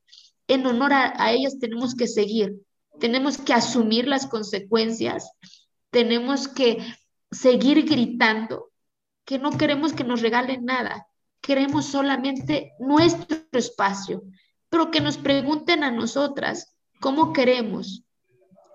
en 0.46 0.66
honor 0.66 0.92
a 0.92 1.32
ellas 1.32 1.58
tenemos 1.58 1.94
que 1.94 2.06
seguir, 2.06 2.54
tenemos 2.98 3.38
que 3.38 3.54
asumir 3.54 4.06
las 4.06 4.26
consecuencias, 4.26 5.30
tenemos 5.88 6.48
que 6.48 6.84
seguir 7.30 7.86
gritando 7.88 8.70
que 9.24 9.38
no 9.38 9.56
queremos 9.56 9.94
que 9.94 10.04
nos 10.04 10.20
regalen 10.20 10.66
nada, 10.66 11.06
queremos 11.40 11.86
solamente 11.86 12.72
nuestro 12.78 13.38
espacio, 13.52 14.22
pero 14.70 14.90
que 14.90 15.00
nos 15.00 15.18
pregunten 15.18 15.84
a 15.84 15.90
nosotras 15.90 16.74
cómo 17.00 17.32
queremos. 17.32 18.04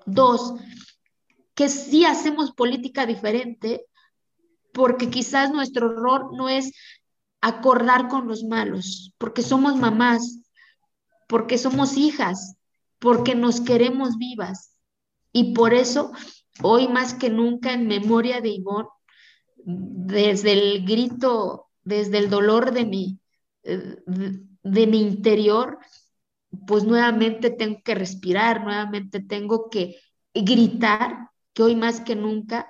Dos, 0.06 0.54
que 1.56 1.68
sí 1.70 2.06
hacemos 2.06 2.52
política 2.52 3.08
diferente, 3.08 3.86
porque 4.72 5.10
quizás 5.10 5.52
nuestro 5.52 5.91
error 5.91 6.36
no 6.38 6.48
es 6.50 6.72
acordar 7.41 8.08
con 8.08 8.28
los 8.28 8.43
malos, 8.43 9.14
porque 9.18 9.41
somos 9.41 9.76
mamás, 9.76 10.41
porque 11.28 11.58
somos 11.58 11.98
hijas, 11.98 12.56
porque 13.00 13.34
nos 13.34 13.62
queremos 13.62 14.18
vivas. 14.18 14.72
Y 15.32 15.54
por 15.54 15.74
eso 15.74 16.12
Hoy 16.62 16.88
más 16.88 17.14
que 17.14 17.30
nunca 17.30 17.74
en 17.74 17.88
memoria 17.88 18.41
de 18.41 18.50
Ivonne, 18.50 18.89
desde 19.66 20.54
el 20.54 20.86
grito, 20.86 21.68
desde 21.84 22.18
el 22.20 22.30
dolor 22.30 22.72
de 22.72 22.86
mi, 22.86 23.20
eh, 23.64 23.98
de 24.66 24.88
mi 24.88 24.99
interior, 24.99 25.78
pues 26.66 26.84
nuevamente 26.84 27.51
tengo 27.51 27.80
que 27.84 27.95
respirar, 27.95 28.63
nuevamente 28.63 29.20
tengo 29.22 29.70
que 29.70 29.97
gritar 30.34 31.30
que 31.53 31.63
hoy 31.63 31.76
más 31.76 32.01
que 32.01 32.16
nunca 32.16 32.68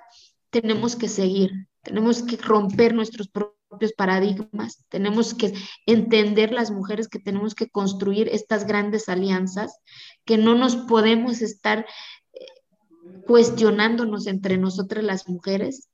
tenemos 0.50 0.94
que 0.94 1.08
seguir, 1.08 1.68
tenemos 1.82 2.22
que 2.22 2.36
romper 2.36 2.94
nuestros 2.94 3.28
propios 3.28 3.94
paradigmas, 3.96 4.84
tenemos 4.88 5.34
que 5.34 5.54
entender 5.86 6.52
las 6.52 6.70
mujeres 6.70 7.08
que 7.08 7.18
tenemos 7.18 7.54
que 7.54 7.70
construir 7.70 8.28
estas 8.28 8.66
grandes 8.66 9.08
alianzas, 9.08 9.80
que 10.24 10.36
no 10.36 10.54
nos 10.54 10.76
podemos 10.76 11.40
estar 11.40 11.86
cuestionándonos 13.26 14.26
entre 14.26 14.58
nosotras 14.58 15.02
las 15.02 15.28
mujeres, 15.28 15.88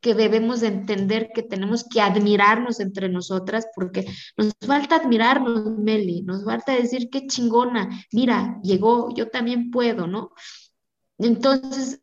que 0.00 0.14
debemos 0.14 0.60
de 0.60 0.68
entender 0.68 1.30
que 1.34 1.42
tenemos 1.42 1.84
que 1.84 2.00
admirarnos 2.00 2.80
entre 2.80 3.08
nosotras, 3.08 3.66
porque 3.74 4.04
nos 4.36 4.52
falta 4.64 4.96
admirarnos, 4.96 5.78
Meli, 5.78 6.22
nos 6.22 6.44
falta 6.44 6.72
decir 6.72 7.08
qué 7.10 7.26
chingona, 7.26 7.88
mira, 8.12 8.60
llegó, 8.62 9.14
yo 9.14 9.28
también 9.28 9.70
puedo, 9.70 10.06
¿no? 10.06 10.30
Entonces, 11.18 12.00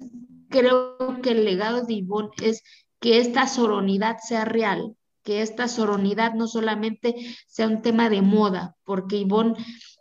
creo 0.50 1.22
que 1.22 1.32
el 1.32 1.46
legado 1.46 1.86
de 1.86 1.94
Ivonne 1.94 2.32
es 2.42 2.64
que 3.00 3.20
esta 3.20 3.48
soronidad 3.48 4.18
sea 4.18 4.46
real, 4.46 4.96
que 5.26 5.42
esta 5.42 5.68
soronidad 5.68 6.36
no 6.36 6.48
solamente 6.48 7.16
sea 7.48 7.68
un 7.68 7.82
tema 7.82 8.10
de 8.10 8.22
moda, 8.22 8.76
porque 8.86 9.18
Ivonne 9.18 9.56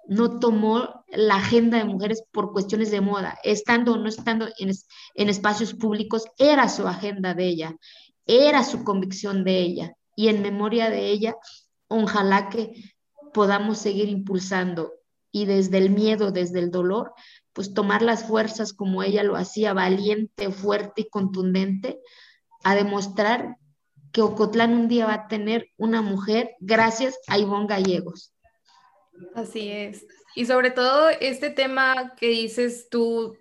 no 0.07 0.39
tomó 0.39 1.03
la 1.09 1.37
agenda 1.37 1.79
de 1.79 1.87
mujeres 1.87 2.23
por 2.31 2.53
cuestiones 2.53 2.91
de 2.91 3.01
moda, 3.01 3.39
estando 3.43 3.95
o 3.95 3.97
no 3.97 4.07
estando 4.07 4.47
en, 4.59 5.29
espacios 5.29 5.73
públicos, 5.73 6.27
era 6.37 6.69
su 6.69 6.87
agenda 6.87 7.33
de 7.33 7.47
ella, 7.47 7.77
era 8.27 8.63
su 8.63 8.85
convicción 8.85 9.45
de 9.45 9.61
ella. 9.61 9.95
Y 10.15 10.29
en 10.29 10.43
memoria 10.43 10.91
de 10.91 11.07
ella, 11.07 11.35
ojalá 11.89 12.51
que 12.51 12.75
podamos 13.33 13.79
seguir 13.79 14.11
impulsando 14.11 14.93
y 15.33 15.47
desde 15.47 15.79
el 15.79 15.89
miedo, 15.89 16.33
desde 16.33 16.61
el 16.61 16.71
dolor, 16.71 17.15
pues 17.55 17.73
tomar 17.73 18.03
las 18.03 18.25
fuerzas 18.25 18.75
como 18.75 19.03
ella 19.03 19.23
lo 19.23 19.37
hacía, 19.37 19.73
valiente, 19.73 20.51
fuerte 20.51 21.03
y 21.03 21.09
contundente, 21.09 21.99
a 22.63 22.75
demostrar 22.75 23.57
que 24.15 24.23
Ocotlán 24.23 24.75
un 24.75 24.87
día 24.87 25.07
va 25.07 25.15
a 25.15 25.29
tener 25.29 25.71
una 25.77 26.01
mujer 26.01 26.55
gracias 26.61 27.19
a 27.27 27.37
Ivonne 27.37 27.67
Gallegos. 27.67 28.33
Así 29.35 29.73
es. 29.73 30.07
Y 30.37 30.47
sobre 30.47 30.71
todo 30.71 31.09
este 31.09 31.51
tema 31.51 32.15
que 32.17 32.29
dices 32.29 32.89
tú, 32.89 33.37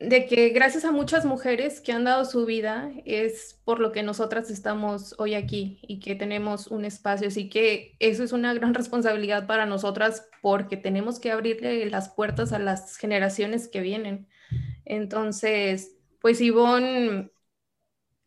de 0.00 0.26
que 0.26 0.48
gracias 0.48 0.84
a 0.84 0.90
muchas 0.90 1.24
mujeres 1.24 1.80
que 1.80 1.92
han 1.92 2.02
dado 2.02 2.24
su 2.24 2.46
vida 2.46 2.90
es 3.04 3.60
por 3.64 3.78
lo 3.78 3.92
que 3.92 4.02
nosotras 4.02 4.50
estamos 4.50 5.14
hoy 5.18 5.34
aquí 5.34 5.78
y 5.82 6.00
que 6.00 6.16
tenemos 6.16 6.66
un 6.66 6.84
espacio. 6.84 7.28
Así 7.28 7.48
que 7.48 7.94
eso 8.00 8.24
es 8.24 8.32
una 8.32 8.54
gran 8.54 8.74
responsabilidad 8.74 9.46
para 9.46 9.66
nosotras 9.66 10.26
porque 10.42 10.76
tenemos 10.76 11.20
que 11.20 11.30
abrirle 11.30 11.88
las 11.88 12.08
puertas 12.08 12.52
a 12.52 12.58
las 12.58 12.96
generaciones 12.96 13.68
que 13.68 13.82
vienen. 13.82 14.26
Entonces, 14.84 15.94
pues 16.20 16.40
Ivonne 16.40 17.30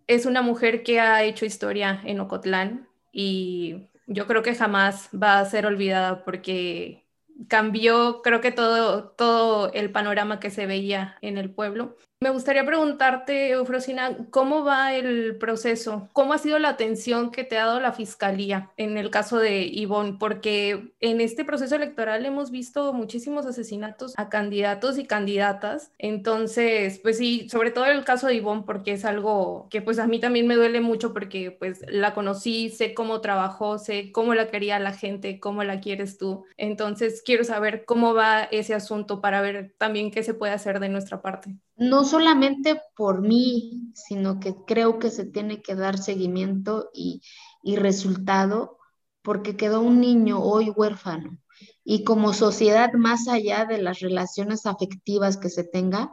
es 0.07 0.25
una 0.25 0.41
mujer 0.41 0.83
que 0.83 0.99
ha 0.99 1.23
hecho 1.23 1.45
historia 1.45 2.01
en 2.05 2.19
Ocotlán 2.19 2.87
y 3.11 3.87
yo 4.07 4.25
creo 4.25 4.41
que 4.41 4.55
jamás 4.55 5.09
va 5.11 5.39
a 5.39 5.45
ser 5.45 5.65
olvidada 5.65 6.23
porque 6.23 7.05
cambió, 7.47 8.21
creo 8.23 8.41
que 8.41 8.51
todo, 8.51 9.09
todo 9.09 9.71
el 9.73 9.91
panorama 9.91 10.39
que 10.39 10.49
se 10.49 10.65
veía 10.65 11.17
en 11.21 11.37
el 11.37 11.51
pueblo. 11.51 11.97
Me 12.19 12.31
gustaría 12.31 12.65
preguntarte, 12.65 13.51
Eufrosina, 13.51 14.17
¿cómo 14.31 14.63
va 14.63 14.95
el 14.95 15.37
proceso? 15.37 16.09
¿Cómo 16.13 16.33
ha 16.33 16.39
sido 16.39 16.57
la 16.57 16.69
atención 16.69 17.29
que 17.29 17.43
te 17.43 17.59
ha 17.59 17.67
dado 17.67 17.79
la 17.79 17.93
Fiscalía 17.93 18.71
en 18.75 18.97
el 18.97 19.11
caso 19.11 19.37
de 19.37 19.61
Ivonne? 19.67 20.17
Porque 20.19 20.93
en 20.99 21.21
este 21.21 21.45
proceso 21.45 21.75
electoral 21.75 22.25
hemos 22.25 22.49
visto 22.49 22.91
muchísimos 22.91 23.45
asesinatos 23.45 24.15
a 24.17 24.29
candidatos 24.29 24.97
y 24.97 25.05
candidatas. 25.05 25.91
Entonces, 25.99 26.99
pues 27.03 27.19
sí, 27.19 27.47
sobre 27.49 27.69
todo 27.69 27.85
el 27.85 28.03
caso 28.03 28.25
de 28.25 28.33
Ivonne, 28.33 28.63
porque 28.65 28.93
es 28.93 29.05
algo 29.05 29.67
que 29.69 29.83
pues 29.83 29.99
a 29.99 30.07
mí 30.07 30.19
también 30.19 30.47
me 30.47 30.55
duele 30.55 30.81
mucho 30.81 31.13
porque 31.13 31.51
pues 31.51 31.85
la 31.87 32.15
conocí, 32.15 32.69
sé 32.71 32.95
cómo 32.95 33.21
trabajó, 33.21 33.77
sé 33.77 34.11
cómo 34.11 34.33
la 34.33 34.47
quería 34.49 34.79
la 34.79 34.93
gente, 34.93 35.39
cómo 35.39 35.63
la 35.63 35.79
quieres 35.81 36.17
tú. 36.17 36.45
Entonces, 36.57 37.21
quiero 37.23 37.43
saber 37.43 37.85
cómo 37.85 38.15
va 38.15 38.41
ese 38.45 38.73
asunto 38.73 39.21
para 39.21 39.41
ver 39.41 39.75
también 39.77 40.09
qué 40.09 40.23
se 40.23 40.33
puede 40.33 40.53
hacer 40.53 40.79
de 40.79 40.89
nuestra 40.89 41.21
parte. 41.21 41.55
No 41.77 42.03
solamente 42.03 42.81
por 42.95 43.21
mí, 43.21 43.91
sino 43.93 44.39
que 44.39 44.55
creo 44.65 44.99
que 44.99 45.11
se 45.11 45.25
tiene 45.25 45.61
que 45.61 45.75
dar 45.75 45.97
seguimiento 45.97 46.89
y, 46.93 47.21
y 47.63 47.75
resultado 47.75 48.79
porque 49.21 49.55
quedó 49.55 49.81
un 49.81 50.01
niño 50.01 50.41
hoy 50.41 50.69
huérfano. 50.69 51.37
Y 51.83 52.03
como 52.03 52.33
sociedad, 52.33 52.93
más 52.93 53.27
allá 53.27 53.65
de 53.65 53.77
las 53.81 53.99
relaciones 53.99 54.65
afectivas 54.65 55.37
que 55.37 55.49
se 55.49 55.63
tenga, 55.63 56.11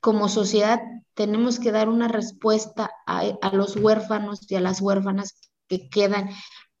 como 0.00 0.28
sociedad 0.28 0.80
tenemos 1.14 1.60
que 1.60 1.70
dar 1.70 1.88
una 1.88 2.08
respuesta 2.08 2.90
a, 3.06 3.20
a 3.40 3.54
los 3.54 3.76
huérfanos 3.76 4.50
y 4.50 4.56
a 4.56 4.60
las 4.60 4.80
huérfanas 4.80 5.38
que 5.68 5.88
quedan 5.88 6.30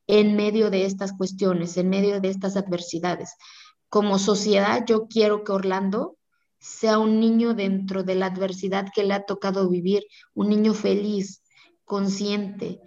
en 0.06 0.34
medio 0.34 0.70
de 0.70 0.86
estas 0.86 1.12
cuestiones, 1.12 1.76
en 1.76 1.90
medio 1.90 2.20
de 2.20 2.28
estas 2.28 2.56
adversidades. 2.56 3.34
Como 3.88 4.18
sociedad, 4.18 4.84
yo 4.86 5.06
quiero 5.06 5.44
que 5.44 5.52
Orlando 5.52 6.16
sea 6.62 6.98
un 6.98 7.18
niño 7.18 7.54
dentro 7.54 8.04
de 8.04 8.14
la 8.14 8.26
adversidad 8.26 8.86
que 8.94 9.02
le 9.02 9.14
ha 9.14 9.26
tocado 9.26 9.68
vivir, 9.68 10.04
un 10.32 10.48
niño 10.48 10.74
feliz, 10.74 11.42
consciente, 11.84 12.80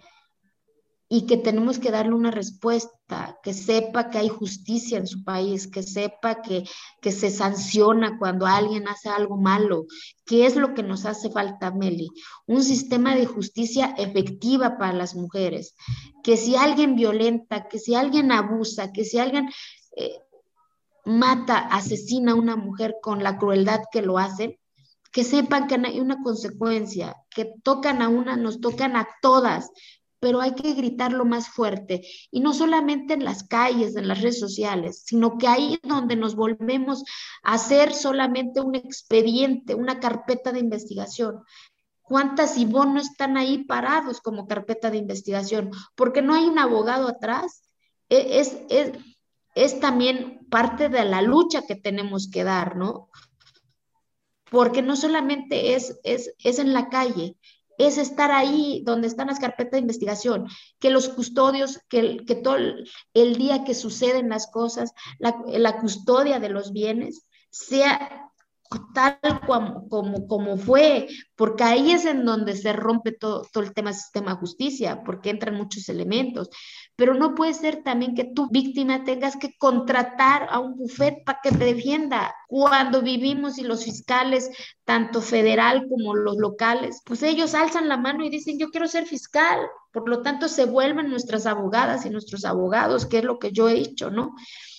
y 1.08 1.26
que 1.26 1.36
tenemos 1.36 1.78
que 1.78 1.90
darle 1.90 2.14
una 2.14 2.30
respuesta, 2.30 3.38
que 3.42 3.52
sepa 3.52 4.10
que 4.10 4.18
hay 4.18 4.28
justicia 4.28 4.98
en 4.98 5.06
su 5.06 5.22
país, 5.22 5.68
que 5.68 5.82
sepa 5.82 6.42
que, 6.42 6.64
que 7.00 7.12
se 7.12 7.30
sanciona 7.30 8.18
cuando 8.18 8.46
alguien 8.46 8.88
hace 8.88 9.08
algo 9.08 9.36
malo. 9.36 9.84
¿Qué 10.24 10.46
es 10.46 10.56
lo 10.56 10.74
que 10.74 10.82
nos 10.82 11.04
hace 11.04 11.30
falta, 11.30 11.70
Meli? 11.70 12.08
Un 12.46 12.64
sistema 12.64 13.14
de 13.14 13.26
justicia 13.26 13.94
efectiva 13.98 14.78
para 14.78 14.94
las 14.94 15.14
mujeres, 15.14 15.76
que 16.24 16.36
si 16.36 16.56
alguien 16.56 16.96
violenta, 16.96 17.68
que 17.68 17.78
si 17.78 17.94
alguien 17.94 18.32
abusa, 18.32 18.90
que 18.90 19.04
si 19.04 19.18
alguien 19.18 19.48
eh, 19.98 20.18
mata, 21.06 21.58
asesina 21.58 22.32
a 22.32 22.34
una 22.34 22.56
mujer 22.56 22.96
con 23.00 23.22
la 23.22 23.38
crueldad 23.38 23.82
que 23.90 24.02
lo 24.02 24.18
hace, 24.18 24.58
que 25.12 25.24
sepan 25.24 25.66
que 25.66 25.76
hay 25.76 26.00
una 26.00 26.22
consecuencia, 26.22 27.16
que 27.30 27.54
tocan 27.62 28.02
a 28.02 28.08
una, 28.08 28.36
nos 28.36 28.60
tocan 28.60 28.96
a 28.96 29.08
todas, 29.22 29.70
pero 30.18 30.40
hay 30.40 30.54
que 30.54 30.74
gritarlo 30.74 31.24
más 31.24 31.48
fuerte. 31.48 32.06
Y 32.30 32.40
no 32.40 32.52
solamente 32.52 33.14
en 33.14 33.24
las 33.24 33.44
calles, 33.44 33.96
en 33.96 34.08
las 34.08 34.20
redes 34.20 34.40
sociales, 34.40 35.04
sino 35.06 35.38
que 35.38 35.46
ahí 35.46 35.78
donde 35.82 36.16
nos 36.16 36.34
volvemos 36.34 37.04
a 37.42 37.54
hacer 37.54 37.94
solamente 37.94 38.60
un 38.60 38.74
expediente, 38.74 39.74
una 39.74 40.00
carpeta 40.00 40.52
de 40.52 40.60
investigación. 40.60 41.42
¿Cuántas 42.02 42.56
y 42.56 42.66
no 42.66 42.98
están 42.98 43.36
ahí 43.36 43.64
parados 43.64 44.20
como 44.20 44.46
carpeta 44.46 44.90
de 44.90 44.98
investigación? 44.98 45.70
Porque 45.94 46.22
no 46.22 46.34
hay 46.34 46.44
un 46.44 46.58
abogado 46.58 47.08
atrás. 47.08 47.62
E, 48.08 48.40
es, 48.40 48.58
es, 48.68 48.92
es 49.56 49.80
también 49.80 50.46
parte 50.50 50.90
de 50.90 51.04
la 51.06 51.22
lucha 51.22 51.62
que 51.66 51.74
tenemos 51.74 52.28
que 52.30 52.44
dar, 52.44 52.76
¿no? 52.76 53.08
Porque 54.50 54.82
no 54.82 54.96
solamente 54.96 55.74
es, 55.74 55.98
es, 56.04 56.34
es 56.44 56.58
en 56.58 56.74
la 56.74 56.90
calle, 56.90 57.36
es 57.78 57.96
estar 57.96 58.30
ahí 58.30 58.82
donde 58.84 59.08
están 59.08 59.28
las 59.28 59.40
carpetas 59.40 59.72
de 59.72 59.78
investigación, 59.78 60.46
que 60.78 60.90
los 60.90 61.08
custodios, 61.08 61.80
que, 61.88 62.18
que 62.26 62.34
todo 62.34 62.56
el, 63.14 63.36
día 63.36 63.64
que 63.64 63.74
suceden 63.74 64.28
las 64.28 64.46
cosas, 64.48 64.92
la, 65.18 65.42
la 65.46 65.80
custodia 65.80 66.38
de 66.38 66.50
los 66.50 66.72
bienes, 66.72 67.26
sea 67.50 68.30
tal 68.94 69.18
como, 69.46 69.88
como, 69.88 70.26
como, 70.26 70.56
fue, 70.56 71.08
porque 71.36 71.64
ahí 71.64 71.92
es 71.92 72.04
en 72.04 72.24
donde 72.24 72.56
se 72.56 72.72
rompe 72.72 73.12
todo, 73.12 73.42
todo 73.52 73.64
el 73.64 73.74
tema 73.74 73.90
del 73.90 73.98
sistema 73.98 74.32
de 74.32 74.40
justicia, 74.40 75.02
porque 75.04 75.30
entran 75.30 75.54
muchos 75.54 75.88
elementos. 75.88 76.48
Pero 76.96 77.14
no 77.14 77.34
puede 77.34 77.52
ser 77.52 77.82
también 77.82 78.14
que 78.14 78.24
tu 78.24 78.48
víctima 78.48 79.04
tengas 79.04 79.36
que 79.36 79.54
contratar 79.58 80.48
a 80.50 80.60
un 80.60 80.76
bufet 80.76 81.24
para 81.24 81.40
que 81.42 81.50
te 81.50 81.64
defienda. 81.64 82.34
Cuando 82.48 83.02
vivimos 83.02 83.58
y 83.58 83.64
los 83.64 83.84
fiscales, 83.84 84.50
tanto 84.84 85.20
federal 85.20 85.86
como 85.88 86.14
los 86.14 86.36
locales, 86.38 87.02
pues 87.04 87.22
ellos 87.22 87.54
alzan 87.54 87.88
la 87.88 87.98
mano 87.98 88.24
y 88.24 88.30
dicen, 88.30 88.58
yo 88.58 88.70
quiero 88.70 88.88
ser 88.88 89.06
fiscal. 89.06 89.58
Por 89.92 90.08
lo 90.08 90.22
tanto, 90.22 90.48
se 90.48 90.64
vuelven 90.64 91.10
nuestras 91.10 91.46
abogadas 91.46 92.06
y 92.06 92.10
nuestros 92.10 92.44
abogados, 92.44 93.06
que 93.06 93.18
es 93.18 93.24
lo 93.24 93.38
que 93.38 93.52
yo 93.52 93.68
he 93.68 93.78
hecho, 93.78 94.10
¿no? 94.10 94.34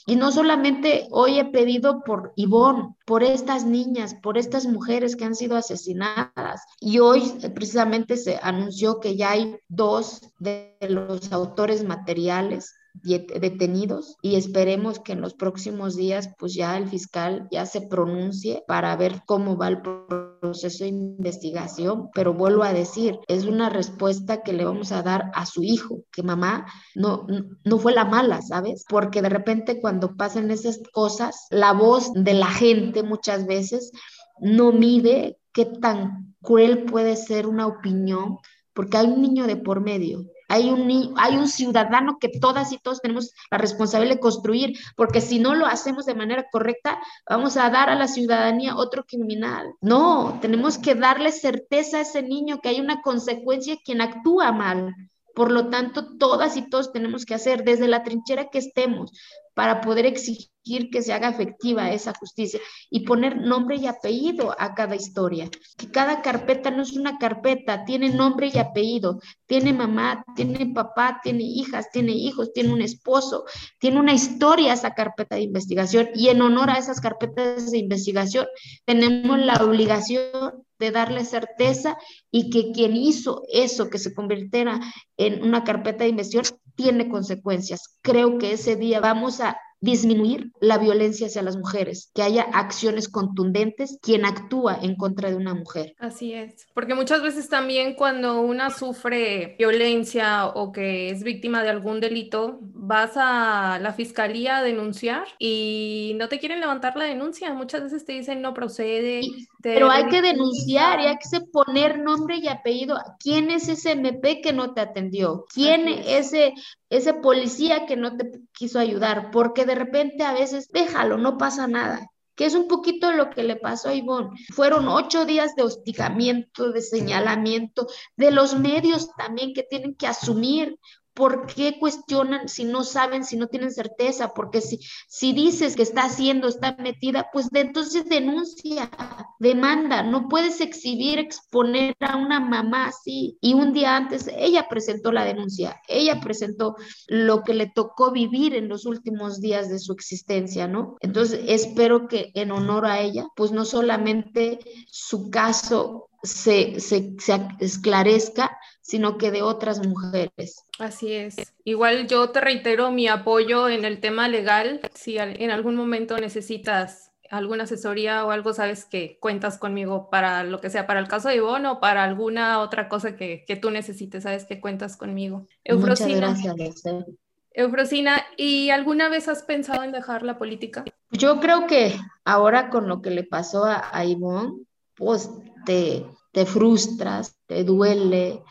Y 0.10 0.16
no 0.16 0.32
solamente 0.32 1.10
hoy 1.12 1.38
he 1.38 1.44
pedido 1.44 2.02
por 2.02 2.32
Ivonne, 2.38 2.96
por 3.06 3.24
estas 3.24 3.66
niñas, 3.66 4.16
por 4.16 4.38
estas 4.38 4.66
mujeres 4.66 5.18
que 5.18 5.26
han 5.26 5.36
sido 5.36 5.58
asesinadas. 5.58 6.62
Y 6.80 7.00
hoy 7.00 7.34
precisamente 7.54 8.16
se 8.16 8.40
anunció 8.42 9.02
que 9.02 9.18
ya 9.18 9.32
hay 9.32 9.58
dos 9.68 10.22
de 10.40 10.78
los 10.88 11.34
autores 11.34 11.84
materiales 11.84 12.74
detenidos 13.04 14.18
y 14.22 14.36
esperemos 14.36 15.00
que 15.00 15.14
en 15.14 15.22
los 15.22 15.34
próximos 15.34 15.96
días 15.96 16.30
pues 16.38 16.54
ya 16.54 16.78
el 16.78 16.88
fiscal 16.88 17.48
ya 17.52 17.66
se 17.66 17.82
pronuncie 17.82 18.64
para 18.68 18.96
ver 18.96 19.22
cómo 19.26 19.58
va 19.58 19.68
el 19.68 19.82
proceso 19.82 20.84
de 20.84 20.90
investigación, 20.90 22.10
pero 22.14 22.34
vuelvo 22.34 22.64
a 22.64 22.74
decir, 22.74 23.20
es 23.28 23.46
una 23.46 23.70
respuesta 23.70 24.44
que 24.44 24.54
le 24.54 24.66
vamos 24.66 24.92
a 24.92 25.04
dar 25.04 25.32
a 25.34 25.46
su 25.46 25.64
hijo, 25.64 26.04
que 26.12 26.24
mamá 26.24 26.66
no, 26.96 27.26
no 27.64 27.80
fue 27.80 27.94
la 27.94 28.06
mala, 28.06 28.42
¿sabes? 28.42 28.86
Porque 28.88 29.22
de 29.22 29.30
repente 29.30 29.80
cuando 29.80 30.16
pasan 30.16 30.52
esas 30.52 30.80
cosas, 30.92 31.48
la 31.50 31.74
voz 31.74 32.12
de 32.14 32.34
la 32.34 32.48
gente 32.48 33.04
muchas 33.04 33.46
veces 33.46 33.92
no 34.40 34.72
mide 34.72 35.38
qué 35.52 35.66
tan 35.66 36.36
cruel 36.42 36.86
puede 36.86 37.16
ser 37.16 37.48
una 37.48 37.68
opinión, 37.68 38.38
porque 38.74 38.98
hay 38.98 39.08
un 39.08 39.22
niño 39.22 39.48
de 39.48 39.58
por 39.58 39.82
medio 39.82 40.26
hay 40.48 40.70
un, 40.70 41.14
hay 41.18 41.38
un 41.38 41.48
ciudadano 41.48 42.18
que 42.20 42.30
todas 42.30 42.72
y 42.72 42.78
todos 42.78 43.02
tenemos 43.02 43.34
la 43.52 43.58
responsabilidad 43.58 44.16
de 44.16 44.22
construir, 44.22 44.78
porque 44.96 45.22
si 45.22 45.40
no 45.40 45.56
lo 45.56 45.66
hacemos 45.66 46.06
de 46.06 46.16
manera 46.16 46.48
correcta, 46.52 47.00
vamos 47.30 47.58
a 47.58 47.70
dar 47.70 47.90
a 47.90 47.96
la 47.96 48.08
ciudadanía 48.08 48.76
otro 48.76 49.06
criminal. 49.06 49.74
No, 49.82 50.38
tenemos 50.42 50.78
que 50.78 50.96
darle 50.96 51.32
certeza 51.32 51.98
a 51.98 52.02
ese 52.02 52.24
niño 52.24 52.60
que 52.62 52.70
hay 52.70 52.80
una 52.80 53.02
consecuencia 53.02 53.78
quien 53.84 54.02
actúa 54.02 54.52
mal. 54.52 54.96
Por 55.38 55.52
lo 55.52 55.70
tanto, 55.70 56.18
todas 56.18 56.58
y 56.58 56.68
todos 56.68 56.92
tenemos 56.92 57.24
que 57.24 57.36
hacer 57.36 57.64
desde 57.64 57.88
la 57.88 58.02
trinchera 58.02 58.50
que 58.50 58.58
estemos 58.58 59.12
para 59.54 59.82
poder 59.82 60.08
exigir 60.08 60.90
que 60.92 61.04
se 61.04 61.14
haga 61.14 61.30
efectiva 61.30 61.92
esa 61.92 62.12
justicia 62.16 62.60
y 62.90 63.02
poner 63.02 63.38
nombre 63.38 63.76
y 63.76 63.86
apellido 63.86 64.56
a 64.58 64.74
cada 64.74 64.96
historia. 64.96 65.48
Que 65.78 65.92
cada 65.92 66.24
carpeta 66.24 66.72
no 66.72 66.82
es 66.82 66.94
una 66.94 67.20
carpeta, 67.20 67.86
tiene 67.86 68.10
nombre 68.10 68.50
y 68.52 68.58
apellido, 68.58 69.20
tiene 69.46 69.74
mamá, 69.74 70.26
tiene 70.36 70.74
papá, 70.74 71.20
tiene 71.22 71.44
hijas, 71.44 71.92
tiene 71.92 72.14
hijos, 72.14 72.52
tiene 72.52 72.74
un 72.74 72.82
esposo, 72.82 73.46
tiene 73.78 74.00
una 74.00 74.14
historia 74.14 74.74
esa 74.74 74.96
carpeta 74.96 75.36
de 75.36 75.44
investigación 75.44 76.10
y 76.16 76.30
en 76.30 76.42
honor 76.42 76.72
a 76.72 76.80
esas 76.80 77.00
carpetas 77.00 77.70
de 77.70 77.78
investigación 77.78 78.48
tenemos 78.86 79.38
la 79.38 79.64
obligación 79.64 80.66
de 80.80 80.92
darle 80.92 81.26
certeza 81.26 81.98
y 82.32 82.50
que 82.50 82.72
quien 82.72 82.96
hizo 82.96 83.44
eso, 83.52 83.90
que 83.90 84.00
se 84.00 84.14
convirtiera 84.14 84.80
en 85.18 85.44
una 85.44 85.64
carpeta 85.64 86.04
de 86.04 86.12
investigación, 86.12 86.60
tiene 86.76 87.10
consecuencias. 87.10 87.98
Creo 88.02 88.38
que 88.38 88.54
ese 88.54 88.76
día 88.76 89.00
vamos 89.00 89.42
a 89.42 89.58
disminuir 89.80 90.52
la 90.60 90.78
violencia 90.78 91.28
hacia 91.28 91.42
las 91.42 91.58
mujeres, 91.58 92.12
que 92.14 92.24
haya 92.24 92.44
acciones 92.54 93.08
contundentes 93.10 93.98
quien 94.02 94.26
actúa 94.26 94.78
en 94.82 94.96
contra 94.96 95.30
de 95.30 95.36
una 95.36 95.54
mujer. 95.54 95.94
Así 96.00 96.34
es, 96.34 96.68
porque 96.74 96.96
muchas 96.96 97.22
veces 97.22 97.50
también 97.50 97.94
cuando 97.96 98.42
una 98.42 98.70
sufre 98.70 99.56
violencia 99.58 100.48
o 100.48 100.72
que 100.72 101.10
es 101.10 101.24
víctima 101.24 101.64
de 101.64 101.70
algún 101.70 102.00
delito, 102.00 102.60
vas 102.62 103.12
a 103.16 103.80
la 103.80 103.94
fiscalía 103.94 104.58
a 104.58 104.64
denunciar 104.64 105.28
y 105.40 106.14
no 106.18 106.28
te 106.28 106.40
quieren 106.40 106.60
levantar 106.60 106.96
la 106.98 107.06
denuncia, 107.06 107.54
muchas 107.54 107.84
veces 107.84 108.06
te 108.06 108.14
dicen 108.14 108.42
no 108.42 108.54
procede. 108.54 109.22
pero 109.62 109.90
hay 109.90 110.08
que 110.08 110.22
denunciar 110.22 111.00
y 111.02 111.06
hay 111.08 111.18
que 111.18 111.42
poner 111.52 112.00
nombre 112.00 112.38
y 112.38 112.48
apellido. 112.48 112.98
¿Quién 113.20 113.52
es 113.52 113.68
ese 113.68 113.92
MP 113.92 114.42
que 114.42 114.54
no 114.54 114.74
te 114.74 114.82
atendió? 114.82 115.46
¿Quién 115.54 115.88
es 115.88 116.28
ese 116.28 116.54
ese 116.90 117.14
policía 117.14 117.86
que 117.86 117.98
no 117.98 118.16
te 118.16 118.32
quiso 118.54 118.80
ayudar, 118.80 119.32
porque 119.32 119.66
de 119.68 119.76
repente 119.76 120.24
a 120.24 120.34
veces 120.34 120.70
déjalo, 120.72 121.20
no 121.20 121.38
pasa 121.38 121.68
nada 121.68 122.10
que 122.38 122.46
es 122.46 122.54
un 122.54 122.68
poquito 122.68 123.12
lo 123.12 123.32
que 123.32 123.42
le 123.42 123.56
pasó 123.56 123.90
a 123.90 123.96
Ivonne. 123.96 124.30
Fueron 124.54 124.88
ocho 124.88 125.26
días 125.26 125.56
de 125.56 125.64
hostigamiento, 125.64 126.72
de 126.72 126.82
señalamiento, 126.82 127.88
de 128.16 128.30
los 128.30 128.58
medios 128.60 129.10
también 129.18 129.56
que 129.56 129.64
tienen 129.64 129.96
que 129.96 130.06
asumir 130.06 130.78
¿Por 131.18 131.48
qué 131.48 131.80
cuestionan 131.80 132.48
si 132.48 132.64
no 132.64 132.84
saben, 132.84 133.26
si 133.26 133.38
no 133.38 133.48
tienen 133.48 133.72
certeza? 133.72 134.36
Porque 134.36 134.62
si, 134.62 134.80
si 135.08 135.34
dices 135.34 135.76
que 135.76 135.82
está 135.82 136.04
haciendo, 136.04 136.48
está 136.48 136.78
metida, 136.78 137.32
pues 137.34 137.48
entonces 137.52 138.08
denuncia, 138.08 138.92
demanda. 139.40 140.04
No 140.04 140.28
puedes 140.28 140.62
exhibir, 140.62 141.18
exponer 141.18 141.96
a 142.02 142.18
una 142.18 142.40
mamá 142.40 142.90
así. 142.90 143.36
Y 143.42 143.56
un 143.56 143.74
día 143.74 143.96
antes 143.96 144.30
ella 144.38 144.68
presentó 144.70 145.12
la 145.12 145.26
denuncia, 145.26 145.82
ella 145.88 146.20
presentó 146.22 146.76
lo 147.08 147.42
que 147.42 147.56
le 147.56 147.66
tocó 147.66 148.12
vivir 148.12 148.54
en 148.54 148.70
los 148.70 148.86
últimos 148.86 149.42
días 149.42 149.70
de 149.70 149.80
su 149.80 149.94
existencia, 149.94 150.68
¿no? 150.68 150.98
Entonces 151.00 151.42
espero 151.48 152.08
que 152.08 152.30
en 152.36 152.52
honor 152.52 152.86
a 152.86 153.00
ella, 153.00 153.26
pues 153.36 153.52
no 153.52 153.66
solamente 153.66 154.60
su 154.86 155.32
caso 155.32 156.10
se, 156.22 156.80
se, 156.80 157.16
se 157.18 157.48
esclarezca, 157.60 158.58
sino 158.88 159.18
que 159.18 159.32
de 159.32 159.42
otras 159.42 159.86
mujeres. 159.86 160.64
Así 160.80 161.12
es. 161.12 161.36
Igual 161.66 162.08
yo 162.08 162.30
te 162.30 162.40
reitero 162.40 162.90
mi 162.90 163.10
apoyo 163.10 163.68
en 163.68 163.84
el 163.84 164.00
tema 164.00 164.30
legal. 164.30 164.80
Si 164.94 165.18
en 165.18 165.52
algún 165.52 165.76
momento 165.76 166.18
necesitas 166.18 167.12
alguna 167.30 167.66
asesoría 167.66 168.26
o 168.26 168.32
algo, 168.32 168.54
sabes 168.54 168.86
que 168.86 169.18
cuentas 169.20 169.58
conmigo 169.58 170.10
para 170.10 170.46
lo 170.46 170.62
que 170.62 170.70
sea, 170.70 170.88
para 170.88 171.02
el 171.02 171.10
caso 171.10 171.28
de 171.28 171.36
Ivonne 171.36 171.68
o 171.68 171.80
para 171.82 172.06
alguna 172.06 172.62
otra 172.62 172.88
cosa 172.88 173.18
que, 173.18 173.44
que 173.46 173.58
tú 173.58 173.72
necesites, 173.72 174.24
sabes 174.24 174.46
que 174.46 174.62
cuentas 174.62 174.96
conmigo. 174.96 175.46
Eufrosina, 175.66 176.30
Muchas 176.30 176.56
gracias. 176.56 177.06
Eufrosina, 177.52 178.24
¿y 178.38 178.70
alguna 178.70 179.10
vez 179.10 179.28
has 179.28 179.44
pensado 179.44 179.84
en 179.84 179.92
dejar 179.92 180.24
la 180.24 180.38
política? 180.38 180.86
Yo 181.12 181.42
creo 181.42 181.68
que 181.68 182.00
ahora 182.24 182.70
con 182.70 182.88
lo 182.88 183.02
que 183.02 183.10
le 183.10 183.26
pasó 183.26 183.66
a, 183.66 183.90
a 183.92 184.06
Ivonne, 184.06 184.66
pues 184.96 185.30
te, 185.66 186.06
te 186.32 186.46
frustras, 186.46 187.36
te 187.48 187.66
duele 187.66 188.44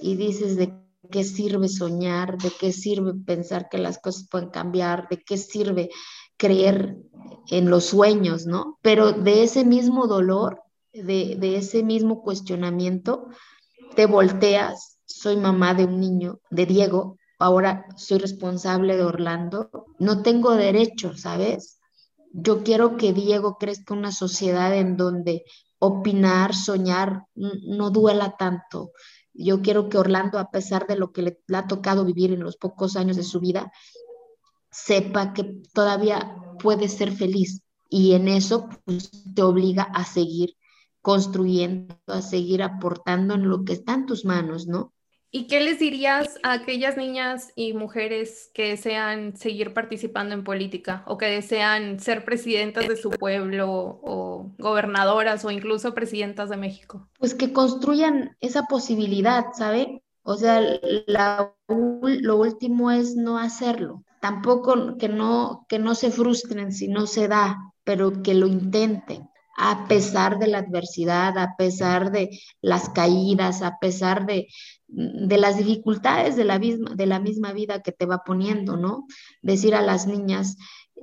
y 0.00 0.16
dices 0.16 0.56
de 0.56 0.72
qué 1.10 1.24
sirve 1.24 1.68
soñar, 1.68 2.38
de 2.38 2.50
qué 2.58 2.72
sirve 2.72 3.14
pensar 3.14 3.68
que 3.68 3.78
las 3.78 3.98
cosas 3.98 4.28
pueden 4.30 4.50
cambiar, 4.50 5.08
de 5.08 5.22
qué 5.22 5.36
sirve 5.36 5.90
creer 6.36 6.96
en 7.48 7.70
los 7.70 7.86
sueños, 7.86 8.46
¿no? 8.46 8.78
Pero 8.82 9.12
de 9.12 9.42
ese 9.42 9.64
mismo 9.64 10.06
dolor, 10.06 10.62
de, 10.92 11.36
de 11.38 11.56
ese 11.56 11.82
mismo 11.82 12.22
cuestionamiento, 12.22 13.28
te 13.94 14.06
volteas, 14.06 14.98
soy 15.04 15.36
mamá 15.36 15.74
de 15.74 15.84
un 15.84 16.00
niño, 16.00 16.40
de 16.50 16.66
Diego, 16.66 17.18
ahora 17.38 17.86
soy 17.96 18.18
responsable 18.18 18.96
de 18.96 19.04
Orlando, 19.04 19.86
no 19.98 20.22
tengo 20.22 20.54
derecho, 20.54 21.16
¿sabes? 21.16 21.80
Yo 22.32 22.62
quiero 22.62 22.96
que 22.96 23.12
Diego 23.12 23.56
crezca 23.58 23.94
una 23.94 24.12
sociedad 24.12 24.74
en 24.74 24.96
donde 24.96 25.44
opinar, 25.80 26.54
soñar, 26.54 27.24
no 27.34 27.90
duela 27.90 28.36
tanto. 28.36 28.92
Yo 29.44 29.62
quiero 29.62 29.88
que 29.88 29.98
Orlando, 29.98 30.38
a 30.38 30.50
pesar 30.50 30.86
de 30.86 30.96
lo 30.96 31.12
que 31.12 31.22
le, 31.22 31.40
ha 31.54 31.66
tocado 31.66 32.04
vivir 32.04 32.32
en 32.32 32.40
los 32.40 32.56
pocos 32.56 32.96
años 32.96 33.16
de 33.16 33.22
su 33.22 33.40
vida, 33.40 33.72
sepa 34.70 35.32
que 35.32 35.44
todavía 35.72 36.36
puede 36.58 36.88
ser 36.88 37.12
feliz. 37.12 37.62
Y 37.88 38.12
en 38.12 38.28
eso 38.28 38.68
pues, 38.84 39.10
te 39.34 39.42
obliga 39.42 39.82
a 39.82 40.04
seguir 40.04 40.56
construyendo, 41.00 41.96
a 42.06 42.22
seguir 42.22 42.62
aportando 42.62 43.34
en 43.34 43.48
lo 43.48 43.64
que 43.64 43.72
está 43.72 43.94
en 43.94 44.06
tus 44.06 44.24
manos, 44.24 44.66
¿no? 44.66 44.92
¿Y 45.32 45.46
qué 45.46 45.60
les 45.60 45.78
dirías 45.78 46.40
a 46.42 46.52
aquellas 46.52 46.96
niñas 46.96 47.52
y 47.54 47.72
mujeres 47.72 48.50
que 48.52 48.70
desean 48.70 49.36
seguir 49.36 49.72
participando 49.72 50.34
en 50.34 50.42
política 50.42 51.04
o 51.06 51.18
que 51.18 51.26
desean 51.26 52.00
ser 52.00 52.24
presidentas 52.24 52.88
de 52.88 52.96
su 52.96 53.10
pueblo 53.10 54.00
o 54.02 54.50
gobernadoras 54.58 55.44
o 55.44 55.52
incluso 55.52 55.94
presidentas 55.94 56.50
de 56.50 56.56
México? 56.56 57.08
Pues 57.18 57.34
que 57.34 57.52
construyan 57.52 58.36
esa 58.40 58.64
posibilidad, 58.64 59.44
¿sabe? 59.56 60.02
O 60.22 60.36
sea, 60.36 60.60
lo 61.68 62.36
último 62.36 62.90
es 62.90 63.14
no 63.14 63.38
hacerlo. 63.38 64.02
Tampoco 64.20 64.96
que 64.98 65.08
no, 65.08 65.64
que 65.68 65.78
no 65.78 65.94
se 65.94 66.10
frustren 66.10 66.72
si 66.72 66.88
no 66.88 67.06
se 67.06 67.28
da, 67.28 67.56
pero 67.84 68.22
que 68.22 68.34
lo 68.34 68.48
intenten 68.48 69.30
a 69.60 69.86
pesar 69.86 70.38
de 70.38 70.46
la 70.46 70.58
adversidad, 70.58 71.36
a 71.36 71.54
pesar 71.56 72.10
de 72.10 72.30
las 72.62 72.88
caídas, 72.88 73.60
a 73.60 73.78
pesar 73.78 74.24
de, 74.24 74.48
de 74.92 75.38
las 75.38 75.56
dificultades 75.56 76.36
de 76.36 76.44
la, 76.44 76.58
misma, 76.58 76.94
de 76.94 77.06
la 77.06 77.20
misma 77.20 77.52
vida 77.52 77.82
que 77.82 77.92
te 77.92 78.06
va 78.06 78.22
poniendo, 78.24 78.76
¿no? 78.76 79.06
Decir 79.42 79.74
a 79.74 79.82
las 79.82 80.06
niñas 80.06 80.56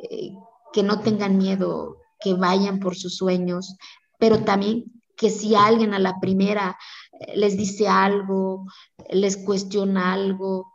eh, 0.09 0.31
que 0.73 0.83
no 0.83 0.99
tengan 0.99 1.37
miedo, 1.37 1.97
que 2.19 2.33
vayan 2.33 2.79
por 2.79 2.95
sus 2.95 3.15
sueños, 3.15 3.75
pero 4.19 4.43
también 4.43 4.85
que 5.15 5.29
si 5.29 5.55
alguien 5.55 5.93
a 5.93 5.99
la 5.99 6.19
primera 6.19 6.77
eh, 7.19 7.37
les 7.37 7.57
dice 7.57 7.87
algo, 7.87 8.65
les 9.09 9.37
cuestiona 9.37 10.13
algo, 10.13 10.73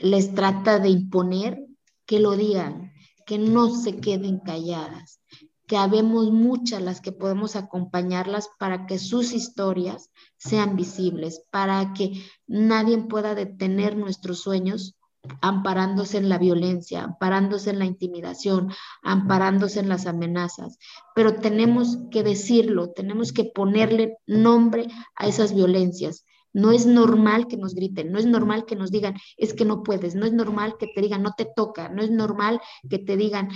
les 0.00 0.34
trata 0.34 0.78
de 0.78 0.88
imponer, 0.88 1.60
que 2.06 2.18
lo 2.18 2.32
digan, 2.32 2.92
que 3.26 3.38
no 3.38 3.74
se 3.74 3.96
queden 3.96 4.40
calladas, 4.40 5.20
que 5.66 5.76
habemos 5.76 6.30
muchas 6.30 6.82
las 6.82 7.00
que 7.00 7.12
podemos 7.12 7.56
acompañarlas 7.56 8.48
para 8.58 8.86
que 8.86 8.98
sus 8.98 9.32
historias 9.32 10.10
sean 10.36 10.76
visibles, 10.76 11.42
para 11.50 11.92
que 11.94 12.22
nadie 12.46 12.98
pueda 12.98 13.34
detener 13.34 13.96
nuestros 13.96 14.40
sueños 14.40 14.96
amparándose 15.40 16.18
en 16.18 16.28
la 16.28 16.38
violencia, 16.38 17.04
amparándose 17.04 17.70
en 17.70 17.78
la 17.78 17.86
intimidación, 17.86 18.72
amparándose 19.02 19.80
en 19.80 19.88
las 19.88 20.06
amenazas. 20.06 20.78
Pero 21.14 21.36
tenemos 21.36 21.98
que 22.10 22.22
decirlo, 22.22 22.90
tenemos 22.90 23.32
que 23.32 23.44
ponerle 23.44 24.18
nombre 24.26 24.88
a 25.16 25.26
esas 25.26 25.54
violencias. 25.54 26.26
No 26.54 26.70
es 26.70 26.86
normal 26.86 27.48
que 27.48 27.56
nos 27.56 27.74
griten, 27.74 28.12
no 28.12 28.18
es 28.18 28.26
normal 28.26 28.64
que 28.64 28.76
nos 28.76 28.92
digan, 28.92 29.16
es 29.36 29.52
que 29.52 29.64
no 29.64 29.82
puedes, 29.82 30.14
no 30.14 30.24
es 30.24 30.32
normal 30.32 30.76
que 30.78 30.86
te 30.86 31.02
digan, 31.02 31.22
no 31.22 31.32
te 31.36 31.44
toca, 31.44 31.88
no 31.88 32.00
es 32.00 32.12
normal 32.12 32.60
que 32.88 33.00
te 33.00 33.16
digan, 33.16 33.48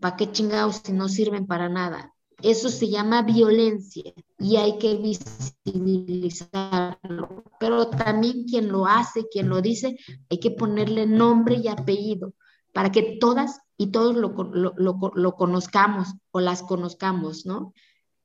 ¿para 0.00 0.16
qué 0.16 0.30
chingados 0.30 0.82
si 0.84 0.92
no 0.92 1.08
sirven 1.08 1.48
para 1.48 1.68
nada? 1.68 2.14
Eso 2.42 2.68
se 2.68 2.88
llama 2.88 3.22
violencia 3.22 4.12
y 4.38 4.56
hay 4.56 4.78
que 4.78 4.94
visibilizarlo. 4.96 7.42
Pero 7.58 7.88
también 7.88 8.44
quien 8.44 8.68
lo 8.68 8.86
hace, 8.86 9.26
quien 9.28 9.48
lo 9.48 9.60
dice, 9.60 9.98
hay 10.30 10.38
que 10.38 10.52
ponerle 10.52 11.06
nombre 11.06 11.56
y 11.56 11.66
apellido 11.66 12.34
para 12.72 12.92
que 12.92 13.18
todas 13.18 13.58
y 13.76 13.88
todos 13.88 14.14
lo, 14.14 14.32
lo 14.76 15.34
conozcamos 15.34 16.14
o 16.30 16.38
las 16.40 16.62
conozcamos, 16.62 17.44
¿no? 17.46 17.74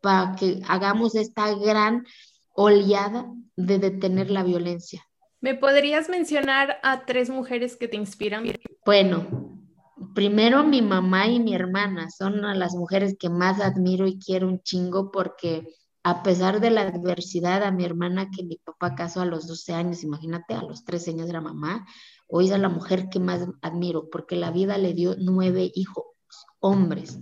Para 0.01 0.35
que 0.35 0.61
hagamos 0.67 1.15
esta 1.15 1.55
gran 1.55 2.05
oleada 2.53 3.33
de 3.55 3.79
detener 3.79 4.31
la 4.31 4.43
violencia. 4.43 5.03
¿Me 5.39 5.55
podrías 5.55 6.09
mencionar 6.09 6.77
a 6.83 7.05
tres 7.05 7.29
mujeres 7.29 7.75
que 7.75 7.87
te 7.87 7.97
inspiran? 7.97 8.43
Bueno, 8.85 9.59
primero 10.13 10.63
mi 10.63 10.81
mamá 10.81 11.27
y 11.27 11.39
mi 11.39 11.55
hermana 11.55 12.09
son 12.09 12.41
las 12.59 12.75
mujeres 12.75 13.15
que 13.19 13.29
más 13.29 13.59
admiro 13.59 14.07
y 14.07 14.19
quiero 14.19 14.47
un 14.47 14.61
chingo 14.61 15.11
porque 15.11 15.67
a 16.03 16.23
pesar 16.23 16.59
de 16.59 16.71
la 16.71 16.81
adversidad 16.81 17.63
a 17.63 17.71
mi 17.71 17.85
hermana 17.85 18.29
que 18.35 18.43
mi 18.43 18.57
papá 18.57 18.95
casó 18.95 19.21
a 19.21 19.25
los 19.25 19.47
12 19.47 19.73
años, 19.73 20.03
imagínate, 20.03 20.53
a 20.53 20.63
los 20.63 20.83
13 20.83 21.11
años 21.11 21.29
era 21.29 21.41
mamá, 21.41 21.85
hoy 22.27 22.49
es 22.49 22.59
la 22.59 22.69
mujer 22.69 23.09
que 23.09 23.19
más 23.19 23.47
admiro 23.61 24.09
porque 24.09 24.35
la 24.35 24.51
vida 24.51 24.77
le 24.77 24.93
dio 24.93 25.15
nueve 25.17 25.71
hijos, 25.75 26.05
hombres, 26.59 27.19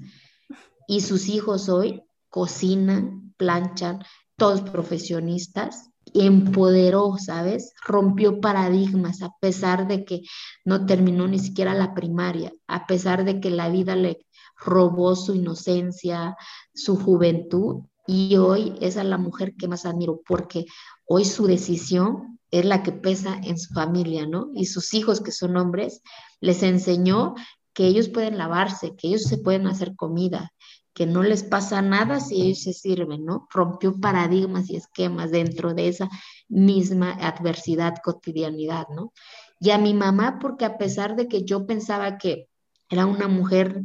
y 0.88 1.02
sus 1.02 1.28
hijos 1.28 1.68
hoy 1.68 2.04
cocinan, 2.30 3.34
planchan, 3.38 4.04
todos 4.40 4.62
profesionistas, 4.62 5.92
empoderó, 6.16 7.18
¿sabes? 7.20 7.74
Rompió 7.86 8.42
paradigmas 8.42 9.22
a 9.22 9.30
pesar 9.40 9.88
de 9.88 10.06
que 10.06 10.22
no 10.66 10.88
terminó 10.88 11.28
ni 11.28 11.38
siquiera 11.38 11.76
la 11.76 11.94
primaria, 11.94 12.52
a 12.68 12.88
pesar 12.88 13.26
de 13.26 13.40
que 13.40 13.52
la 13.52 13.70
vida 13.70 13.96
le 13.96 14.26
robó 14.58 15.16
su 15.16 15.36
inocencia, 15.36 16.36
su 16.74 16.96
juventud, 16.96 17.84
y 18.08 18.38
hoy 18.38 18.74
es 18.82 18.98
a 18.98 19.04
la 19.04 19.20
mujer 19.20 19.54
que 19.56 19.68
más 19.68 19.86
admiro 19.86 20.22
porque 20.26 20.66
hoy 21.06 21.26
su 21.26 21.46
decisión 21.46 22.40
es 22.50 22.66
la 22.66 22.82
que 22.82 22.92
pesa 22.92 23.40
en 23.44 23.60
su 23.60 23.72
familia, 23.72 24.26
¿no? 24.26 24.50
Y 24.56 24.66
sus 24.66 24.96
hijos, 24.96 25.22
que 25.22 25.32
son 25.32 25.56
hombres, 25.58 26.02
les 26.42 26.64
enseñó 26.64 27.36
que 27.72 27.86
ellos 27.86 28.10
pueden 28.10 28.40
lavarse, 28.40 28.96
que 28.96 29.10
ellos 29.10 29.24
se 29.26 29.38
pueden 29.38 29.68
hacer 29.68 29.96
comida, 29.96 30.52
que 31.00 31.06
no 31.06 31.24
les 31.24 31.44
pasa 31.44 31.82
nada 31.82 32.20
si 32.20 32.42
ellos 32.42 32.64
se 32.64 32.74
sirven, 32.74 33.24
¿no? 33.24 33.48
Rompió 33.52 33.98
paradigmas 34.02 34.70
y 34.70 34.76
esquemas 34.76 35.32
dentro 35.32 35.74
de 35.74 35.88
esa 35.88 36.10
misma 36.50 37.12
adversidad, 37.12 37.94
cotidianidad, 38.04 38.86
¿no? 38.94 39.14
Y 39.62 39.70
a 39.70 39.78
mi 39.78 39.94
mamá, 39.94 40.40
porque 40.42 40.66
a 40.66 40.78
pesar 40.78 41.16
de 41.16 41.30
que 41.30 41.46
yo 41.46 41.66
pensaba 41.66 42.18
que 42.18 42.50
era 42.90 43.06
una 43.06 43.30
mujer 43.30 43.84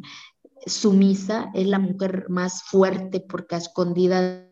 sumisa, 0.67 1.53
es 1.55 1.69
la 1.69 1.79
mujer 1.79 2.27
más 2.31 2.65
fuerte 2.65 3.21
porque 3.21 3.55
a 3.55 3.59
escondidas 3.59 4.49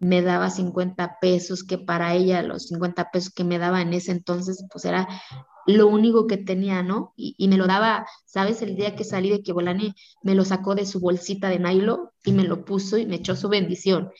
me 0.00 0.22
daba 0.22 0.48
50 0.48 1.18
pesos, 1.20 1.62
que 1.62 1.76
para 1.76 2.14
ella 2.14 2.40
los 2.40 2.68
50 2.68 3.10
pesos 3.10 3.34
que 3.34 3.44
me 3.44 3.58
daba 3.58 3.82
en 3.82 3.92
ese 3.92 4.12
entonces, 4.12 4.64
pues 4.72 4.86
era 4.86 5.06
lo 5.76 5.86
único 5.88 6.26
que 6.26 6.36
tenía, 6.36 6.82
¿no? 6.82 7.12
Y, 7.16 7.48
me 7.48 7.56
lo 7.56 7.66
daba, 7.66 8.06
¿sabes? 8.24 8.62
El 8.62 8.76
día 8.76 8.96
que 8.96 9.04
salí 9.04 9.30
de 9.30 9.42
Kebolani, 9.42 9.94
me 10.22 10.34
lo 10.34 10.44
sacó 10.44 10.74
de 10.74 10.86
su 10.86 11.00
bolsita 11.00 11.48
de 11.48 11.58
nylon 11.58 12.08
y 12.24 12.32
me 12.32 12.44
lo 12.44 12.64
puso 12.64 12.98
y 12.98 13.06
me 13.06 13.16
echó 13.16 13.36
su 13.36 13.48
bendición. 13.48 14.10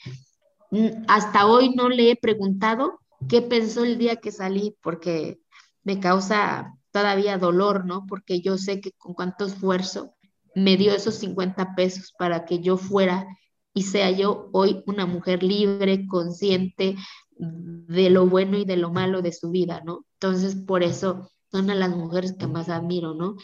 Mm, 0.71 1.05
hasta 1.07 1.47
hoy 1.47 1.73
no 1.75 1.89
le 1.89 2.11
he 2.11 2.15
preguntado 2.15 2.99
qué 3.27 3.41
pensó 3.41 3.83
el 3.83 3.97
día 3.97 4.17
que 4.17 4.31
salí, 4.31 4.75
porque 4.81 5.39
me 5.83 5.99
causa 5.99 6.73
todavía 6.91 7.37
dolor, 7.37 7.85
¿no? 7.85 8.05
Porque 8.07 8.41
yo 8.41 8.57
sé 8.57 8.81
que 8.81 8.91
con 8.93 9.13
cuánto 9.13 9.45
esfuerzo 9.45 10.15
me 10.55 10.77
dio 10.77 10.93
esos 10.93 11.15
50 11.15 11.75
pesos 11.75 12.13
para 12.17 12.45
que 12.45 12.59
yo 12.59 12.77
fuera 12.77 13.25
y 13.73 13.83
sea 13.83 14.11
yo 14.11 14.49
hoy 14.51 14.83
una 14.85 15.05
mujer 15.05 15.43
libre, 15.43 16.05
consciente 16.07 16.95
de 17.37 18.09
lo 18.09 18.27
bueno 18.27 18.57
y 18.57 18.65
de 18.65 18.77
lo 18.77 18.91
malo 18.91 19.21
de 19.21 19.31
su 19.31 19.49
vida, 19.49 19.81
¿no? 19.85 20.05
Entonces, 20.13 20.55
por 20.55 20.83
eso 20.83 21.31
son 21.51 21.69
a 21.69 21.75
las 21.75 21.95
mujeres 21.95 22.33
que 22.37 22.47
más 22.47 22.69
admiro, 22.69 23.13
¿no? 23.13 23.35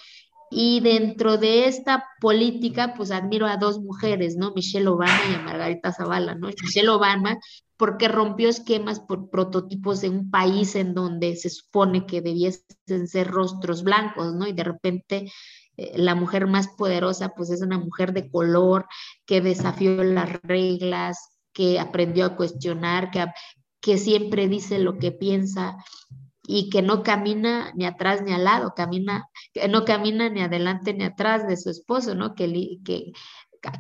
Y 0.49 0.79
dentro 0.79 1.37
de 1.37 1.67
esta 1.67 2.05
política, 2.21 2.93
pues 2.95 3.11
admiro 3.11 3.47
a 3.47 3.57
dos 3.57 3.79
mujeres, 3.79 4.37
¿no? 4.37 4.53
Michelle 4.53 4.87
Obama 4.87 5.19
y 5.29 5.35
a 5.35 5.39
Margarita 5.39 5.91
Zavala, 5.91 6.35
¿no? 6.35 6.47
Michelle 6.47 6.87
Obama, 6.87 7.37
porque 7.75 8.07
rompió 8.07 8.47
esquemas 8.47 9.01
por 9.01 9.29
prototipos 9.29 9.99
de 10.01 10.09
un 10.09 10.31
país 10.31 10.75
en 10.75 10.93
donde 10.93 11.35
se 11.35 11.49
supone 11.49 12.05
que 12.05 12.21
debiesen 12.21 13.07
ser 13.07 13.27
rostros 13.27 13.83
blancos, 13.83 14.35
¿no? 14.35 14.47
Y 14.47 14.53
de 14.53 14.63
repente 14.63 15.31
eh, 15.75 15.97
la 15.97 16.15
mujer 16.15 16.47
más 16.47 16.69
poderosa, 16.69 17.33
pues 17.35 17.49
es 17.49 17.61
una 17.61 17.77
mujer 17.77 18.13
de 18.13 18.29
color, 18.31 18.85
que 19.25 19.41
desafió 19.41 20.01
las 20.03 20.41
reglas, 20.43 21.39
que 21.51 21.77
aprendió 21.79 22.25
a 22.25 22.35
cuestionar, 22.37 23.11
que, 23.11 23.25
que 23.81 23.97
siempre 23.97 24.47
dice 24.47 24.79
lo 24.79 24.97
que 24.97 25.11
piensa 25.11 25.75
y 26.47 26.69
que 26.69 26.81
no 26.81 27.03
camina 27.03 27.71
ni 27.75 27.85
atrás 27.85 28.23
ni 28.23 28.31
al 28.33 28.45
lado, 28.45 28.73
camina, 28.75 29.29
que 29.53 29.67
no 29.67 29.85
camina 29.85 30.29
ni 30.29 30.41
adelante 30.41 30.93
ni 30.93 31.03
atrás 31.03 31.47
de 31.47 31.57
su 31.57 31.69
esposo, 31.69 32.15
¿no? 32.15 32.33
Que, 32.33 32.79
que, 32.83 33.11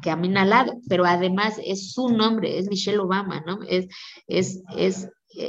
camina 0.01 0.41
al 0.41 0.49
lado, 0.49 0.73
pero 0.89 1.05
además 1.05 1.59
es 1.63 1.93
su 1.93 2.09
nombre, 2.09 2.59
es 2.59 2.67
Michelle 2.69 2.99
Obama, 2.99 3.41
¿no? 3.45 3.59
Es, 3.67 3.87
es, 4.27 4.61
es, 4.75 5.07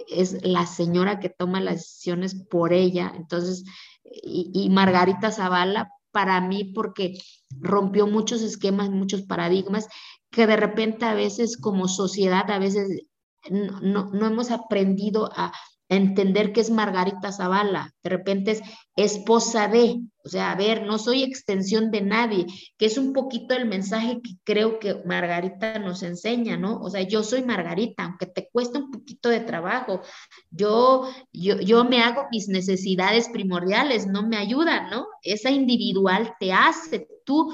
es 0.09 0.47
la 0.47 0.65
señora 0.67 1.19
que 1.19 1.29
toma 1.29 1.61
las 1.61 1.77
decisiones 1.77 2.37
por 2.49 2.73
ella, 2.73 3.13
entonces, 3.17 3.65
y, 4.05 4.51
y 4.55 4.71
Margarita 4.71 5.33
Zavala, 5.33 5.91
para 6.13 6.41
mí, 6.41 6.73
porque 6.73 7.19
rompió 7.51 8.07
muchos 8.07 8.43
esquemas, 8.43 8.91
muchos 8.91 9.23
paradigmas, 9.23 9.89
que 10.31 10.47
de 10.47 10.57
repente 10.57 11.05
a 11.05 11.15
veces 11.15 11.57
como 11.57 11.89
sociedad, 11.89 12.51
a 12.51 12.59
veces 12.59 13.03
no, 13.51 14.11
no, 14.11 14.27
hemos 14.27 14.51
aprendido 14.51 15.31
a 15.35 15.53
entender 15.89 16.53
que 16.53 16.61
es 16.61 16.71
Margarita 16.71 17.33
Zavala, 17.33 17.95
de 18.03 18.11
repente 18.11 18.51
es 18.53 18.63
esposa 18.97 19.69
de, 19.69 20.01
o 20.25 20.29
sea, 20.29 20.53
a 20.53 20.55
ver, 20.55 20.83
no 20.83 20.99
soy 20.99 21.23
extensión 21.23 21.91
de 21.91 22.03
nadie, 22.03 22.47
que 22.77 22.87
es 22.87 22.99
un 22.99 23.13
poquito 23.13 23.55
el 23.55 23.67
mensaje 23.67 24.21
que 24.23 24.33
creo 24.45 24.79
que 24.79 25.03
Margarita 25.07 25.79
nos 25.79 26.03
enseña, 26.03 26.57
¿no? 26.57 26.81
O 26.81 26.91
sea, 26.91 27.03
yo 27.03 27.23
soy 27.23 27.43
Margarita, 27.43 28.05
aunque 28.05 28.27
te 28.27 28.49
cuesta 28.53 28.79
un 28.79 28.91
poquito 28.91 29.29
de 29.29 29.41
trabajo, 29.41 30.03
yo, 30.51 31.09
yo, 31.33 31.59
yo 31.61 31.85
me 31.85 32.03
hago 32.03 32.27
mis 32.31 32.49
necesidades 32.49 33.29
primordiales, 33.29 34.07
no 34.07 34.27
me 34.27 34.37
ayudan, 34.37 34.91
¿no? 34.91 35.07
Esa 35.23 35.51
individual 35.51 36.35
te 36.39 36.53
hace 36.53 37.09
tú 37.25 37.53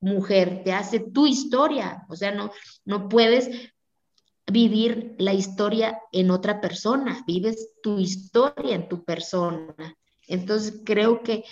mujer, 0.00 0.62
te 0.64 0.72
hace 0.72 1.00
tu 1.00 1.26
historia, 1.26 2.04
o 2.08 2.16
sea, 2.16 2.30
no, 2.30 2.50
no 2.84 3.08
puedes 3.08 3.50
vivir 4.50 5.14
la 5.18 5.34
historia 5.34 6.00
en 6.12 6.30
otra 6.30 6.60
persona, 6.60 7.24
vives 7.26 7.70
tu 7.82 7.98
historia 7.98 8.74
en 8.74 8.88
tu 8.88 9.04
persona. 9.04 9.74
Entonces 10.26 10.82
creo 10.84 11.22
que 11.22 11.44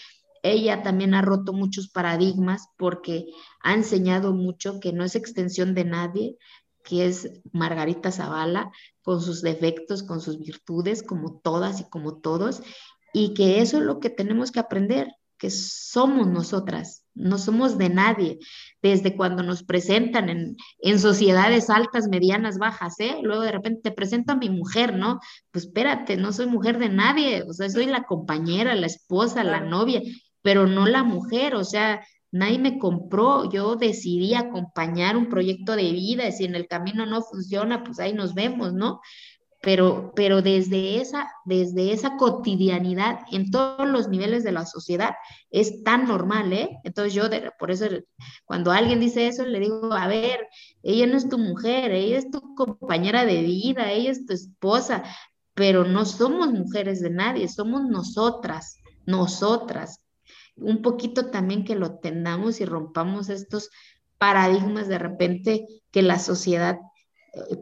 ella 0.42 0.82
también 0.82 1.14
ha 1.14 1.22
roto 1.22 1.52
muchos 1.52 1.88
paradigmas 1.88 2.68
porque 2.78 3.26
ha 3.60 3.74
enseñado 3.74 4.32
mucho 4.32 4.80
que 4.80 4.92
no 4.92 5.04
es 5.04 5.14
extensión 5.14 5.74
de 5.74 5.84
nadie, 5.84 6.36
que 6.84 7.06
es 7.06 7.40
Margarita 7.52 8.12
Zavala, 8.12 8.70
con 9.02 9.20
sus 9.20 9.42
defectos, 9.42 10.02
con 10.02 10.20
sus 10.20 10.38
virtudes, 10.38 11.02
como 11.02 11.40
todas 11.40 11.80
y 11.80 11.84
como 11.88 12.18
todos, 12.18 12.62
y 13.12 13.34
que 13.34 13.60
eso 13.60 13.78
es 13.78 13.82
lo 13.82 13.98
que 13.98 14.10
tenemos 14.10 14.52
que 14.52 14.60
aprender, 14.60 15.08
que 15.38 15.50
somos 15.50 16.26
nosotras, 16.26 17.04
no 17.14 17.38
somos 17.38 17.78
de 17.78 17.88
nadie, 17.88 18.38
desde 18.82 19.16
cuando 19.16 19.42
nos 19.42 19.62
presentan 19.62 20.28
en, 20.28 20.56
en, 20.78 20.98
sociedades 20.98 21.70
altas, 21.70 22.08
medianas, 22.08 22.58
bajas, 22.58 22.98
¿eh? 23.00 23.18
Luego 23.22 23.42
de 23.42 23.52
repente 23.52 23.90
te 23.90 23.92
presento 23.92 24.32
a 24.32 24.36
mi 24.36 24.50
mujer, 24.50 24.94
¿no? 24.96 25.20
Pues 25.50 25.66
espérate, 25.66 26.16
no 26.16 26.32
soy 26.32 26.46
mujer 26.46 26.78
de 26.78 26.88
nadie, 26.88 27.42
o 27.48 27.52
sea, 27.52 27.68
soy 27.68 27.86
la 27.86 28.04
compañera, 28.04 28.74
la 28.74 28.86
esposa, 28.86 29.44
la 29.44 29.60
novia, 29.60 30.00
pero 30.42 30.66
no 30.66 30.86
la 30.86 31.02
mujer, 31.02 31.54
o 31.54 31.64
sea, 31.64 32.00
nadie 32.30 32.58
me 32.58 32.78
compró, 32.78 33.50
yo 33.50 33.76
decidí 33.76 34.34
acompañar 34.34 35.16
un 35.16 35.28
proyecto 35.28 35.76
de 35.76 35.90
vida, 35.92 36.28
y 36.28 36.32
si 36.32 36.44
en 36.44 36.54
el 36.54 36.68
camino 36.68 37.06
no 37.06 37.22
funciona, 37.22 37.82
pues 37.82 37.98
ahí 37.98 38.12
nos 38.12 38.34
vemos, 38.34 38.72
¿no? 38.72 39.00
Pero, 39.66 40.12
pero 40.14 40.42
desde, 40.42 41.00
esa, 41.00 41.28
desde 41.44 41.90
esa 41.92 42.16
cotidianidad 42.16 43.22
en 43.32 43.50
todos 43.50 43.88
los 43.88 44.08
niveles 44.08 44.44
de 44.44 44.52
la 44.52 44.64
sociedad 44.64 45.16
es 45.50 45.82
tan 45.82 46.06
normal, 46.06 46.52
¿eh? 46.52 46.78
Entonces 46.84 47.14
yo, 47.14 47.24
por 47.58 47.72
eso, 47.72 47.86
cuando 48.44 48.70
alguien 48.70 49.00
dice 49.00 49.26
eso, 49.26 49.44
le 49.44 49.58
digo, 49.58 49.92
a 49.92 50.06
ver, 50.06 50.46
ella 50.84 51.08
no 51.08 51.16
es 51.16 51.28
tu 51.28 51.36
mujer, 51.38 51.90
ella 51.90 52.16
es 52.16 52.30
tu 52.30 52.54
compañera 52.54 53.24
de 53.24 53.42
vida, 53.42 53.90
ella 53.90 54.12
es 54.12 54.24
tu 54.24 54.34
esposa, 54.34 55.02
pero 55.52 55.82
no 55.82 56.04
somos 56.04 56.52
mujeres 56.52 57.00
de 57.00 57.10
nadie, 57.10 57.48
somos 57.48 57.88
nosotras, 57.88 58.78
nosotras. 59.04 60.00
Un 60.54 60.80
poquito 60.80 61.32
también 61.32 61.64
que 61.64 61.74
lo 61.74 61.98
tendamos 61.98 62.60
y 62.60 62.66
rompamos 62.66 63.30
estos 63.30 63.70
paradigmas 64.16 64.86
de 64.86 64.98
repente 64.98 65.66
que 65.90 66.02
la 66.02 66.20
sociedad 66.20 66.78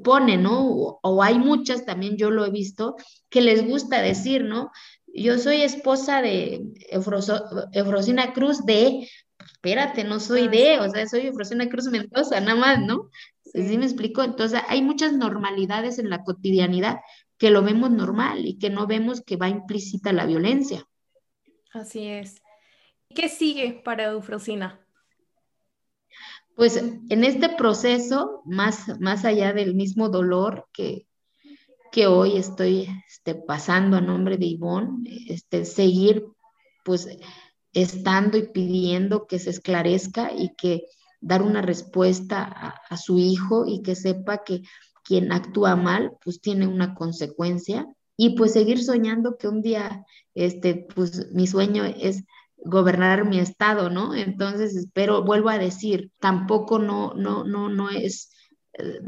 pone, 0.02 0.36
¿no? 0.36 0.98
O, 1.02 1.22
hay 1.22 1.38
muchas, 1.38 1.84
también 1.84 2.16
yo 2.16 2.30
lo 2.30 2.44
he 2.44 2.50
visto, 2.50 2.96
que 3.28 3.40
les 3.40 3.66
gusta 3.66 4.02
decir, 4.02 4.44
¿no? 4.44 4.70
Yo 5.06 5.38
soy 5.38 5.62
esposa 5.62 6.22
de 6.22 6.62
Eufrosina 6.90 8.32
Cruz 8.32 8.64
de, 8.64 9.08
espérate, 9.38 10.04
no 10.04 10.20
soy 10.20 10.48
de, 10.48 10.80
o 10.80 10.88
sea, 10.90 11.06
soy 11.06 11.26
Eufrosina 11.26 11.68
Cruz 11.68 11.86
Mendoza, 11.86 12.40
nada 12.40 12.56
más, 12.56 12.80
¿no? 12.80 13.10
Sí. 13.44 13.78
me 13.78 13.84
explico? 13.84 14.22
Entonces, 14.22 14.60
hay 14.68 14.82
muchas 14.82 15.12
normalidades 15.12 15.98
en 15.98 16.10
la 16.10 16.24
cotidianidad 16.24 16.98
que 17.38 17.50
lo 17.50 17.62
vemos 17.62 17.90
normal 17.90 18.46
y 18.46 18.58
que 18.58 18.70
no 18.70 18.86
vemos 18.86 19.20
que 19.20 19.36
va 19.36 19.48
implícita 19.48 20.12
la 20.12 20.26
violencia. 20.26 20.86
Así 21.72 22.06
es. 22.06 22.40
¿Qué 23.14 23.28
sigue 23.28 23.80
para 23.84 24.04
Eufrosina? 24.04 24.83
Pues 26.56 26.76
en 26.76 27.24
este 27.24 27.48
proceso, 27.48 28.42
más, 28.44 29.00
más 29.00 29.24
allá 29.24 29.52
del 29.52 29.74
mismo 29.74 30.08
dolor 30.08 30.68
que, 30.72 31.06
que 31.90 32.06
hoy 32.06 32.36
estoy 32.36 32.88
este, 33.08 33.34
pasando 33.34 33.96
a 33.96 34.00
nombre 34.00 34.36
de 34.36 34.46
Ivonne, 34.46 35.08
este, 35.28 35.64
seguir 35.64 36.26
pues 36.84 37.08
estando 37.72 38.36
y 38.36 38.48
pidiendo 38.48 39.26
que 39.26 39.40
se 39.40 39.50
esclarezca 39.50 40.32
y 40.32 40.54
que 40.54 40.84
dar 41.20 41.42
una 41.42 41.60
respuesta 41.60 42.44
a, 42.44 42.80
a, 42.88 42.96
su 42.98 43.18
hijo 43.18 43.64
y 43.66 43.82
que 43.82 43.96
sepa 43.96 44.44
que 44.44 44.62
quien 45.02 45.32
actúa 45.32 45.74
mal 45.74 46.12
pues 46.22 46.40
tiene 46.40 46.68
una 46.68 46.94
consecuencia. 46.94 47.86
Y 48.16 48.36
pues 48.36 48.52
seguir 48.52 48.82
soñando 48.82 49.36
que 49.36 49.48
un 49.48 49.60
día 49.60 50.04
este 50.34 50.86
pues 50.94 51.32
mi 51.32 51.48
sueño 51.48 51.84
es 51.84 52.22
gobernar 52.64 53.26
mi 53.26 53.38
estado, 53.38 53.90
¿no? 53.90 54.14
Entonces, 54.14 54.74
espero, 54.74 55.22
vuelvo 55.22 55.50
a 55.50 55.58
decir, 55.58 56.10
tampoco 56.18 56.78
no, 56.78 57.12
no, 57.14 57.44
no, 57.44 57.68
no 57.68 57.90
es, 57.90 58.30
eh, 58.74 59.00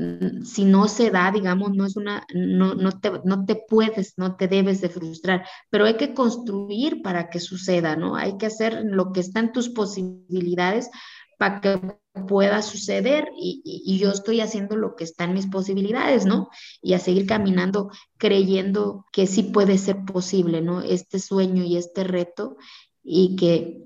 si 0.45 0.65
no 0.65 0.89
se 0.89 1.11
da, 1.11 1.31
digamos, 1.33 1.73
no 1.73 1.87
es 1.87 1.97
una, 1.97 2.27
no, 2.35 2.75
no, 2.75 3.01
te, 3.01 3.13
no 3.25 3.45
te 3.45 3.57
puedes, 3.69 4.15
no 4.17 4.37
te 4.37 4.49
debes 4.49 4.81
de 4.81 4.91
frustrar, 4.91 5.47
pero 5.71 5.87
hay 5.87 5.97
que 5.97 6.15
construir 6.15 7.03
para 7.03 7.31
que 7.31 7.41
suceda, 7.41 7.97
¿no? 7.97 8.17
Hay 8.17 8.37
que 8.39 8.47
hacer 8.47 8.85
lo 8.85 9.13
que 9.13 9.21
está 9.21 9.41
en 9.41 9.53
tus 9.53 9.71
posibilidades 9.71 10.91
para 11.39 11.61
que 11.61 11.81
pueda 12.29 12.63
suceder 12.63 13.29
y, 13.37 13.61
y, 13.65 13.99
yo 13.99 14.11
estoy 14.11 14.41
haciendo 14.41 14.75
lo 14.75 14.97
que 14.97 15.05
está 15.05 15.25
en 15.25 15.35
mis 15.35 15.47
posibilidades, 15.47 16.25
¿no? 16.25 16.49
Y 16.81 16.95
a 16.95 16.99
seguir 16.99 17.27
caminando 17.27 17.91
creyendo 18.17 19.05
que 19.13 19.27
sí 19.27 19.43
puede 19.43 19.77
ser 19.77 20.05
posible, 20.05 20.63
¿no? 20.63 20.81
Este 20.81 21.19
sueño 21.19 21.63
y 21.63 21.77
este 21.77 22.05
reto 22.05 22.57
y 23.09 23.37
que 23.37 23.85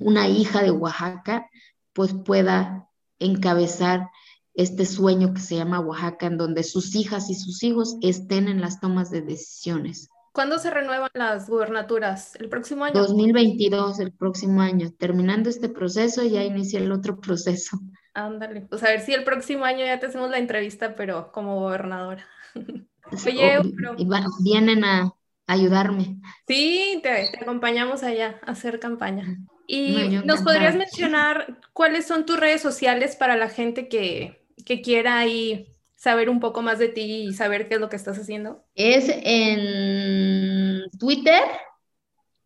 una 0.00 0.28
hija 0.28 0.62
de 0.62 0.72
Oaxaca 0.72 1.48
pues 1.92 2.12
pueda 2.12 2.88
encabezar 3.20 4.08
este 4.54 4.86
sueño 4.86 5.32
que 5.32 5.40
se 5.40 5.56
llama 5.56 5.80
Oaxaca, 5.80 6.26
en 6.26 6.36
donde 6.36 6.64
sus 6.64 6.96
hijas 6.96 7.30
y 7.30 7.36
sus 7.36 7.62
hijos 7.62 7.96
estén 8.02 8.48
en 8.48 8.60
las 8.60 8.80
tomas 8.80 9.10
de 9.10 9.22
decisiones. 9.22 10.08
¿Cuándo 10.32 10.58
se 10.58 10.70
renuevan 10.70 11.10
las 11.14 11.48
gubernaturas? 11.48 12.34
¿El 12.36 12.48
próximo 12.48 12.84
año? 12.84 13.00
2022, 13.00 14.00
el 14.00 14.12
próximo 14.12 14.60
año. 14.60 14.90
Terminando 14.98 15.48
este 15.48 15.68
proceso, 15.68 16.24
ya 16.24 16.44
inicia 16.44 16.80
el 16.80 16.90
otro 16.92 17.20
proceso. 17.20 17.78
Ándale, 18.14 18.62
pues 18.62 18.82
a 18.82 18.88
ver 18.88 19.00
si 19.00 19.14
el 19.14 19.24
próximo 19.24 19.64
año 19.64 19.84
ya 19.84 20.00
te 20.00 20.06
hacemos 20.06 20.30
la 20.30 20.38
entrevista, 20.38 20.96
pero 20.96 21.30
como 21.32 21.60
gobernadora. 21.60 22.26
Oye, 23.26 23.60
pero... 23.76 23.96
vienen 24.42 24.84
a, 24.84 25.12
ayudarme. 25.48 26.20
Sí, 26.46 27.00
te, 27.02 27.30
acompañamos 27.40 28.04
allá 28.04 28.38
a 28.46 28.52
hacer 28.52 28.78
campaña. 28.78 29.38
Y 29.66 30.20
nos 30.24 30.42
podrías 30.42 30.76
mencionar 30.76 31.58
cuáles 31.72 32.06
son 32.06 32.24
tus 32.24 32.38
redes 32.38 32.62
sociales 32.62 33.16
para 33.16 33.36
la 33.36 33.48
gente 33.48 33.88
que, 33.88 34.46
que 34.64 34.80
quiera 34.80 35.18
ahí 35.18 35.66
saber 35.96 36.30
un 36.30 36.38
poco 36.38 36.62
más 36.62 36.78
de 36.78 36.88
ti 36.88 37.26
y 37.28 37.32
saber 37.34 37.68
qué 37.68 37.74
es 37.74 37.80
lo 37.80 37.88
que 37.88 37.96
estás 37.96 38.18
haciendo. 38.18 38.64
Es 38.74 39.10
en 39.10 40.84
Twitter, 40.98 41.42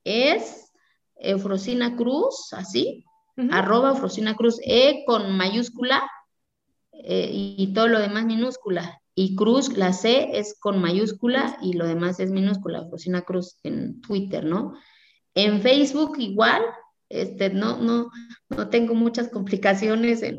es 0.05 0.73
Eufrosina 1.17 1.97
Cruz, 1.97 2.53
así, 2.53 3.05
arroba 3.51 3.91
Eufrosina 3.91 4.35
Cruz, 4.35 4.59
E 4.65 5.05
con 5.07 5.37
mayúscula 5.37 6.09
eh, 6.93 7.31
y 7.33 7.73
todo 7.73 7.89
lo 7.89 8.01
demás 8.01 8.25
minúscula 8.25 9.02
y 9.15 9.37
Cruz, 9.37 9.77
la 9.77 9.93
C 9.93 10.39
es 10.39 10.59
con 10.59 10.81
mayúscula 10.81 11.59
y 11.61 11.75
lo 11.75 11.87
demás 11.87 12.19
es 12.21 12.31
minúscula, 12.31 12.87
Rosina 12.91 13.23
Cruz 13.23 13.59
en 13.63 14.01
Twitter, 14.01 14.45
¿no? 14.45 14.75
En 15.35 15.61
Facebook 15.61 16.17
igual, 16.19 16.63
este, 17.09 17.51
no, 17.51 17.77
no, 17.77 18.11
no 18.49 18.69
tengo 18.69 18.95
muchas 18.95 19.29
complicaciones 19.29 20.23
en, 20.23 20.39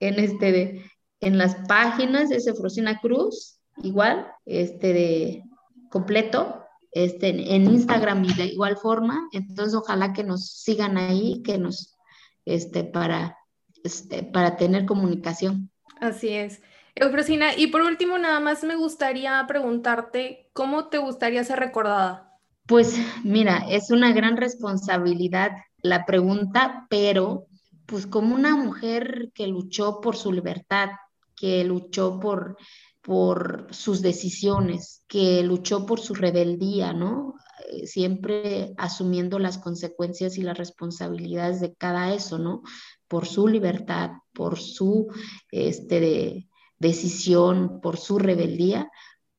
en, 0.00 0.18
este 0.18 0.52
de, 0.52 0.84
en 1.20 1.38
las 1.38 1.54
páginas, 1.68 2.30
es 2.30 2.50
Frosina 2.58 2.98
Cruz, 3.00 3.60
igual, 3.82 4.26
este 4.46 4.92
de 4.92 5.44
completo, 5.90 6.64
este, 6.90 7.28
en 7.28 7.64
Instagram 7.66 8.24
y 8.24 8.34
de 8.34 8.46
igual 8.46 8.76
forma. 8.76 9.28
Entonces, 9.32 9.74
ojalá 9.74 10.12
que 10.12 10.24
nos 10.24 10.50
sigan 10.50 10.98
ahí, 10.98 11.42
que 11.42 11.58
nos, 11.58 11.96
este, 12.44 12.84
para, 12.84 13.38
este, 13.84 14.24
para 14.24 14.56
tener 14.56 14.86
comunicación. 14.86 15.70
Así 16.00 16.30
es. 16.30 16.60
Eufrosina, 16.94 17.56
y 17.56 17.68
por 17.68 17.82
último, 17.82 18.18
nada 18.18 18.40
más 18.40 18.64
me 18.64 18.76
gustaría 18.76 19.44
preguntarte, 19.48 20.50
¿cómo 20.52 20.88
te 20.88 20.98
gustaría 20.98 21.42
ser 21.42 21.58
recordada? 21.58 22.38
Pues 22.66 22.96
mira, 23.24 23.64
es 23.68 23.90
una 23.90 24.12
gran 24.12 24.36
responsabilidad 24.36 25.52
la 25.82 26.04
pregunta, 26.04 26.86
pero 26.88 27.46
pues 27.86 28.06
como 28.06 28.34
una 28.34 28.56
mujer 28.56 29.30
que 29.34 29.46
luchó 29.46 30.00
por 30.00 30.16
su 30.16 30.32
libertad, 30.32 30.90
que 31.34 31.64
luchó 31.64 32.20
por, 32.20 32.56
por 33.00 33.66
sus 33.70 34.00
decisiones, 34.00 35.02
que 35.08 35.42
luchó 35.42 35.84
por 35.86 35.98
su 36.00 36.14
rebeldía, 36.14 36.92
¿no? 36.92 37.34
Eh, 37.68 37.86
siempre 37.86 38.74
asumiendo 38.76 39.38
las 39.38 39.58
consecuencias 39.58 40.38
y 40.38 40.42
las 40.42 40.56
responsabilidades 40.56 41.60
de 41.60 41.74
cada 41.74 42.14
eso, 42.14 42.38
¿no? 42.38 42.62
Por 43.08 43.26
su 43.26 43.48
libertad, 43.48 44.10
por 44.32 44.58
su 44.58 45.08
este, 45.50 46.48
decisión, 46.82 47.80
por 47.80 47.96
su 47.96 48.18
rebeldía, 48.18 48.90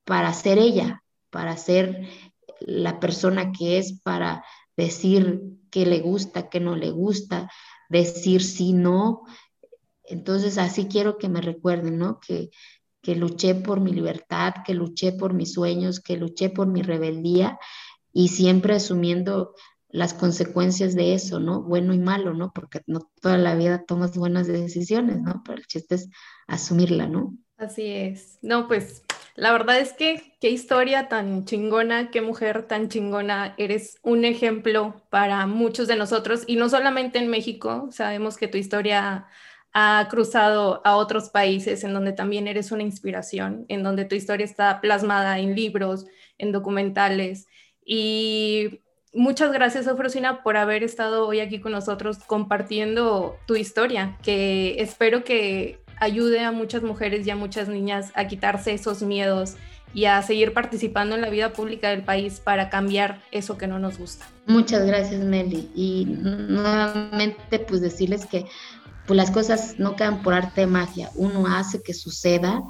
para 0.05 0.33
ser 0.33 0.57
ella, 0.57 1.03
para 1.29 1.55
ser 1.57 2.07
la 2.59 2.99
persona 2.99 3.51
que 3.51 3.77
es, 3.77 3.99
para 4.01 4.43
decir 4.75 5.41
que 5.69 5.85
le 5.85 5.99
gusta, 5.99 6.49
que 6.49 6.59
no 6.59 6.75
le 6.75 6.89
gusta, 6.89 7.51
decir 7.89 8.41
sí, 8.41 8.73
no. 8.73 9.23
Entonces 10.05 10.57
así 10.57 10.87
quiero 10.87 11.17
que 11.17 11.29
me 11.29 11.41
recuerden, 11.41 11.97
¿no? 11.97 12.19
Que, 12.19 12.49
que 13.01 13.15
luché 13.15 13.55
por 13.55 13.81
mi 13.81 13.91
libertad, 13.91 14.53
que 14.65 14.73
luché 14.73 15.11
por 15.11 15.33
mis 15.33 15.53
sueños, 15.53 15.99
que 15.99 16.15
luché 16.17 16.49
por 16.49 16.67
mi 16.67 16.81
rebeldía 16.81 17.59
y 18.13 18.29
siempre 18.29 18.75
asumiendo 18.75 19.53
las 19.93 20.15
consecuencias 20.15 20.95
de 20.95 21.13
eso, 21.13 21.39
¿no? 21.39 21.61
Bueno 21.61 21.93
y 21.93 21.99
malo, 21.99 22.33
¿no? 22.33 22.51
Porque 22.51 22.81
no 22.87 23.11
toda 23.21 23.37
la 23.37 23.53
vida 23.53 23.85
tomas 23.85 24.17
buenas 24.17 24.47
decisiones, 24.47 25.21
¿no? 25.21 25.43
Pero 25.45 25.59
el 25.59 25.67
chiste 25.67 25.95
es 25.95 26.09
asumirla, 26.47 27.05
¿no? 27.05 27.37
Así 27.57 27.85
es. 27.85 28.39
No, 28.41 28.67
pues 28.67 29.03
la 29.35 29.51
verdad 29.51 29.79
es 29.79 29.93
que 29.93 30.35
qué 30.41 30.49
historia 30.49 31.09
tan 31.09 31.45
chingona, 31.45 32.09
qué 32.09 32.21
mujer 32.21 32.67
tan 32.67 32.89
chingona. 32.89 33.53
Eres 33.59 33.99
un 34.01 34.25
ejemplo 34.25 34.99
para 35.11 35.45
muchos 35.45 35.87
de 35.87 35.95
nosotros 35.95 36.43
y 36.47 36.55
no 36.55 36.69
solamente 36.69 37.19
en 37.19 37.27
México. 37.27 37.89
Sabemos 37.91 38.35
que 38.35 38.47
tu 38.47 38.57
historia 38.57 39.27
ha 39.73 40.07
cruzado 40.09 40.81
a 40.85 40.95
otros 40.95 41.29
países 41.29 41.83
en 41.83 41.93
donde 41.93 42.13
también 42.13 42.47
eres 42.47 42.71
una 42.71 42.81
inspiración, 42.81 43.65
en 43.67 43.83
donde 43.83 44.05
tu 44.05 44.15
historia 44.15 44.45
está 44.45 44.81
plasmada 44.81 45.37
en 45.37 45.53
libros, 45.53 46.07
en 46.39 46.51
documentales. 46.51 47.45
Y 47.85 48.81
muchas 49.13 49.51
gracias, 49.51 49.87
Ofrosina, 49.87 50.43
por 50.43 50.57
haber 50.57 50.83
estado 50.83 51.27
hoy 51.27 51.39
aquí 51.39 51.59
con 51.59 51.71
nosotros 51.71 52.17
compartiendo 52.25 53.37
tu 53.45 53.55
historia, 53.55 54.17
que 54.21 54.81
espero 54.81 55.23
que 55.23 55.79
ayude 55.99 56.41
a 56.41 56.51
muchas 56.51 56.83
mujeres 56.83 57.25
y 57.25 57.29
a 57.29 57.35
muchas 57.35 57.67
niñas 57.69 58.11
a 58.15 58.27
quitarse 58.27 58.73
esos 58.73 59.01
miedos 59.03 59.55
y 59.93 60.05
a 60.05 60.21
seguir 60.21 60.53
participando 60.53 61.15
en 61.15 61.21
la 61.21 61.29
vida 61.29 61.53
pública 61.53 61.89
del 61.89 62.03
país 62.03 62.39
para 62.39 62.69
cambiar 62.69 63.21
eso 63.31 63.57
que 63.57 63.67
no 63.67 63.79
nos 63.79 63.97
gusta. 63.97 64.27
Muchas 64.47 64.85
gracias, 64.85 65.21
Meli. 65.21 65.69
Y 65.75 66.05
nuevamente, 66.05 67.59
pues 67.59 67.81
decirles 67.81 68.25
que 68.25 68.45
pues 69.05 69.17
las 69.17 69.31
cosas 69.31 69.75
no 69.77 69.95
quedan 69.95 70.23
por 70.23 70.33
arte 70.33 70.61
de 70.61 70.67
magia. 70.67 71.11
Uno 71.15 71.45
hace 71.47 71.81
que 71.83 71.93
suceda, 71.93 72.63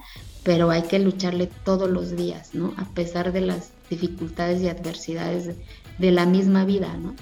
pero 0.43 0.69
hay 0.69 0.83
que 0.83 0.99
lucharle 0.99 1.47
todos 1.63 1.89
los 1.89 2.15
días, 2.15 2.53
¿no? 2.53 2.73
A 2.77 2.85
pesar 2.93 3.31
de 3.31 3.41
las 3.41 3.71
dificultades 3.89 4.61
y 4.61 4.67
adversidades 4.67 5.45
de, 5.47 5.55
de 6.03 6.11
la 6.11 6.25
misma 6.25 6.65
vida, 6.65 6.97
¿no? 6.97 7.15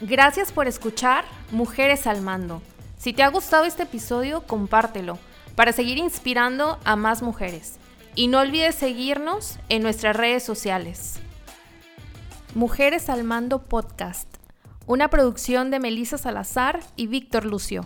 Gracias 0.00 0.52
por 0.52 0.66
escuchar 0.66 1.26
Mujeres 1.50 2.06
al 2.06 2.22
Mando. 2.22 2.62
Si 2.96 3.12
te 3.12 3.22
ha 3.22 3.28
gustado 3.28 3.66
este 3.66 3.82
episodio, 3.82 4.40
compártelo 4.46 5.18
para 5.54 5.74
seguir 5.74 5.98
inspirando 5.98 6.78
a 6.84 6.96
más 6.96 7.20
mujeres. 7.20 7.78
Y 8.14 8.28
no 8.28 8.38
olvides 8.38 8.74
seguirnos 8.74 9.58
en 9.68 9.82
nuestras 9.82 10.16
redes 10.16 10.42
sociales. 10.42 11.20
Mujeres 12.54 13.10
al 13.10 13.22
Mando 13.22 13.64
Podcast, 13.64 14.28
una 14.86 15.08
producción 15.08 15.70
de 15.70 15.78
Melissa 15.78 16.16
Salazar 16.16 16.80
y 16.96 17.06
Víctor 17.06 17.44
Lucio. 17.44 17.84